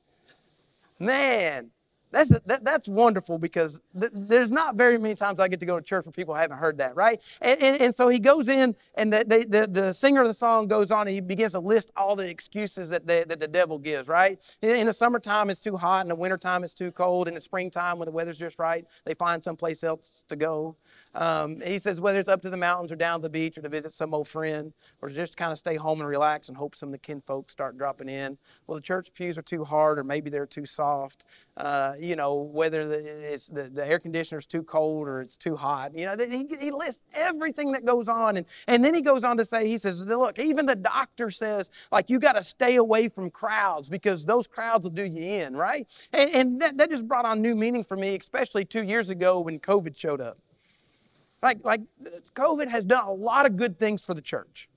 Man, 0.98 1.70
that's, 2.10 2.30
that, 2.46 2.64
that's 2.64 2.88
wonderful 2.88 3.38
because 3.38 3.80
th- 3.98 4.12
there's 4.14 4.50
not 4.50 4.74
very 4.74 4.98
many 4.98 5.14
times 5.14 5.38
I 5.38 5.48
get 5.48 5.60
to 5.60 5.66
go 5.66 5.76
to 5.78 5.84
church 5.84 6.06
where 6.06 6.12
people 6.12 6.34
haven't 6.34 6.58
heard 6.58 6.78
that, 6.78 6.96
right? 6.96 7.20
And, 7.40 7.62
and, 7.62 7.80
and 7.80 7.94
so 7.94 8.08
he 8.08 8.18
goes 8.18 8.48
in, 8.48 8.74
and 8.94 9.12
the, 9.12 9.24
the, 9.48 9.66
the, 9.68 9.92
singer 9.92 10.22
of 10.22 10.26
the 10.26 10.34
song 10.34 10.66
goes 10.66 10.90
on, 10.90 11.02
and 11.02 11.10
he 11.10 11.20
begins 11.20 11.52
to 11.52 11.60
list 11.60 11.92
all 11.96 12.16
the 12.16 12.28
excuses 12.28 12.90
that, 12.90 13.06
they, 13.06 13.24
that 13.24 13.40
the 13.40 13.48
devil 13.48 13.78
gives, 13.78 14.08
right? 14.08 14.42
In 14.62 14.86
the 14.86 14.92
summertime, 14.92 15.50
it's 15.50 15.60
too 15.60 15.76
hot. 15.76 16.02
In 16.02 16.08
the 16.08 16.14
wintertime, 16.14 16.64
it's 16.64 16.74
too 16.74 16.90
cold. 16.90 17.28
In 17.28 17.34
the 17.34 17.40
springtime, 17.40 17.98
when 17.98 18.06
the 18.06 18.12
weather's 18.12 18.38
just 18.38 18.58
right, 18.58 18.84
they 19.04 19.14
find 19.14 19.42
someplace 19.42 19.84
else 19.84 20.24
to 20.28 20.36
go. 20.36 20.76
Um, 21.14 21.60
he 21.60 21.78
says 21.78 22.00
whether 22.00 22.20
it's 22.20 22.28
up 22.28 22.42
to 22.42 22.50
the 22.50 22.56
mountains 22.56 22.92
or 22.92 22.96
down 22.96 23.20
to 23.20 23.22
the 23.24 23.30
beach 23.30 23.58
or 23.58 23.62
to 23.62 23.68
visit 23.68 23.92
some 23.92 24.14
old 24.14 24.28
friend 24.28 24.72
or 25.02 25.10
just 25.10 25.36
kind 25.36 25.50
of 25.50 25.58
stay 25.58 25.76
home 25.76 26.00
and 26.00 26.08
relax 26.08 26.48
and 26.48 26.56
hope 26.56 26.76
some 26.76 26.90
of 26.90 26.92
the 26.92 26.98
kinfolk 26.98 27.50
start 27.50 27.76
dropping 27.76 28.08
in. 28.08 28.38
Well, 28.66 28.76
the 28.76 28.82
church 28.82 29.12
pews 29.14 29.36
are 29.36 29.42
too 29.42 29.64
hard 29.64 29.98
or 29.98 30.04
maybe 30.04 30.30
they're 30.30 30.46
too 30.46 30.66
soft. 30.66 31.24
Uh, 31.56 31.94
you 31.98 32.14
know, 32.14 32.36
whether 32.36 32.86
the, 32.86 33.32
it's 33.32 33.48
the, 33.48 33.64
the 33.64 33.86
air 33.86 33.98
conditioner's 33.98 34.46
too 34.46 34.62
cold 34.62 35.08
or 35.08 35.20
it's 35.20 35.36
too 35.36 35.56
hot. 35.56 35.96
You 35.96 36.06
know, 36.06 36.16
he, 36.18 36.46
he 36.60 36.70
lists 36.70 37.02
everything 37.12 37.72
that 37.72 37.84
goes 37.84 38.08
on. 38.08 38.36
And, 38.36 38.46
and 38.68 38.84
then 38.84 38.94
he 38.94 39.02
goes 39.02 39.24
on 39.24 39.36
to 39.38 39.44
say, 39.44 39.66
he 39.66 39.78
says, 39.78 40.04
look, 40.06 40.38
even 40.38 40.66
the 40.66 40.76
doctor 40.76 41.30
says, 41.30 41.70
like, 41.90 42.08
you 42.08 42.20
got 42.20 42.34
to 42.34 42.44
stay 42.44 42.76
away 42.76 43.08
from 43.08 43.30
crowds 43.30 43.88
because 43.88 44.24
those 44.24 44.46
crowds 44.46 44.84
will 44.84 44.92
do 44.92 45.04
you 45.04 45.22
in, 45.22 45.56
right? 45.56 45.88
And, 46.12 46.30
and 46.30 46.62
that, 46.62 46.78
that 46.78 46.90
just 46.90 47.08
brought 47.08 47.24
on 47.24 47.42
new 47.42 47.56
meaning 47.56 47.82
for 47.82 47.96
me, 47.96 48.14
especially 48.16 48.64
two 48.64 48.84
years 48.84 49.10
ago 49.10 49.40
when 49.40 49.58
COVID 49.58 49.96
showed 49.96 50.20
up. 50.20 50.38
Like, 51.42 51.64
like 51.64 51.81
COVID 52.35 52.68
has 52.68 52.85
done 52.85 53.05
a 53.05 53.12
lot 53.12 53.46
of 53.46 53.57
good 53.57 53.79
things 53.79 54.05
for 54.05 54.14
the 54.14 54.22
church. 54.22 54.68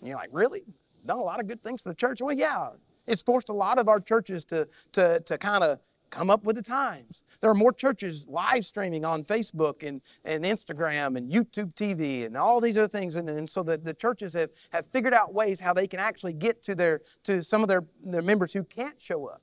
And 0.00 0.08
you're 0.08 0.18
like, 0.18 0.30
really? 0.32 0.62
Done 1.06 1.18
a 1.18 1.22
lot 1.22 1.40
of 1.40 1.46
good 1.46 1.62
things 1.62 1.82
for 1.82 1.90
the 1.90 1.94
church? 1.94 2.20
Well, 2.20 2.34
yeah. 2.34 2.70
It's 3.06 3.22
forced 3.22 3.48
a 3.48 3.52
lot 3.52 3.78
of 3.78 3.88
our 3.88 4.00
churches 4.00 4.44
to, 4.46 4.66
to, 4.92 5.20
to 5.20 5.38
kind 5.38 5.62
of 5.62 5.78
come 6.10 6.30
up 6.30 6.44
with 6.44 6.56
the 6.56 6.62
times. 6.62 7.24
There 7.40 7.50
are 7.50 7.54
more 7.54 7.72
churches 7.72 8.26
live 8.28 8.64
streaming 8.64 9.04
on 9.04 9.24
Facebook 9.24 9.86
and, 9.86 10.00
and 10.24 10.44
Instagram 10.44 11.16
and 11.16 11.30
YouTube 11.30 11.74
TV 11.74 12.24
and 12.24 12.36
all 12.36 12.60
these 12.60 12.78
other 12.78 12.88
things. 12.88 13.16
And, 13.16 13.28
and 13.28 13.50
so 13.50 13.62
the, 13.62 13.76
the 13.76 13.92
churches 13.92 14.32
have, 14.34 14.50
have 14.70 14.86
figured 14.86 15.12
out 15.12 15.34
ways 15.34 15.60
how 15.60 15.74
they 15.74 15.86
can 15.86 16.00
actually 16.00 16.32
get 16.32 16.62
to 16.64 16.74
their 16.74 17.00
to 17.24 17.42
some 17.42 17.62
of 17.62 17.68
their, 17.68 17.84
their 18.04 18.22
members 18.22 18.52
who 18.52 18.62
can't 18.62 19.00
show 19.00 19.26
up. 19.26 19.42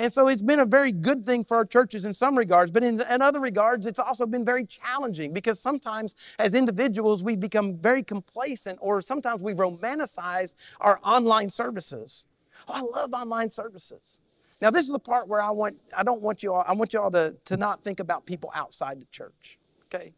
And 0.00 0.10
so 0.10 0.28
it's 0.28 0.40
been 0.40 0.60
a 0.60 0.64
very 0.64 0.92
good 0.92 1.26
thing 1.26 1.44
for 1.44 1.58
our 1.58 1.66
churches 1.66 2.06
in 2.06 2.14
some 2.14 2.38
regards, 2.38 2.70
but 2.70 2.82
in, 2.82 3.02
in, 3.02 3.20
other 3.20 3.38
regards, 3.38 3.86
it's 3.86 3.98
also 3.98 4.24
been 4.24 4.46
very 4.46 4.64
challenging 4.64 5.34
because 5.34 5.60
sometimes 5.60 6.14
as 6.38 6.54
individuals, 6.54 7.22
we've 7.22 7.38
become 7.38 7.76
very 7.76 8.02
complacent 8.02 8.78
or 8.80 9.02
sometimes 9.02 9.42
we 9.42 9.52
romanticize 9.52 10.54
our 10.80 11.00
online 11.04 11.50
services. 11.50 12.24
Oh, 12.66 12.72
I 12.76 12.98
love 12.98 13.12
online 13.12 13.50
services. 13.50 14.20
Now, 14.62 14.70
this 14.70 14.86
is 14.86 14.92
the 14.92 14.98
part 14.98 15.28
where 15.28 15.42
I 15.42 15.50
want, 15.50 15.76
I 15.94 16.02
don't 16.02 16.22
want 16.22 16.42
you 16.42 16.54
all, 16.54 16.64
I 16.66 16.72
want 16.72 16.94
you 16.94 17.00
all 17.02 17.10
to, 17.10 17.36
to 17.44 17.58
not 17.58 17.84
think 17.84 18.00
about 18.00 18.24
people 18.24 18.50
outside 18.54 19.02
the 19.02 19.06
church, 19.12 19.58
okay? 19.92 20.14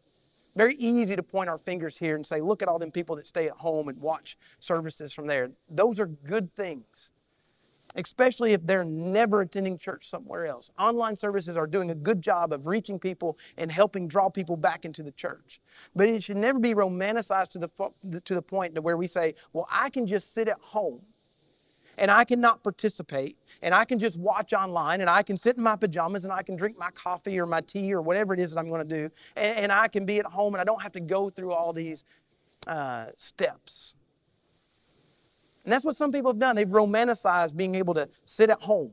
Very 0.55 0.75
easy 0.75 1.17
to 1.17 1.23
point 1.23 1.49
our 1.49 1.57
fingers 1.57 1.97
here 1.97 2.15
and 2.15 2.25
say, 2.25 2.39
look 2.39 2.61
at 2.61 2.69
all 2.69 2.79
them 2.79 2.91
people 2.91 3.17
that 3.17 3.27
stay 3.27 3.47
at 3.47 3.55
home 3.55 3.89
and 3.89 3.99
watch 3.99 4.37
services 4.59 5.11
from 5.11 5.27
there. 5.27 5.51
Those 5.69 5.99
are 5.99 6.05
good 6.05 6.55
things 6.55 7.11
especially 7.95 8.53
if 8.53 8.65
they're 8.65 8.85
never 8.85 9.41
attending 9.41 9.77
church 9.77 10.07
somewhere 10.07 10.45
else. 10.45 10.71
Online 10.79 11.15
services 11.15 11.57
are 11.57 11.67
doing 11.67 11.91
a 11.91 11.95
good 11.95 12.21
job 12.21 12.53
of 12.53 12.67
reaching 12.67 12.99
people 12.99 13.37
and 13.57 13.71
helping 13.71 14.07
draw 14.07 14.29
people 14.29 14.57
back 14.57 14.85
into 14.85 15.03
the 15.03 15.11
church. 15.11 15.59
But 15.95 16.07
it 16.07 16.23
should 16.23 16.37
never 16.37 16.59
be 16.59 16.73
romanticized 16.73 17.51
to 17.51 17.59
the, 17.59 18.21
to 18.21 18.33
the 18.33 18.41
point 18.41 18.75
to 18.75 18.81
where 18.81 18.97
we 18.97 19.07
say, 19.07 19.35
well, 19.51 19.67
I 19.71 19.89
can 19.89 20.07
just 20.07 20.33
sit 20.33 20.47
at 20.47 20.59
home 20.59 21.01
and 21.97 22.09
I 22.09 22.23
cannot 22.23 22.63
participate 22.63 23.37
and 23.61 23.73
I 23.73 23.85
can 23.85 23.99
just 23.99 24.19
watch 24.19 24.53
online 24.53 25.01
and 25.01 25.09
I 25.09 25.23
can 25.23 25.37
sit 25.37 25.57
in 25.57 25.63
my 25.63 25.75
pajamas 25.75 26.23
and 26.23 26.33
I 26.33 26.41
can 26.41 26.55
drink 26.55 26.77
my 26.77 26.89
coffee 26.91 27.39
or 27.39 27.45
my 27.45 27.61
tea 27.61 27.93
or 27.93 28.01
whatever 28.01 28.33
it 28.33 28.39
is 28.39 28.53
that 28.53 28.59
I'm 28.59 28.67
going 28.67 28.87
to 28.87 28.95
do 28.95 29.09
and, 29.35 29.57
and 29.57 29.71
I 29.71 29.87
can 29.87 30.05
be 30.05 30.19
at 30.19 30.25
home 30.25 30.53
and 30.53 30.61
I 30.61 30.63
don't 30.63 30.81
have 30.81 30.93
to 30.93 30.99
go 30.99 31.29
through 31.29 31.51
all 31.51 31.73
these 31.73 32.03
uh, 32.67 33.07
steps. 33.17 33.95
And 35.63 35.71
that's 35.71 35.85
what 35.85 35.95
some 35.95 36.11
people 36.11 36.31
have 36.31 36.39
done. 36.39 36.55
They've 36.55 36.67
romanticized 36.67 37.55
being 37.55 37.75
able 37.75 37.93
to 37.93 38.07
sit 38.25 38.49
at 38.49 38.61
home. 38.61 38.91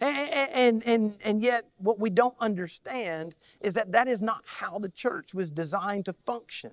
And, 0.00 0.82
and, 0.84 1.16
and, 1.24 1.40
yet, 1.40 1.64
what 1.78 1.98
we 1.98 2.10
don't 2.10 2.34
understand 2.38 3.34
is 3.60 3.74
that 3.74 3.92
that 3.92 4.06
is 4.06 4.20
not 4.20 4.42
how 4.44 4.78
the 4.78 4.90
church 4.90 5.32
was 5.32 5.50
designed 5.50 6.04
to 6.06 6.12
function. 6.12 6.72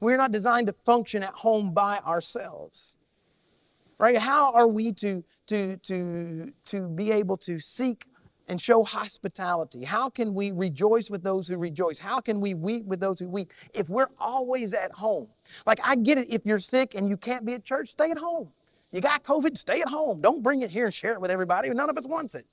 We're 0.00 0.18
not 0.18 0.30
designed 0.30 0.66
to 0.66 0.74
function 0.84 1.22
at 1.22 1.32
home 1.32 1.72
by 1.72 1.98
ourselves. 1.98 2.96
Right? 3.98 4.18
How 4.18 4.52
are 4.52 4.68
we 4.68 4.92
to, 4.94 5.24
to, 5.46 5.76
to, 5.76 6.52
to 6.66 6.88
be 6.88 7.12
able 7.12 7.36
to 7.38 7.60
seek 7.60 8.06
and 8.50 8.60
show 8.60 8.82
hospitality? 8.82 9.84
How 9.84 10.10
can 10.10 10.34
we 10.34 10.50
rejoice 10.50 11.08
with 11.08 11.22
those 11.22 11.46
who 11.46 11.56
rejoice? 11.56 12.00
How 12.00 12.20
can 12.20 12.40
we 12.40 12.52
weep 12.52 12.84
with 12.84 12.98
those 12.98 13.20
who 13.20 13.28
weep 13.28 13.52
if 13.72 13.88
we're 13.88 14.08
always 14.18 14.74
at 14.74 14.90
home? 14.90 15.28
Like, 15.66 15.78
I 15.84 15.94
get 15.94 16.18
it. 16.18 16.26
If 16.28 16.44
you're 16.44 16.58
sick 16.58 16.96
and 16.96 17.08
you 17.08 17.16
can't 17.16 17.46
be 17.46 17.54
at 17.54 17.64
church, 17.64 17.90
stay 17.90 18.10
at 18.10 18.18
home. 18.18 18.50
You 18.90 19.00
got 19.00 19.22
COVID, 19.22 19.56
stay 19.56 19.80
at 19.80 19.88
home. 19.88 20.20
Don't 20.20 20.42
bring 20.42 20.62
it 20.62 20.70
here 20.70 20.84
and 20.84 20.92
share 20.92 21.12
it 21.12 21.20
with 21.20 21.30
everybody. 21.30 21.70
None 21.70 21.88
of 21.88 21.96
us 21.96 22.08
wants 22.08 22.34
it. 22.34 22.44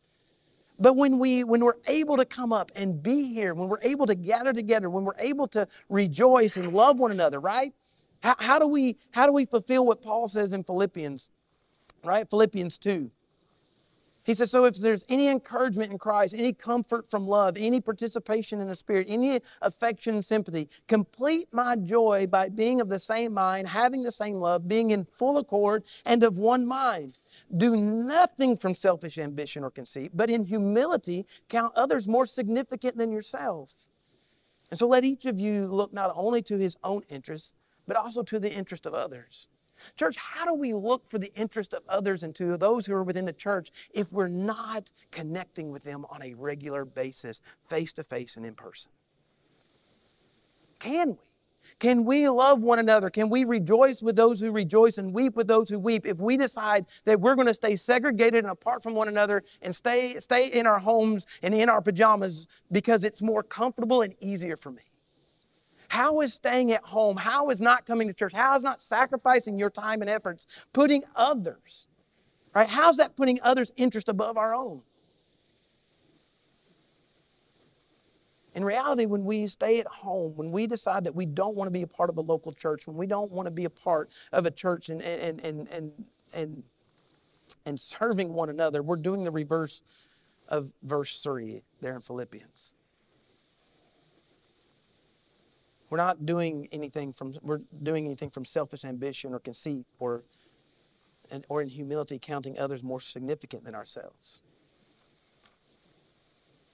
But 0.79 0.95
when 0.95 1.17
we 1.17 1.43
when 1.43 1.65
we're 1.65 1.81
able 1.87 2.17
to 2.17 2.25
come 2.25 2.53
up 2.53 2.71
and 2.75 3.01
be 3.01 3.33
here, 3.33 3.55
when 3.55 3.67
we're 3.67 3.81
able 3.81 4.05
to 4.05 4.13
gather 4.13 4.53
together, 4.53 4.91
when 4.91 5.03
we're 5.03 5.17
able 5.19 5.47
to 5.47 5.67
rejoice 5.89 6.57
and 6.57 6.71
love 6.73 6.99
one 6.99 7.09
another, 7.09 7.39
right? 7.39 7.73
How, 8.21 8.35
how 8.37 8.59
do 8.59 8.67
we 8.67 8.97
how 9.09 9.25
do 9.25 9.33
we 9.33 9.45
fulfill 9.45 9.87
what 9.87 10.03
Paul 10.03 10.27
says 10.27 10.53
in 10.53 10.63
Philippians, 10.63 11.31
right? 12.03 12.29
Philippians 12.29 12.77
2. 12.77 13.09
He 14.27 14.33
says, 14.33 14.51
So 14.51 14.65
if 14.65 14.75
there's 14.75 15.05
any 15.07 15.29
encouragement 15.29 15.93
in 15.93 15.97
Christ, 15.97 16.35
any 16.37 16.51
comfort 16.51 17.09
from 17.09 17.25
love, 17.25 17.55
any 17.57 17.79
participation 17.79 18.59
in 18.59 18.67
the 18.67 18.75
Spirit, 18.75 19.07
any 19.09 19.39
affection 19.61 20.15
and 20.15 20.25
sympathy, 20.25 20.67
complete 20.85 21.47
my 21.53 21.77
joy 21.77 22.27
by 22.27 22.49
being 22.49 22.81
of 22.81 22.89
the 22.89 22.99
same 22.99 23.33
mind, 23.33 23.69
having 23.69 24.03
the 24.03 24.11
same 24.11 24.35
love, 24.35 24.67
being 24.67 24.91
in 24.91 25.05
full 25.05 25.37
accord 25.37 25.85
and 26.05 26.23
of 26.25 26.37
one 26.37 26.67
mind. 26.67 27.17
Do 27.55 27.77
nothing 27.77 28.57
from 28.57 28.75
selfish 28.75 29.17
ambition 29.17 29.63
or 29.63 29.71
conceit, 29.71 30.11
but 30.13 30.29
in 30.29 30.45
humility 30.45 31.25
count 31.47 31.73
others 31.77 32.05
more 32.05 32.25
significant 32.25 32.97
than 32.97 33.13
yourself. 33.13 33.87
And 34.69 34.77
so 34.77 34.89
let 34.89 35.05
each 35.05 35.25
of 35.25 35.39
you 35.39 35.67
look 35.67 35.93
not 35.93 36.11
only 36.13 36.41
to 36.43 36.57
his 36.57 36.75
own 36.83 37.03
interests, 37.07 37.53
but 37.87 37.95
also 37.95 38.23
to 38.23 38.39
the 38.39 38.53
interest 38.53 38.85
of 38.85 38.93
others. 38.93 39.47
Church, 39.95 40.15
how 40.17 40.45
do 40.45 40.53
we 40.53 40.73
look 40.73 41.07
for 41.07 41.17
the 41.17 41.31
interest 41.35 41.73
of 41.73 41.83
others 41.87 42.23
and 42.23 42.35
to 42.35 42.57
those 42.57 42.85
who 42.85 42.93
are 42.93 43.03
within 43.03 43.25
the 43.25 43.33
church 43.33 43.71
if 43.93 44.11
we're 44.11 44.27
not 44.27 44.91
connecting 45.11 45.71
with 45.71 45.83
them 45.83 46.05
on 46.09 46.21
a 46.21 46.33
regular 46.33 46.85
basis, 46.85 47.41
face 47.65 47.93
to 47.93 48.03
face 48.03 48.37
and 48.37 48.45
in 48.45 48.55
person? 48.55 48.91
Can 50.79 51.11
we? 51.11 51.27
Can 51.79 52.05
we 52.05 52.27
love 52.27 52.63
one 52.63 52.79
another? 52.79 53.09
Can 53.09 53.29
we 53.29 53.43
rejoice 53.43 54.01
with 54.01 54.15
those 54.15 54.39
who 54.39 54.51
rejoice 54.51 54.97
and 54.97 55.13
weep 55.13 55.35
with 55.35 55.47
those 55.47 55.69
who 55.69 55.77
weep 55.77 56.05
if 56.05 56.19
we 56.19 56.37
decide 56.37 56.85
that 57.05 57.19
we're 57.19 57.35
going 57.35 57.47
to 57.47 57.53
stay 57.53 57.75
segregated 57.75 58.43
and 58.43 58.51
apart 58.51 58.81
from 58.81 58.95
one 58.95 59.07
another 59.07 59.43
and 59.61 59.75
stay, 59.75 60.15
stay 60.15 60.47
in 60.47 60.65
our 60.65 60.79
homes 60.79 61.27
and 61.43 61.53
in 61.53 61.69
our 61.69 61.81
pajamas 61.81 62.47
because 62.71 63.03
it's 63.03 63.21
more 63.21 63.43
comfortable 63.43 64.01
and 64.01 64.15
easier 64.19 64.57
for 64.57 64.71
me? 64.71 64.81
How 65.89 66.21
is 66.21 66.33
staying 66.33 66.71
at 66.71 66.83
home, 66.83 67.17
how 67.17 67.49
is 67.49 67.61
not 67.61 67.85
coming 67.85 68.07
to 68.07 68.13
church, 68.13 68.33
how 68.33 68.55
is 68.55 68.63
not 68.63 68.81
sacrificing 68.81 69.57
your 69.57 69.69
time 69.69 70.01
and 70.01 70.09
efforts 70.09 70.45
putting 70.73 71.03
others, 71.15 71.87
right? 72.53 72.67
How's 72.67 72.97
that 72.97 73.15
putting 73.15 73.39
others' 73.41 73.71
interest 73.77 74.09
above 74.09 74.37
our 74.37 74.53
own? 74.53 74.81
In 78.53 78.65
reality, 78.65 79.05
when 79.05 79.23
we 79.23 79.45
stay 79.45 79.79
at 79.79 79.85
home, 79.85 80.33
when 80.35 80.51
we 80.51 80.65
decide 80.65 81.03
that 81.05 81.13
we 81.13 81.27
don't 81.27 81.55
want 81.55 81.67
to 81.67 81.71
be 81.71 81.83
a 81.83 81.87
part 81.87 82.09
of 82.09 82.17
a 82.17 82.21
local 82.21 82.51
church, 82.51 82.87
when 82.87 82.97
we 82.97 83.05
don't 83.05 83.31
want 83.31 83.45
to 83.45 83.51
be 83.51 83.65
a 83.65 83.69
part 83.69 84.09
of 84.33 84.47
a 84.47 84.51
church 84.51 84.89
and, 84.89 84.99
and, 85.03 85.39
and, 85.45 85.67
and, 85.67 85.91
and, 86.33 86.63
and 87.67 87.79
serving 87.79 88.33
one 88.33 88.49
another, 88.49 88.81
we're 88.81 88.95
doing 88.95 89.23
the 89.23 89.29
reverse 89.29 89.83
of 90.49 90.73
verse 90.81 91.21
3 91.21 91.61
there 91.81 91.95
in 91.95 92.01
Philippians. 92.01 92.73
We're 95.89 95.97
not 95.97 96.25
doing 96.25 96.67
anything 96.71 97.13
from 97.13 97.33
we're 97.41 97.61
doing 97.81 98.05
anything 98.05 98.29
from 98.29 98.45
selfish 98.45 98.83
ambition 98.83 99.33
or 99.33 99.39
conceit 99.39 99.85
or 99.99 100.23
and, 101.31 101.45
or 101.49 101.61
in 101.61 101.67
humility 101.67 102.19
counting 102.21 102.57
others 102.57 102.83
more 102.83 103.01
significant 103.01 103.63
than 103.63 103.75
ourselves. 103.75 104.41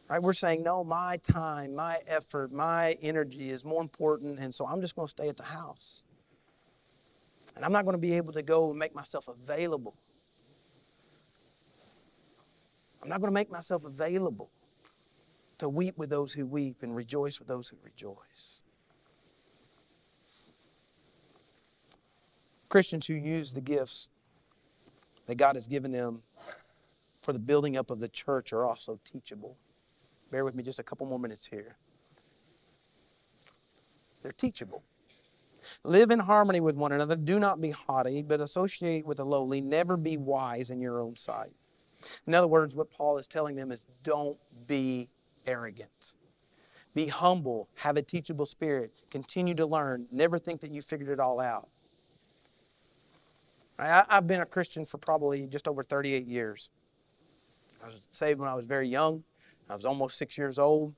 Right? 0.10 0.22
We're 0.22 0.34
saying, 0.34 0.64
no, 0.64 0.84
my 0.84 1.18
time, 1.18 1.76
my 1.76 2.00
effort, 2.08 2.52
my 2.52 2.98
energy 3.02 3.50
is 3.50 3.66
more 3.66 3.82
important, 3.82 4.38
and 4.40 4.54
so 4.54 4.68
I'm 4.68 4.82
just 4.82 4.96
going 4.96 5.08
to 5.08 5.10
stay 5.10 5.30
at 5.30 5.38
the 5.38 5.44
house. 5.44 6.04
And 7.56 7.64
I'm 7.64 7.72
not 7.72 7.86
going 7.86 7.96
to 7.96 8.02
be 8.02 8.14
able 8.14 8.34
to 8.34 8.42
go 8.42 8.70
and 8.70 8.78
make 8.78 8.94
myself 8.94 9.28
available. 9.28 9.96
I'm 13.02 13.10
not 13.10 13.22
going 13.22 13.30
to 13.30 13.34
make 13.34 13.52
myself 13.52 13.86
available 13.86 14.50
to 15.60 15.70
weep 15.70 15.98
with 15.98 16.10
those 16.10 16.34
who 16.34 16.46
weep 16.46 16.78
and 16.82 16.96
rejoice 16.96 17.40
with 17.40 17.48
those 17.48 17.70
who 17.70 17.78
rejoice. 17.84 18.63
Christians 22.74 23.06
who 23.06 23.14
use 23.14 23.54
the 23.54 23.62
gifts 23.62 24.10
that 25.28 25.36
God 25.36 25.54
has 25.56 25.68
given 25.68 25.92
them 25.92 26.24
for 27.22 27.32
the 27.32 27.38
building 27.38 27.78
up 27.78 27.92
of 27.92 28.00
the 28.00 28.10
church 28.10 28.52
are 28.52 28.66
also 28.66 29.00
teachable. 29.06 29.58
Bear 30.32 30.44
with 30.44 30.56
me 30.56 30.64
just 30.64 30.80
a 30.80 30.84
couple 30.84 31.06
more 31.06 31.20
minutes 31.20 31.46
here. 31.46 31.78
They're 34.24 34.32
teachable. 34.32 34.82
Live 35.84 36.10
in 36.10 36.18
harmony 36.22 36.62
with 36.62 36.76
one 36.76 36.92
another. 36.92 37.16
Do 37.16 37.40
not 37.40 37.62
be 37.62 37.70
haughty, 37.70 38.24
but 38.24 38.42
associate 38.42 39.06
with 39.06 39.18
the 39.18 39.26
lowly. 39.26 39.62
Never 39.62 39.96
be 39.96 40.18
wise 40.18 40.72
in 40.72 40.82
your 40.82 41.00
own 41.00 41.16
sight. 41.16 41.54
In 42.26 42.34
other 42.34 42.48
words, 42.48 42.76
what 42.76 42.90
Paul 42.90 43.20
is 43.20 43.28
telling 43.28 43.56
them 43.56 43.72
is 43.72 43.86
don't 44.02 44.40
be 44.66 45.12
arrogant. 45.46 46.16
Be 46.96 47.06
humble, 47.06 47.70
have 47.76 47.98
a 47.98 48.02
teachable 48.02 48.48
spirit, 48.48 48.94
continue 49.12 49.54
to 49.54 49.68
learn, 49.68 50.08
never 50.12 50.40
think 50.40 50.62
that 50.62 50.72
you 50.72 50.82
figured 50.82 51.10
it 51.10 51.20
all 51.20 51.40
out. 51.40 51.70
I, 53.80 54.06
have 54.10 54.28
been 54.28 54.42
a 54.42 54.46
Christian 54.46 54.86
for 54.86 54.98
probably 54.98 55.48
just 55.48 55.68
over 55.68 55.84
38 55.84 56.26
years. 56.26 56.70
I 57.84 57.88
was 57.88 58.08
saved 58.12 58.40
when 58.40 58.50
I 58.50 58.54
was 58.54 58.66
very 58.66 58.88
young. 58.88 59.24
I 59.70 59.76
was 59.76 59.86
almost 59.86 60.18
six 60.18 60.38
years 60.38 60.60
old. 60.60 60.94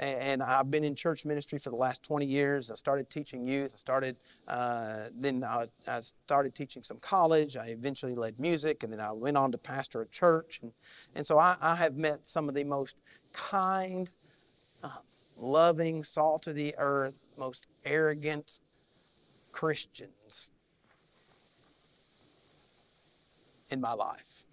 And 0.00 0.44
I've 0.44 0.70
been 0.70 0.84
in 0.84 0.94
church 0.94 1.24
ministry 1.24 1.58
for 1.58 1.70
the 1.70 1.76
last 1.76 2.04
20 2.04 2.24
years. 2.24 2.70
I 2.70 2.74
started 2.74 3.10
teaching 3.10 3.44
youth. 3.44 3.72
I 3.74 3.78
started, 3.78 4.16
uh, 4.46 5.08
then 5.12 5.42
I, 5.42 5.66
I, 5.88 6.02
started 6.02 6.54
teaching 6.54 6.84
some 6.84 6.98
college. 6.98 7.56
I 7.56 7.66
eventually 7.68 8.14
led 8.14 8.38
music, 8.38 8.84
and 8.84 8.92
then 8.92 9.00
I 9.00 9.10
went 9.10 9.36
on 9.36 9.50
to 9.50 9.58
pastor 9.58 10.00
a 10.00 10.06
church. 10.06 10.60
And, 10.62 10.70
and 11.16 11.26
so 11.26 11.40
I, 11.40 11.56
I 11.60 11.74
have 11.74 11.96
met 11.96 12.28
some 12.28 12.48
of 12.48 12.54
the 12.54 12.62
most 12.62 12.96
kind, 13.32 14.08
uh, 14.84 14.90
loving, 15.36 16.04
salt 16.04 16.46
of 16.46 16.54
the 16.54 16.76
earth, 16.78 17.24
most 17.36 17.66
arrogant 17.84 18.60
Christians 19.50 20.17
in 23.70 23.80
my 23.80 23.92
life. 23.92 24.44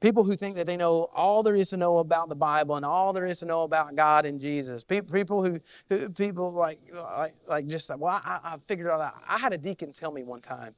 People 0.00 0.24
who 0.24 0.36
think 0.36 0.56
that 0.56 0.66
they 0.66 0.76
know 0.76 1.08
all 1.14 1.42
there 1.42 1.56
is 1.56 1.70
to 1.70 1.78
know 1.78 1.96
about 1.96 2.28
the 2.28 2.36
Bible 2.36 2.76
and 2.76 2.84
all 2.84 3.14
there 3.14 3.24
is 3.24 3.38
to 3.38 3.46
know 3.46 3.62
about 3.62 3.96
God 3.96 4.26
and 4.26 4.38
Jesus. 4.38 4.84
People 4.84 5.42
who, 5.42 5.60
who 5.88 6.10
people 6.10 6.52
like, 6.52 6.78
like, 6.92 7.34
like 7.48 7.66
just, 7.66 7.90
well, 7.96 8.20
I, 8.22 8.38
I 8.44 8.56
figured 8.66 8.90
out. 8.90 9.14
I 9.26 9.38
had 9.38 9.54
a 9.54 9.58
deacon 9.58 9.94
tell 9.94 10.12
me 10.12 10.22
one 10.22 10.42
time, 10.42 10.74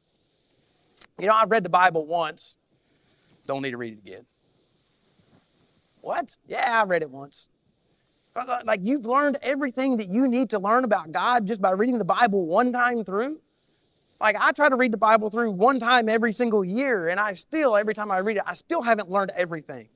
you 1.18 1.26
know, 1.26 1.34
I've 1.34 1.50
read 1.50 1.64
the 1.64 1.70
Bible 1.70 2.06
once, 2.06 2.56
don't 3.46 3.62
need 3.62 3.72
to 3.72 3.78
read 3.78 3.94
it 3.94 3.98
again. 3.98 4.26
What? 6.02 6.36
Yeah, 6.46 6.82
I 6.82 6.84
read 6.84 7.02
it 7.02 7.10
once. 7.10 7.48
Like 8.64 8.80
you've 8.82 9.06
learned 9.06 9.38
everything 9.42 9.96
that 9.96 10.08
you 10.08 10.28
need 10.28 10.50
to 10.50 10.60
learn 10.60 10.84
about 10.84 11.10
God 11.10 11.46
just 11.46 11.60
by 11.60 11.70
reading 11.70 11.98
the 11.98 12.04
Bible 12.04 12.46
one 12.46 12.72
time 12.72 13.02
through? 13.02 13.40
Like 14.20 14.36
I 14.38 14.52
try 14.52 14.68
to 14.68 14.76
read 14.76 14.92
the 14.92 14.98
Bible 14.98 15.30
through 15.30 15.52
one 15.52 15.78
time 15.78 16.08
every 16.08 16.32
single 16.32 16.64
year, 16.64 17.08
and 17.08 17.20
I 17.20 17.34
still, 17.34 17.76
every 17.76 17.94
time 17.94 18.10
I 18.10 18.18
read 18.18 18.38
it, 18.38 18.42
I 18.46 18.54
still 18.54 18.82
haven't 18.82 19.10
learned 19.10 19.32
everything. 19.36 19.88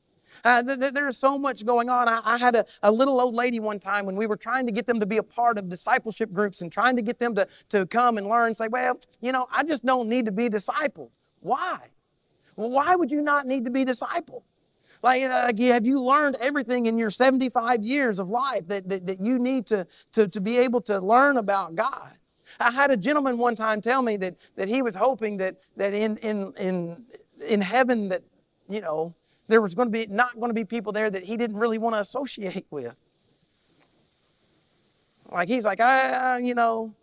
Uh, 0.45 0.63
th- 0.63 0.79
th- 0.79 0.93
there's 0.93 1.19
so 1.19 1.39
much 1.39 1.67
going 1.67 1.89
on. 1.89 2.09
I, 2.09 2.21
I 2.25 2.39
had 2.39 2.55
a, 2.55 2.65
a, 2.83 2.91
little 2.91 3.21
old 3.21 3.35
lady 3.35 3.61
one 3.61 3.79
time 3.79 4.07
when 4.07 4.17
we 4.17 4.27
were 4.27 4.37
trying 4.37 4.67
to 4.67 4.73
get 4.73 4.87
them 4.87 5.01
to 5.01 5.07
be 5.07 5.19
a 5.19 5.23
part 5.23 5.59
of 5.59 5.69
discipleship 5.69 6.33
groups 6.33 6.63
and 6.63 6.73
trying 6.73 6.97
to 6.97 7.03
get 7.03 7.19
them 7.19 7.35
to, 7.35 7.47
to 7.71 7.87
come 7.87 8.17
and 8.17 8.27
learn, 8.27 8.55
say, 8.55 8.69
well, 8.69 8.99
you 9.21 9.33
know, 9.33 9.47
I 9.51 9.65
just 9.65 9.85
don't 9.85 10.09
need 10.09 10.27
to 10.27 10.33
be 10.33 10.49
discipled. 10.49 11.11
Why? 11.41 11.79
Well, 12.57 12.71
why 12.71 12.97
would 12.97 13.11
you 13.11 13.23
not 13.23 13.47
need 13.47 13.65
to 13.65 13.71
be 13.71 13.85
discipled? 13.85 14.43
Like, 15.03 15.23
like 15.23 15.59
have 15.59 15.87
you 15.87 16.03
learned 16.03 16.37
everything 16.41 16.87
in 16.87 16.99
your 16.99 17.11
75 17.11 17.83
years 17.83 18.19
of 18.19 18.29
life 18.29 18.69
that, 18.69 18.89
that, 18.89 19.07
that 19.07 19.21
you 19.21 19.39
need 19.39 19.67
to, 19.67 19.87
to, 20.13 20.29
to 20.29 20.41
be 20.41 20.59
able 20.59 20.81
to 20.83 21.01
learn 21.01 21.37
about 21.37 21.75
God? 21.75 22.17
I 22.59 22.71
had 22.71 22.91
a 22.91 22.97
gentleman 22.97 23.39
one 23.39 23.55
time 23.55 23.81
tell 23.81 24.03
me 24.03 24.17
that, 24.19 24.37
that 24.57 24.69
he 24.69 24.83
was 24.83 24.97
hoping 24.97 25.37
that, 25.39 25.57
that 25.77 25.95
in, 25.95 26.17
in, 26.19 26.53
in, 26.59 27.05
in 27.47 27.61
heaven 27.61 28.09
that, 28.09 28.23
you 28.69 28.81
know, 28.81 29.15
there 29.49 29.61
was 29.61 29.75
going 29.75 29.89
to 29.89 29.93
be 29.93 30.07
not 30.07 30.35
going 30.37 30.49
to 30.49 30.55
be 30.55 30.65
people 30.65 30.93
there 30.93 31.11
that 31.11 31.25
he 31.25 31.37
didn't 31.37 31.57
really 31.57 31.79
want 31.79 31.95
to 31.95 32.01
associate 32.01 32.67
with. 32.71 32.97
Like 35.31 35.49
he's 35.49 35.65
like, 35.65 35.81
I, 35.81 36.39
you 36.39 36.55
know, 36.55 36.95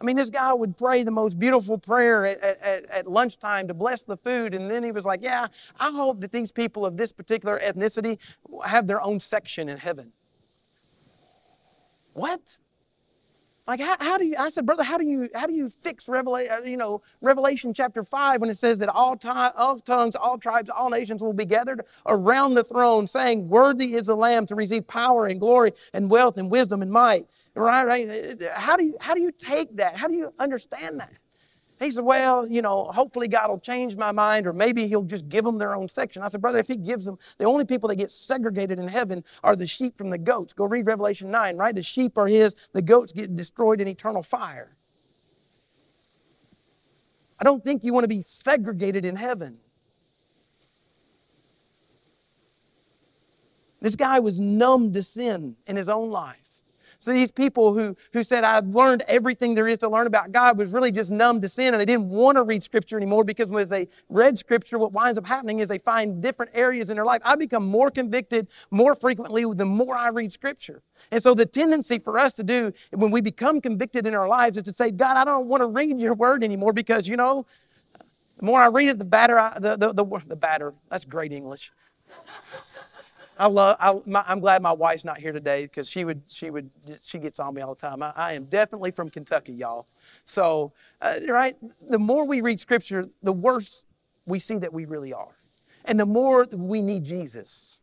I 0.00 0.04
mean, 0.04 0.16
this 0.16 0.30
guy 0.30 0.52
would 0.52 0.78
pray 0.78 1.02
the 1.02 1.10
most 1.10 1.38
beautiful 1.38 1.76
prayer 1.76 2.24
at, 2.24 2.42
at, 2.62 2.84
at, 2.86 3.06
lunchtime 3.06 3.68
to 3.68 3.74
bless 3.74 4.02
the 4.02 4.16
food. 4.16 4.54
And 4.54 4.70
then 4.70 4.82
he 4.82 4.92
was 4.92 5.04
like, 5.04 5.22
Yeah, 5.22 5.48
I 5.78 5.90
hope 5.90 6.20
that 6.20 6.32
these 6.32 6.52
people 6.52 6.86
of 6.86 6.96
this 6.96 7.12
particular 7.12 7.60
ethnicity 7.62 8.18
have 8.64 8.86
their 8.86 9.02
own 9.02 9.20
section 9.20 9.68
in 9.68 9.76
heaven. 9.76 10.12
What? 12.14 12.58
Like 13.70 13.78
how, 13.78 13.94
how 14.00 14.18
do 14.18 14.24
you? 14.26 14.34
I 14.36 14.48
said, 14.48 14.66
brother, 14.66 14.82
how 14.82 14.98
do 14.98 15.06
you 15.06 15.28
how 15.32 15.46
do 15.46 15.54
you 15.54 15.68
fix 15.68 16.08
Revelation? 16.08 16.52
Uh, 16.52 16.64
you 16.64 16.76
know, 16.76 17.02
Revelation 17.20 17.72
chapter 17.72 18.02
five 18.02 18.40
when 18.40 18.50
it 18.50 18.58
says 18.58 18.80
that 18.80 18.88
all, 18.88 19.16
all 19.56 19.78
tongues, 19.78 20.16
all 20.16 20.38
tribes, 20.38 20.68
all 20.68 20.90
nations 20.90 21.22
will 21.22 21.32
be 21.32 21.44
gathered 21.44 21.82
around 22.08 22.54
the 22.54 22.64
throne, 22.64 23.06
saying, 23.06 23.48
"Worthy 23.48 23.94
is 23.94 24.06
the 24.06 24.16
Lamb 24.16 24.44
to 24.46 24.56
receive 24.56 24.88
power 24.88 25.26
and 25.26 25.38
glory 25.38 25.70
and 25.94 26.10
wealth 26.10 26.36
and 26.36 26.50
wisdom 26.50 26.82
and 26.82 26.90
might." 26.90 27.26
Right, 27.54 27.84
right. 27.84 28.42
How 28.56 28.76
do 28.76 28.84
you 28.86 28.96
how 29.00 29.14
do 29.14 29.22
you 29.22 29.30
take 29.30 29.76
that? 29.76 29.96
How 29.96 30.08
do 30.08 30.14
you 30.14 30.34
understand 30.40 30.98
that? 30.98 31.12
He 31.80 31.90
said, 31.90 32.04
Well, 32.04 32.46
you 32.46 32.60
know, 32.60 32.84
hopefully 32.84 33.26
God 33.26 33.48
will 33.48 33.58
change 33.58 33.96
my 33.96 34.12
mind, 34.12 34.46
or 34.46 34.52
maybe 34.52 34.86
He'll 34.86 35.02
just 35.02 35.28
give 35.28 35.44
them 35.44 35.56
their 35.58 35.74
own 35.74 35.88
section. 35.88 36.22
I 36.22 36.28
said, 36.28 36.42
Brother, 36.42 36.58
if 36.58 36.68
He 36.68 36.76
gives 36.76 37.06
them, 37.06 37.18
the 37.38 37.46
only 37.46 37.64
people 37.64 37.88
that 37.88 37.96
get 37.96 38.10
segregated 38.10 38.78
in 38.78 38.86
heaven 38.86 39.24
are 39.42 39.56
the 39.56 39.66
sheep 39.66 39.96
from 39.96 40.10
the 40.10 40.18
goats. 40.18 40.52
Go 40.52 40.66
read 40.66 40.86
Revelation 40.86 41.30
9, 41.30 41.56
right? 41.56 41.74
The 41.74 41.82
sheep 41.82 42.18
are 42.18 42.26
His, 42.26 42.54
the 42.74 42.82
goats 42.82 43.12
get 43.12 43.34
destroyed 43.34 43.80
in 43.80 43.88
eternal 43.88 44.22
fire. 44.22 44.76
I 47.40 47.44
don't 47.44 47.64
think 47.64 47.82
you 47.82 47.94
want 47.94 48.04
to 48.04 48.08
be 48.08 48.20
segregated 48.20 49.06
in 49.06 49.16
heaven. 49.16 49.58
This 53.80 53.96
guy 53.96 54.20
was 54.20 54.38
numb 54.38 54.92
to 54.92 55.02
sin 55.02 55.56
in 55.66 55.76
his 55.76 55.88
own 55.88 56.10
life. 56.10 56.49
So 57.00 57.12
these 57.12 57.32
people 57.32 57.72
who, 57.72 57.96
who 58.12 58.22
said, 58.22 58.44
I've 58.44 58.66
learned 58.66 59.02
everything 59.08 59.54
there 59.54 59.66
is 59.66 59.78
to 59.78 59.88
learn 59.88 60.06
about 60.06 60.32
God 60.32 60.58
was 60.58 60.72
really 60.72 60.92
just 60.92 61.10
numb 61.10 61.40
to 61.40 61.48
sin 61.48 61.72
and 61.72 61.80
they 61.80 61.86
didn't 61.86 62.10
want 62.10 62.36
to 62.36 62.42
read 62.42 62.62
Scripture 62.62 62.98
anymore 62.98 63.24
because 63.24 63.50
when 63.50 63.66
they 63.68 63.88
read 64.10 64.38
Scripture, 64.38 64.78
what 64.78 64.92
winds 64.92 65.16
up 65.18 65.26
happening 65.26 65.60
is 65.60 65.68
they 65.68 65.78
find 65.78 66.22
different 66.22 66.52
areas 66.54 66.90
in 66.90 66.96
their 66.96 67.06
life. 67.06 67.22
I 67.24 67.36
become 67.36 67.66
more 67.66 67.90
convicted 67.90 68.48
more 68.70 68.94
frequently 68.94 69.44
the 69.54 69.64
more 69.64 69.96
I 69.96 70.10
read 70.10 70.30
Scripture. 70.30 70.82
And 71.10 71.22
so 71.22 71.32
the 71.32 71.46
tendency 71.46 71.98
for 71.98 72.18
us 72.18 72.34
to 72.34 72.42
do 72.42 72.72
when 72.92 73.10
we 73.10 73.22
become 73.22 73.62
convicted 73.62 74.06
in 74.06 74.14
our 74.14 74.28
lives 74.28 74.58
is 74.58 74.64
to 74.64 74.72
say, 74.72 74.90
God, 74.90 75.16
I 75.16 75.24
don't 75.24 75.48
want 75.48 75.62
to 75.62 75.68
read 75.68 75.98
your 75.98 76.14
word 76.14 76.44
anymore 76.44 76.74
because, 76.74 77.08
you 77.08 77.16
know, 77.16 77.46
the 78.38 78.44
more 78.44 78.60
I 78.60 78.68
read 78.68 78.88
it, 78.88 78.98
the 78.98 79.04
better 79.06 79.38
I, 79.38 79.58
the, 79.58 79.76
the, 79.76 79.92
the, 79.92 80.22
the 80.26 80.36
better. 80.36 80.74
That's 80.90 81.06
great 81.06 81.32
English. 81.32 81.72
I 83.40 83.46
love. 83.46 83.78
I, 83.80 83.98
am 84.30 84.40
glad 84.40 84.60
my 84.60 84.72
wife's 84.72 85.02
not 85.02 85.16
here 85.16 85.32
today 85.32 85.62
because 85.64 85.88
she 85.88 86.04
would. 86.04 86.20
She 86.28 86.50
would. 86.50 86.70
She 87.00 87.18
gets 87.18 87.40
on 87.40 87.54
me 87.54 87.62
all 87.62 87.74
the 87.74 87.80
time. 87.80 88.02
I, 88.02 88.12
I 88.14 88.32
am 88.34 88.44
definitely 88.44 88.90
from 88.90 89.08
Kentucky, 89.08 89.54
y'all. 89.54 89.86
So, 90.26 90.74
uh, 91.00 91.14
right. 91.26 91.54
The 91.88 91.98
more 91.98 92.26
we 92.26 92.42
read 92.42 92.60
Scripture, 92.60 93.06
the 93.22 93.32
worse 93.32 93.86
we 94.26 94.40
see 94.40 94.58
that 94.58 94.74
we 94.74 94.84
really 94.84 95.14
are, 95.14 95.38
and 95.86 95.98
the 95.98 96.04
more 96.04 96.46
we 96.54 96.82
need 96.82 97.02
Jesus. 97.06 97.80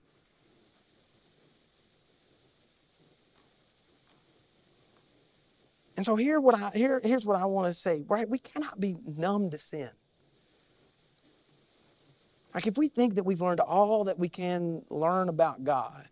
And 5.98 6.06
so 6.06 6.16
here, 6.16 6.40
what 6.40 6.54
I 6.54 6.70
here, 6.76 7.02
here's 7.04 7.26
what 7.26 7.36
I 7.42 7.46
want 7.46 7.66
to 7.66 7.74
say. 7.74 8.04
Right, 8.08 8.30
we 8.30 8.38
cannot 8.38 8.80
be 8.80 8.96
numb 9.08 9.50
to 9.50 9.58
sin. 9.58 9.90
Like 12.58 12.66
if 12.66 12.76
we 12.76 12.88
think 12.88 13.14
that 13.14 13.24
we've 13.24 13.40
learned 13.40 13.60
all 13.60 14.06
that 14.06 14.18
we 14.18 14.30
can 14.30 14.82
learn 14.90 15.30
about 15.30 15.64
God, 15.64 16.08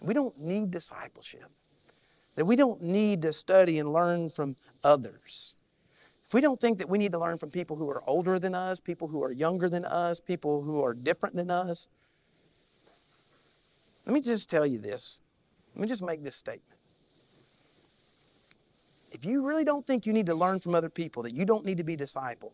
we 0.00 0.14
don't 0.14 0.38
need 0.38 0.70
discipleship, 0.70 1.50
that 2.36 2.44
we 2.44 2.54
don't 2.54 2.80
need 2.80 3.22
to 3.22 3.32
study 3.32 3.80
and 3.80 3.92
learn 3.92 4.30
from 4.30 4.54
others. 4.84 5.56
If 6.24 6.34
we 6.34 6.40
don't 6.40 6.60
think 6.60 6.78
that 6.78 6.88
we 6.88 6.98
need 6.98 7.10
to 7.10 7.18
learn 7.18 7.38
from 7.38 7.50
people 7.50 7.74
who 7.74 7.90
are 7.90 8.08
older 8.08 8.38
than 8.38 8.54
us, 8.54 8.78
people 8.78 9.08
who 9.08 9.24
are 9.24 9.32
younger 9.32 9.68
than 9.68 9.84
us, 9.84 10.20
people 10.20 10.62
who 10.62 10.84
are 10.84 10.94
different 10.94 11.34
than 11.34 11.50
us, 11.50 11.88
let 14.06 14.14
me 14.14 14.20
just 14.20 14.48
tell 14.48 14.64
you 14.64 14.78
this. 14.78 15.20
Let 15.74 15.82
me 15.82 15.88
just 15.88 16.04
make 16.04 16.22
this 16.22 16.36
statement. 16.36 16.78
if 19.10 19.24
you 19.24 19.42
really 19.42 19.64
don't 19.64 19.84
think 19.84 20.06
you 20.06 20.12
need 20.12 20.26
to 20.26 20.34
learn 20.36 20.60
from 20.60 20.76
other 20.76 20.90
people, 20.90 21.24
that 21.24 21.34
you 21.34 21.44
don't 21.44 21.66
need 21.66 21.78
to 21.78 21.84
be 21.84 21.96
discipled, 21.96 22.52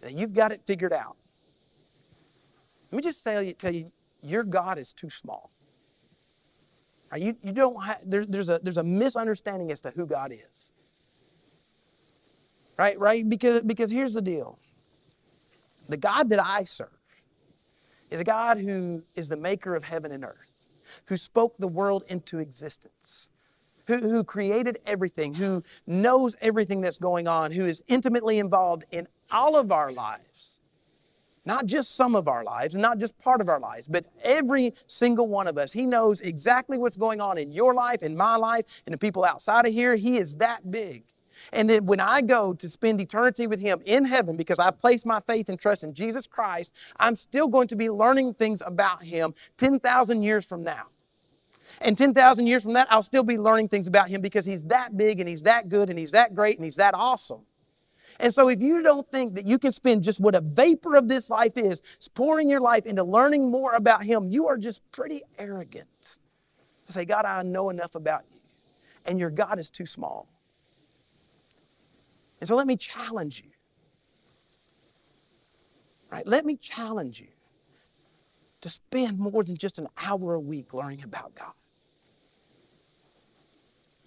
that 0.00 0.14
you've 0.14 0.34
got 0.34 0.50
it 0.50 0.62
figured 0.66 0.92
out, 0.92 1.16
let 2.90 2.96
me 2.96 3.02
just 3.02 3.22
tell 3.22 3.42
you, 3.42 3.52
tell 3.52 3.74
you 3.74 3.92
your 4.22 4.44
God 4.44 4.78
is 4.78 4.92
too 4.92 5.10
small. 5.10 5.50
You, 7.16 7.36
you 7.42 7.52
don't 7.52 7.82
have, 7.84 7.98
there, 8.06 8.24
there's, 8.24 8.48
a, 8.48 8.60
there's 8.62 8.76
a 8.76 8.84
misunderstanding 8.84 9.72
as 9.72 9.80
to 9.80 9.90
who 9.90 10.06
God 10.06 10.32
is. 10.32 10.72
Right? 12.78 12.98
Right? 12.98 13.28
Because, 13.28 13.62
because 13.62 13.90
here's 13.90 14.14
the 14.14 14.22
deal 14.22 14.58
the 15.88 15.96
God 15.96 16.30
that 16.30 16.42
I 16.42 16.64
serve 16.64 16.88
is 18.10 18.20
a 18.20 18.24
God 18.24 18.58
who 18.58 19.04
is 19.14 19.28
the 19.28 19.36
maker 19.36 19.74
of 19.74 19.84
heaven 19.84 20.12
and 20.12 20.24
earth, 20.24 20.68
who 21.06 21.16
spoke 21.16 21.56
the 21.58 21.68
world 21.68 22.04
into 22.08 22.38
existence, 22.38 23.28
who, 23.86 23.98
who 23.98 24.22
created 24.22 24.78
everything, 24.86 25.34
who 25.34 25.64
knows 25.86 26.36
everything 26.40 26.80
that's 26.80 26.98
going 26.98 27.26
on, 27.26 27.50
who 27.50 27.66
is 27.66 27.82
intimately 27.88 28.38
involved 28.38 28.84
in 28.92 29.08
all 29.32 29.56
of 29.56 29.72
our 29.72 29.92
lives 29.92 30.49
not 31.44 31.66
just 31.66 31.94
some 31.94 32.14
of 32.14 32.28
our 32.28 32.44
lives, 32.44 32.76
not 32.76 32.98
just 32.98 33.18
part 33.18 33.40
of 33.40 33.48
our 33.48 33.60
lives, 33.60 33.88
but 33.88 34.06
every 34.22 34.72
single 34.86 35.28
one 35.28 35.46
of 35.46 35.58
us. 35.58 35.72
He 35.72 35.86
knows 35.86 36.20
exactly 36.20 36.78
what's 36.78 36.96
going 36.96 37.20
on 37.20 37.38
in 37.38 37.50
your 37.50 37.74
life, 37.74 38.02
in 38.02 38.16
my 38.16 38.36
life, 38.36 38.82
and 38.86 38.92
the 38.92 38.98
people 38.98 39.24
outside 39.24 39.66
of 39.66 39.72
here. 39.72 39.96
He 39.96 40.18
is 40.18 40.36
that 40.36 40.70
big. 40.70 41.04
And 41.52 41.70
then 41.70 41.86
when 41.86 42.00
I 42.00 42.20
go 42.20 42.52
to 42.54 42.68
spend 42.68 43.00
eternity 43.00 43.46
with 43.46 43.60
Him 43.60 43.80
in 43.84 44.04
heaven 44.04 44.36
because 44.36 44.58
I 44.58 44.70
place 44.70 45.04
my 45.06 45.20
faith 45.20 45.48
and 45.48 45.58
trust 45.58 45.84
in 45.84 45.94
Jesus 45.94 46.26
Christ, 46.26 46.72
I'm 46.98 47.16
still 47.16 47.48
going 47.48 47.68
to 47.68 47.76
be 47.76 47.88
learning 47.88 48.34
things 48.34 48.62
about 48.64 49.02
Him 49.02 49.34
10,000 49.56 50.22
years 50.22 50.44
from 50.44 50.62
now. 50.62 50.84
And 51.80 51.96
10,000 51.96 52.46
years 52.46 52.62
from 52.62 52.74
that, 52.74 52.88
I'll 52.90 53.02
still 53.02 53.22
be 53.22 53.38
learning 53.38 53.68
things 53.68 53.86
about 53.86 54.08
Him 54.08 54.20
because 54.20 54.44
He's 54.44 54.64
that 54.64 54.96
big 54.96 55.20
and 55.20 55.28
He's 55.28 55.42
that 55.44 55.68
good 55.68 55.88
and 55.88 55.98
He's 55.98 56.12
that 56.12 56.34
great 56.34 56.56
and 56.56 56.64
He's 56.64 56.76
that 56.76 56.94
awesome. 56.94 57.42
And 58.20 58.34
so, 58.34 58.50
if 58.50 58.60
you 58.60 58.82
don't 58.82 59.10
think 59.10 59.34
that 59.36 59.46
you 59.46 59.58
can 59.58 59.72
spend 59.72 60.04
just 60.04 60.20
what 60.20 60.34
a 60.34 60.42
vapor 60.42 60.94
of 60.94 61.08
this 61.08 61.30
life 61.30 61.56
is, 61.56 61.80
pouring 62.14 62.50
your 62.50 62.60
life 62.60 62.84
into 62.84 63.02
learning 63.02 63.50
more 63.50 63.72
about 63.72 64.04
Him, 64.04 64.28
you 64.28 64.46
are 64.46 64.58
just 64.58 64.82
pretty 64.92 65.22
arrogant. 65.38 66.18
To 66.86 66.92
say, 66.92 67.06
God, 67.06 67.24
I 67.24 67.42
know 67.42 67.70
enough 67.70 67.94
about 67.94 68.24
you, 68.30 68.40
and 69.06 69.18
your 69.18 69.30
God 69.30 69.58
is 69.58 69.70
too 69.70 69.86
small. 69.86 70.28
And 72.40 72.48
so, 72.48 72.56
let 72.56 72.66
me 72.66 72.76
challenge 72.76 73.42
you. 73.42 73.50
Right? 76.10 76.26
Let 76.26 76.44
me 76.44 76.56
challenge 76.56 77.20
you 77.20 77.28
to 78.60 78.68
spend 78.68 79.18
more 79.18 79.42
than 79.42 79.56
just 79.56 79.78
an 79.78 79.88
hour 80.04 80.34
a 80.34 80.40
week 80.40 80.74
learning 80.74 81.04
about 81.04 81.34
God. 81.34 81.52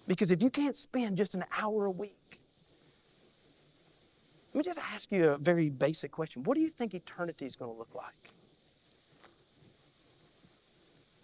Because 0.06 0.30
if 0.30 0.40
you 0.40 0.50
can't 0.50 0.76
spend 0.76 1.16
just 1.16 1.34
an 1.34 1.42
hour 1.58 1.86
a 1.86 1.90
week, 1.90 2.43
let 4.54 4.58
me 4.58 4.64
just 4.64 4.78
ask 4.94 5.10
you 5.10 5.30
a 5.30 5.38
very 5.38 5.68
basic 5.68 6.12
question. 6.12 6.44
What 6.44 6.54
do 6.54 6.60
you 6.60 6.68
think 6.68 6.94
eternity 6.94 7.44
is 7.44 7.56
going 7.56 7.72
to 7.72 7.76
look 7.76 7.92
like? 7.92 8.30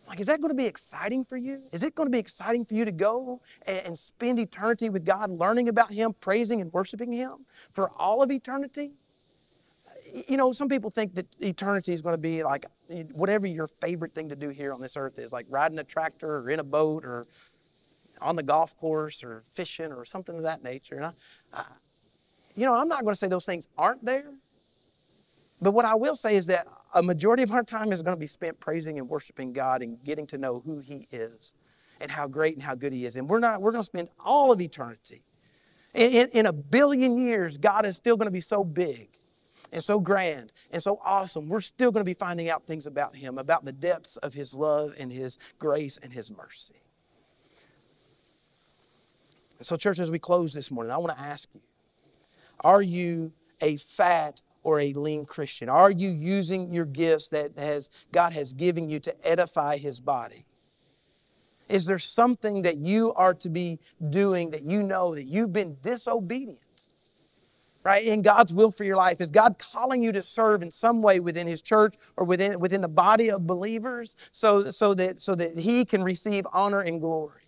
Like, 0.09 0.19
is 0.19 0.27
that 0.27 0.41
going 0.41 0.51
to 0.51 0.57
be 0.57 0.67
exciting 0.67 1.25
for 1.25 1.37
you? 1.37 1.63
Is 1.71 1.85
it 1.85 1.95
going 1.95 2.09
to 2.09 2.11
be 2.11 2.19
exciting 2.19 2.65
for 2.65 2.75
you 2.75 2.85
to 2.85 2.91
go 2.91 3.41
and, 3.65 3.97
spend 3.97 4.41
eternity 4.41 4.91
with 4.91 5.05
God, 5.05 5.31
learning 5.31 5.69
about 5.69 5.93
Him, 5.93 6.13
praising 6.21 6.61
and 6.61 6.73
worshiping 6.73 7.13
Him 7.13 7.47
for 7.71 7.91
all 7.91 8.21
of 8.21 8.33
eternity? 8.33 8.91
You 10.27 10.37
know, 10.37 10.51
some 10.51 10.69
people 10.69 10.91
think 10.91 11.15
that 11.15 11.27
eternity 11.39 11.93
is 11.93 12.03
going 12.03 12.15
to 12.15 12.21
be 12.21 12.43
like 12.43 12.67
eh, 12.89 13.05
whatever 13.13 13.47
your 13.47 13.69
favorite 13.69 14.13
thing 14.13 14.29
to 14.31 14.35
do 14.35 14.49
here 14.49 14.73
on 14.73 14.81
this 14.81 14.97
earth 14.97 15.21
is, 15.21 15.33
like 15.33 15.47
riding 15.49 15.79
a 15.79 15.85
tractor 15.85 16.39
or 16.39 16.51
in 16.51 16.59
a 16.59 16.65
boat 16.65 17.05
or 17.05 17.29
on 18.21 18.35
the 18.35 18.43
golf 18.43 18.77
course 18.77 19.23
or 19.23 19.43
fishing 19.43 19.93
or 19.93 20.05
something 20.05 20.35
of 20.35 20.43
that 20.43 20.65
nature. 20.65 20.97
And 20.97 21.07
I, 21.07 21.13
I, 21.53 21.65
you 22.61 22.67
know, 22.67 22.75
I'm 22.75 22.89
not 22.89 23.05
going 23.05 23.15
to 23.15 23.19
say 23.19 23.27
those 23.27 23.47
things 23.47 23.67
aren't 23.79 24.05
there. 24.05 24.35
But 25.63 25.73
what 25.73 25.87
I 25.87 25.95
will 25.95 26.15
say 26.15 26.37
is 26.37 26.47
that 26.47 26.67
a 26.95 27.03
majority 27.03 27.43
of 27.43 27.51
our 27.53 27.63
time 27.65 27.91
is 27.91 28.03
going 28.03 28.15
to 28.15 28.21
be 28.21 28.27
spent 28.27 28.61
praising 28.61 28.99
and 28.99 29.09
worshiping 29.09 29.55
God 29.55 29.83
and 29.83 30.03
getting 30.05 30.27
to 30.27 30.39
know 30.39 30.61
who 30.61 30.81
He 30.81 31.07
is 31.11 31.55
and 32.03 32.11
how 32.11 32.29
great 32.29 32.55
and 32.55 32.63
how 32.63 32.75
good 32.75 32.93
He 32.93 33.07
is. 33.07 33.17
And 33.17 33.31
we're 33.31 33.39
not, 33.39 33.63
we're 33.63 33.73
going 33.73 33.81
to 33.81 33.87
spend 33.87 34.11
all 34.23 34.53
of 34.53 34.61
eternity. 34.61 35.23
In, 35.95 36.11
in, 36.11 36.29
in 36.33 36.47
a 36.47 36.53
billion 36.53 37.17
years, 37.17 37.57
God 37.57 37.87
is 37.87 37.97
still 37.97 38.19
going 38.19 38.27
to 38.27 38.33
be 38.33 38.43
so 38.43 38.63
big 38.63 39.09
and 39.73 39.83
so 39.83 39.99
grand 39.99 40.53
and 40.71 40.83
so 40.83 41.01
awesome. 41.03 41.49
We're 41.49 41.63
still 41.63 41.91
going 41.91 42.03
to 42.03 42.09
be 42.09 42.15
finding 42.15 42.51
out 42.51 42.67
things 42.67 42.87
about 42.87 43.17
Him, 43.17 43.39
about 43.39 43.65
the 43.65 43.73
depths 43.73 44.19
of 44.19 44.35
His 44.35 44.55
love 44.55 44.95
and 45.01 45.11
His 45.11 45.39
grace 45.59 45.99
and 46.03 46.13
His 46.13 46.31
mercy. 46.31 46.83
And 49.59 49.67
so, 49.67 49.77
church, 49.77 49.99
as 49.99 50.11
we 50.11 50.19
close 50.19 50.53
this 50.53 50.71
morning, 50.71 50.93
I 50.93 50.99
want 50.99 51.17
to 51.17 51.23
ask 51.23 51.49
you 51.55 51.61
are 52.65 52.83
you 52.83 53.33
a 53.61 53.77
fat 53.77 54.43
or 54.63 54.81
a 54.81 54.93
lean 54.93 55.25
Christian? 55.25 55.69
Are 55.69 55.91
you 55.91 56.11
using 56.11 56.73
your 56.73 56.85
gifts 56.85 57.29
that 57.29 57.59
has, 57.59 57.91
God 58.13 58.33
has 58.33 58.53
given 58.53 58.89
you 58.89 59.01
to 59.01 59.15
edify 59.27 59.79
His 59.79 60.01
body? 60.01 60.47
Is 61.69 61.87
there 61.87 61.99
something 61.99 62.63
that 62.63 62.79
you 62.79 63.13
are 63.15 63.35
to 63.35 63.49
be 63.49 63.79
doing 64.11 64.51
that 64.51 64.63
you 64.63 64.83
know 64.83 65.15
that 65.15 65.25
you've 65.25 65.53
been 65.53 65.77
disobedient? 65.83 66.59
Right? 67.83 68.05
In 68.05 68.21
God's 68.21 68.53
will 68.53 68.71
for 68.71 68.85
your 68.85 68.97
life. 68.97 69.23
Is 69.23 69.31
God 69.31 69.59
calling 69.59 70.03
you 70.03 70.13
to 70.13 70.23
serve 70.23 70.63
in 70.63 70.71
some 70.71 71.01
way 71.01 71.19
within 71.19 71.47
His 71.47 71.63
church 71.63 71.95
or 72.17 72.27
within, 72.27 72.61
within 72.61 72.83
the 72.83 72.89
body 72.89 73.31
of 73.31 73.47
believers 73.47 74.17
so, 74.33 74.71
so, 74.71 74.93
that, 74.95 75.19
so 75.19 75.35
that 75.35 75.57
He 75.57 75.87
can 75.87 76.03
receive 76.03 76.47
honor 76.53 76.81
and 76.81 77.01
glory? 77.01 77.40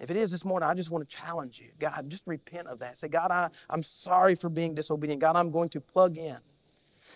If 0.00 0.10
it 0.10 0.16
is 0.16 0.30
this 0.32 0.44
morning, 0.44 0.68
I 0.68 0.74
just 0.74 0.90
want 0.90 1.08
to 1.08 1.16
challenge 1.16 1.60
you. 1.60 1.68
God, 1.78 2.08
just 2.08 2.26
repent 2.26 2.68
of 2.68 2.78
that. 2.78 2.96
Say, 2.96 3.08
God, 3.08 3.30
I, 3.30 3.50
I'm 3.68 3.82
sorry 3.82 4.34
for 4.34 4.48
being 4.48 4.74
disobedient. 4.74 5.20
God, 5.20 5.36
I'm 5.36 5.50
going 5.50 5.68
to 5.70 5.80
plug 5.80 6.16
in. 6.16 6.38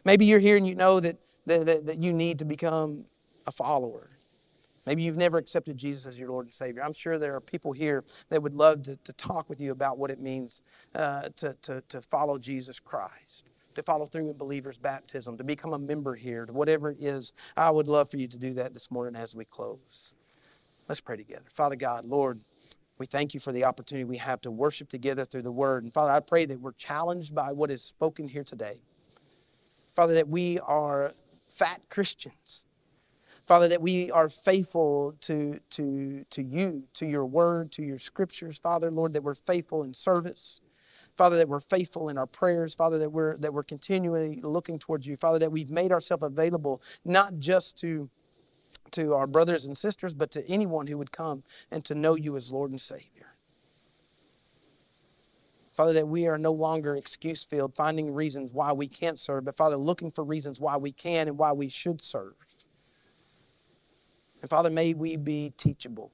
Maybe 0.04 0.26
you're 0.26 0.40
here 0.40 0.56
and 0.56 0.66
you 0.66 0.74
know 0.74 1.00
that, 1.00 1.16
that, 1.46 1.64
that, 1.66 1.86
that 1.86 2.02
you 2.02 2.12
need 2.12 2.38
to 2.40 2.44
become 2.44 3.06
a 3.46 3.52
follower. 3.52 4.10
Maybe 4.86 5.02
you've 5.02 5.16
never 5.16 5.38
accepted 5.38 5.78
Jesus 5.78 6.04
as 6.06 6.18
your 6.18 6.28
Lord 6.28 6.46
and 6.46 6.52
Savior. 6.52 6.82
I'm 6.84 6.92
sure 6.92 7.18
there 7.18 7.34
are 7.34 7.40
people 7.40 7.72
here 7.72 8.04
that 8.28 8.42
would 8.42 8.54
love 8.54 8.82
to, 8.82 8.96
to 8.96 9.12
talk 9.14 9.48
with 9.48 9.60
you 9.60 9.72
about 9.72 9.96
what 9.96 10.10
it 10.10 10.20
means 10.20 10.62
uh, 10.94 11.30
to, 11.36 11.56
to, 11.62 11.82
to 11.88 12.02
follow 12.02 12.38
Jesus 12.38 12.80
Christ, 12.80 13.48
to 13.76 13.82
follow 13.82 14.04
through 14.04 14.28
in 14.28 14.36
believer's 14.36 14.76
baptism, 14.76 15.38
to 15.38 15.44
become 15.44 15.72
a 15.72 15.78
member 15.78 16.16
here, 16.16 16.44
to 16.44 16.52
whatever 16.52 16.90
it 16.90 16.98
is. 17.00 17.32
I 17.56 17.70
would 17.70 17.88
love 17.88 18.10
for 18.10 18.18
you 18.18 18.28
to 18.28 18.38
do 18.38 18.52
that 18.54 18.74
this 18.74 18.90
morning 18.90 19.18
as 19.18 19.34
we 19.34 19.46
close. 19.46 20.14
Let's 20.86 21.00
pray 21.00 21.16
together. 21.16 21.46
Father 21.48 21.76
God, 21.76 22.04
Lord, 22.04 22.42
we 22.98 23.06
thank 23.06 23.34
you 23.34 23.40
for 23.40 23.52
the 23.52 23.64
opportunity 23.64 24.04
we 24.04 24.18
have 24.18 24.40
to 24.42 24.50
worship 24.50 24.88
together 24.88 25.24
through 25.24 25.42
the 25.42 25.52
word. 25.52 25.82
And 25.82 25.92
Father, 25.92 26.12
I 26.12 26.20
pray 26.20 26.46
that 26.46 26.60
we're 26.60 26.72
challenged 26.72 27.34
by 27.34 27.52
what 27.52 27.70
is 27.70 27.82
spoken 27.82 28.28
here 28.28 28.44
today. 28.44 28.82
Father, 29.94 30.14
that 30.14 30.28
we 30.28 30.58
are 30.60 31.12
fat 31.48 31.82
Christians. 31.88 32.66
Father, 33.46 33.68
that 33.68 33.82
we 33.82 34.10
are 34.10 34.28
faithful 34.28 35.14
to, 35.20 35.60
to, 35.70 36.24
to 36.30 36.42
you, 36.42 36.84
to 36.94 37.06
your 37.06 37.26
word, 37.26 37.72
to 37.72 37.82
your 37.82 37.98
scriptures. 37.98 38.58
Father, 38.58 38.90
Lord, 38.90 39.12
that 39.12 39.22
we're 39.22 39.34
faithful 39.34 39.82
in 39.82 39.92
service. 39.92 40.60
Father, 41.16 41.36
that 41.36 41.48
we're 41.48 41.60
faithful 41.60 42.08
in 42.08 42.16
our 42.16 42.26
prayers. 42.26 42.74
Father, 42.74 42.98
that 42.98 43.10
we're, 43.10 43.36
that 43.36 43.52
we're 43.52 43.62
continually 43.62 44.40
looking 44.42 44.78
towards 44.78 45.06
you. 45.06 45.14
Father, 45.14 45.38
that 45.40 45.52
we've 45.52 45.70
made 45.70 45.92
ourselves 45.92 46.22
available 46.22 46.80
not 47.04 47.38
just 47.38 47.78
to 47.80 48.08
to 48.92 49.14
our 49.14 49.26
brothers 49.26 49.64
and 49.64 49.76
sisters, 49.76 50.14
but 50.14 50.30
to 50.32 50.46
anyone 50.48 50.86
who 50.86 50.98
would 50.98 51.12
come 51.12 51.42
and 51.70 51.84
to 51.84 51.94
know 51.94 52.14
you 52.14 52.36
as 52.36 52.52
Lord 52.52 52.70
and 52.70 52.80
Savior. 52.80 53.34
Father, 55.74 55.92
that 55.92 56.06
we 56.06 56.28
are 56.28 56.38
no 56.38 56.52
longer 56.52 56.94
excuse 56.94 57.44
filled, 57.44 57.74
finding 57.74 58.14
reasons 58.14 58.52
why 58.52 58.72
we 58.72 58.86
can't 58.86 59.18
serve, 59.18 59.44
but 59.44 59.56
Father, 59.56 59.76
looking 59.76 60.10
for 60.10 60.22
reasons 60.22 60.60
why 60.60 60.76
we 60.76 60.92
can 60.92 61.26
and 61.26 61.36
why 61.36 61.52
we 61.52 61.68
should 61.68 62.00
serve. 62.00 62.34
And 64.40 64.48
Father, 64.48 64.70
may 64.70 64.94
we 64.94 65.16
be 65.16 65.52
teachable. 65.56 66.12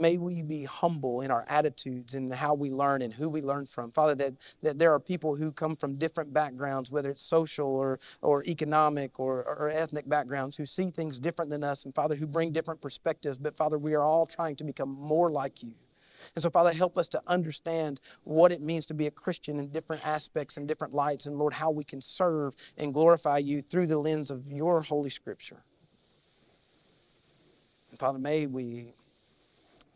May 0.00 0.16
we 0.16 0.42
be 0.42 0.64
humble 0.64 1.20
in 1.20 1.32
our 1.32 1.44
attitudes 1.48 2.14
and 2.14 2.32
how 2.32 2.54
we 2.54 2.70
learn 2.70 3.02
and 3.02 3.12
who 3.12 3.28
we 3.28 3.42
learn 3.42 3.66
from. 3.66 3.90
Father, 3.90 4.14
that, 4.14 4.34
that 4.62 4.78
there 4.78 4.92
are 4.92 5.00
people 5.00 5.34
who 5.34 5.50
come 5.50 5.74
from 5.74 5.96
different 5.96 6.32
backgrounds, 6.32 6.92
whether 6.92 7.10
it's 7.10 7.22
social 7.22 7.66
or, 7.66 7.98
or 8.22 8.44
economic 8.44 9.18
or, 9.18 9.42
or 9.42 9.68
ethnic 9.68 10.08
backgrounds, 10.08 10.56
who 10.56 10.64
see 10.64 10.90
things 10.90 11.18
different 11.18 11.50
than 11.50 11.64
us, 11.64 11.84
and 11.84 11.94
Father, 11.94 12.14
who 12.14 12.28
bring 12.28 12.52
different 12.52 12.80
perspectives. 12.80 13.38
But 13.38 13.56
Father, 13.56 13.76
we 13.76 13.94
are 13.94 14.04
all 14.04 14.24
trying 14.24 14.54
to 14.56 14.64
become 14.64 14.90
more 14.90 15.30
like 15.30 15.62
you. 15.64 15.74
And 16.34 16.42
so, 16.42 16.50
Father, 16.50 16.72
help 16.72 16.96
us 16.96 17.08
to 17.08 17.22
understand 17.26 18.00
what 18.22 18.52
it 18.52 18.60
means 18.60 18.86
to 18.86 18.94
be 18.94 19.06
a 19.06 19.10
Christian 19.10 19.58
in 19.58 19.68
different 19.68 20.06
aspects 20.06 20.56
and 20.56 20.68
different 20.68 20.94
lights, 20.94 21.26
and 21.26 21.38
Lord, 21.38 21.54
how 21.54 21.70
we 21.70 21.84
can 21.84 22.00
serve 22.00 22.54
and 22.76 22.94
glorify 22.94 23.38
you 23.38 23.62
through 23.62 23.86
the 23.88 23.98
lens 23.98 24.30
of 24.30 24.52
your 24.52 24.82
Holy 24.82 25.10
Scripture. 25.10 25.64
And 27.90 27.98
Father, 27.98 28.18
may 28.18 28.46
we 28.46 28.94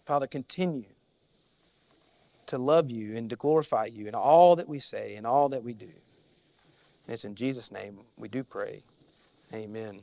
Father, 0.05 0.27
continue 0.27 0.85
to 2.47 2.59
love 2.59 2.91
you 2.91 3.17
and 3.17 3.31
to 3.31 3.37
glorify 3.37 3.87
you 3.87 4.07
in 4.07 4.15
all 4.15 4.57
that 4.57 4.69
we 4.69 4.79
say 4.79 5.15
and 5.15 5.27
all 5.27 5.49
that 5.49 5.63
we 5.63 5.73
do. 5.73 5.87
And 7.07 7.15
it's 7.15 7.25
in 7.25 7.35
Jesus' 7.35 7.71
name 7.73 8.01
we 8.17 8.29
do 8.29 8.45
pray. 8.45 8.83
Amen. 9.55 10.03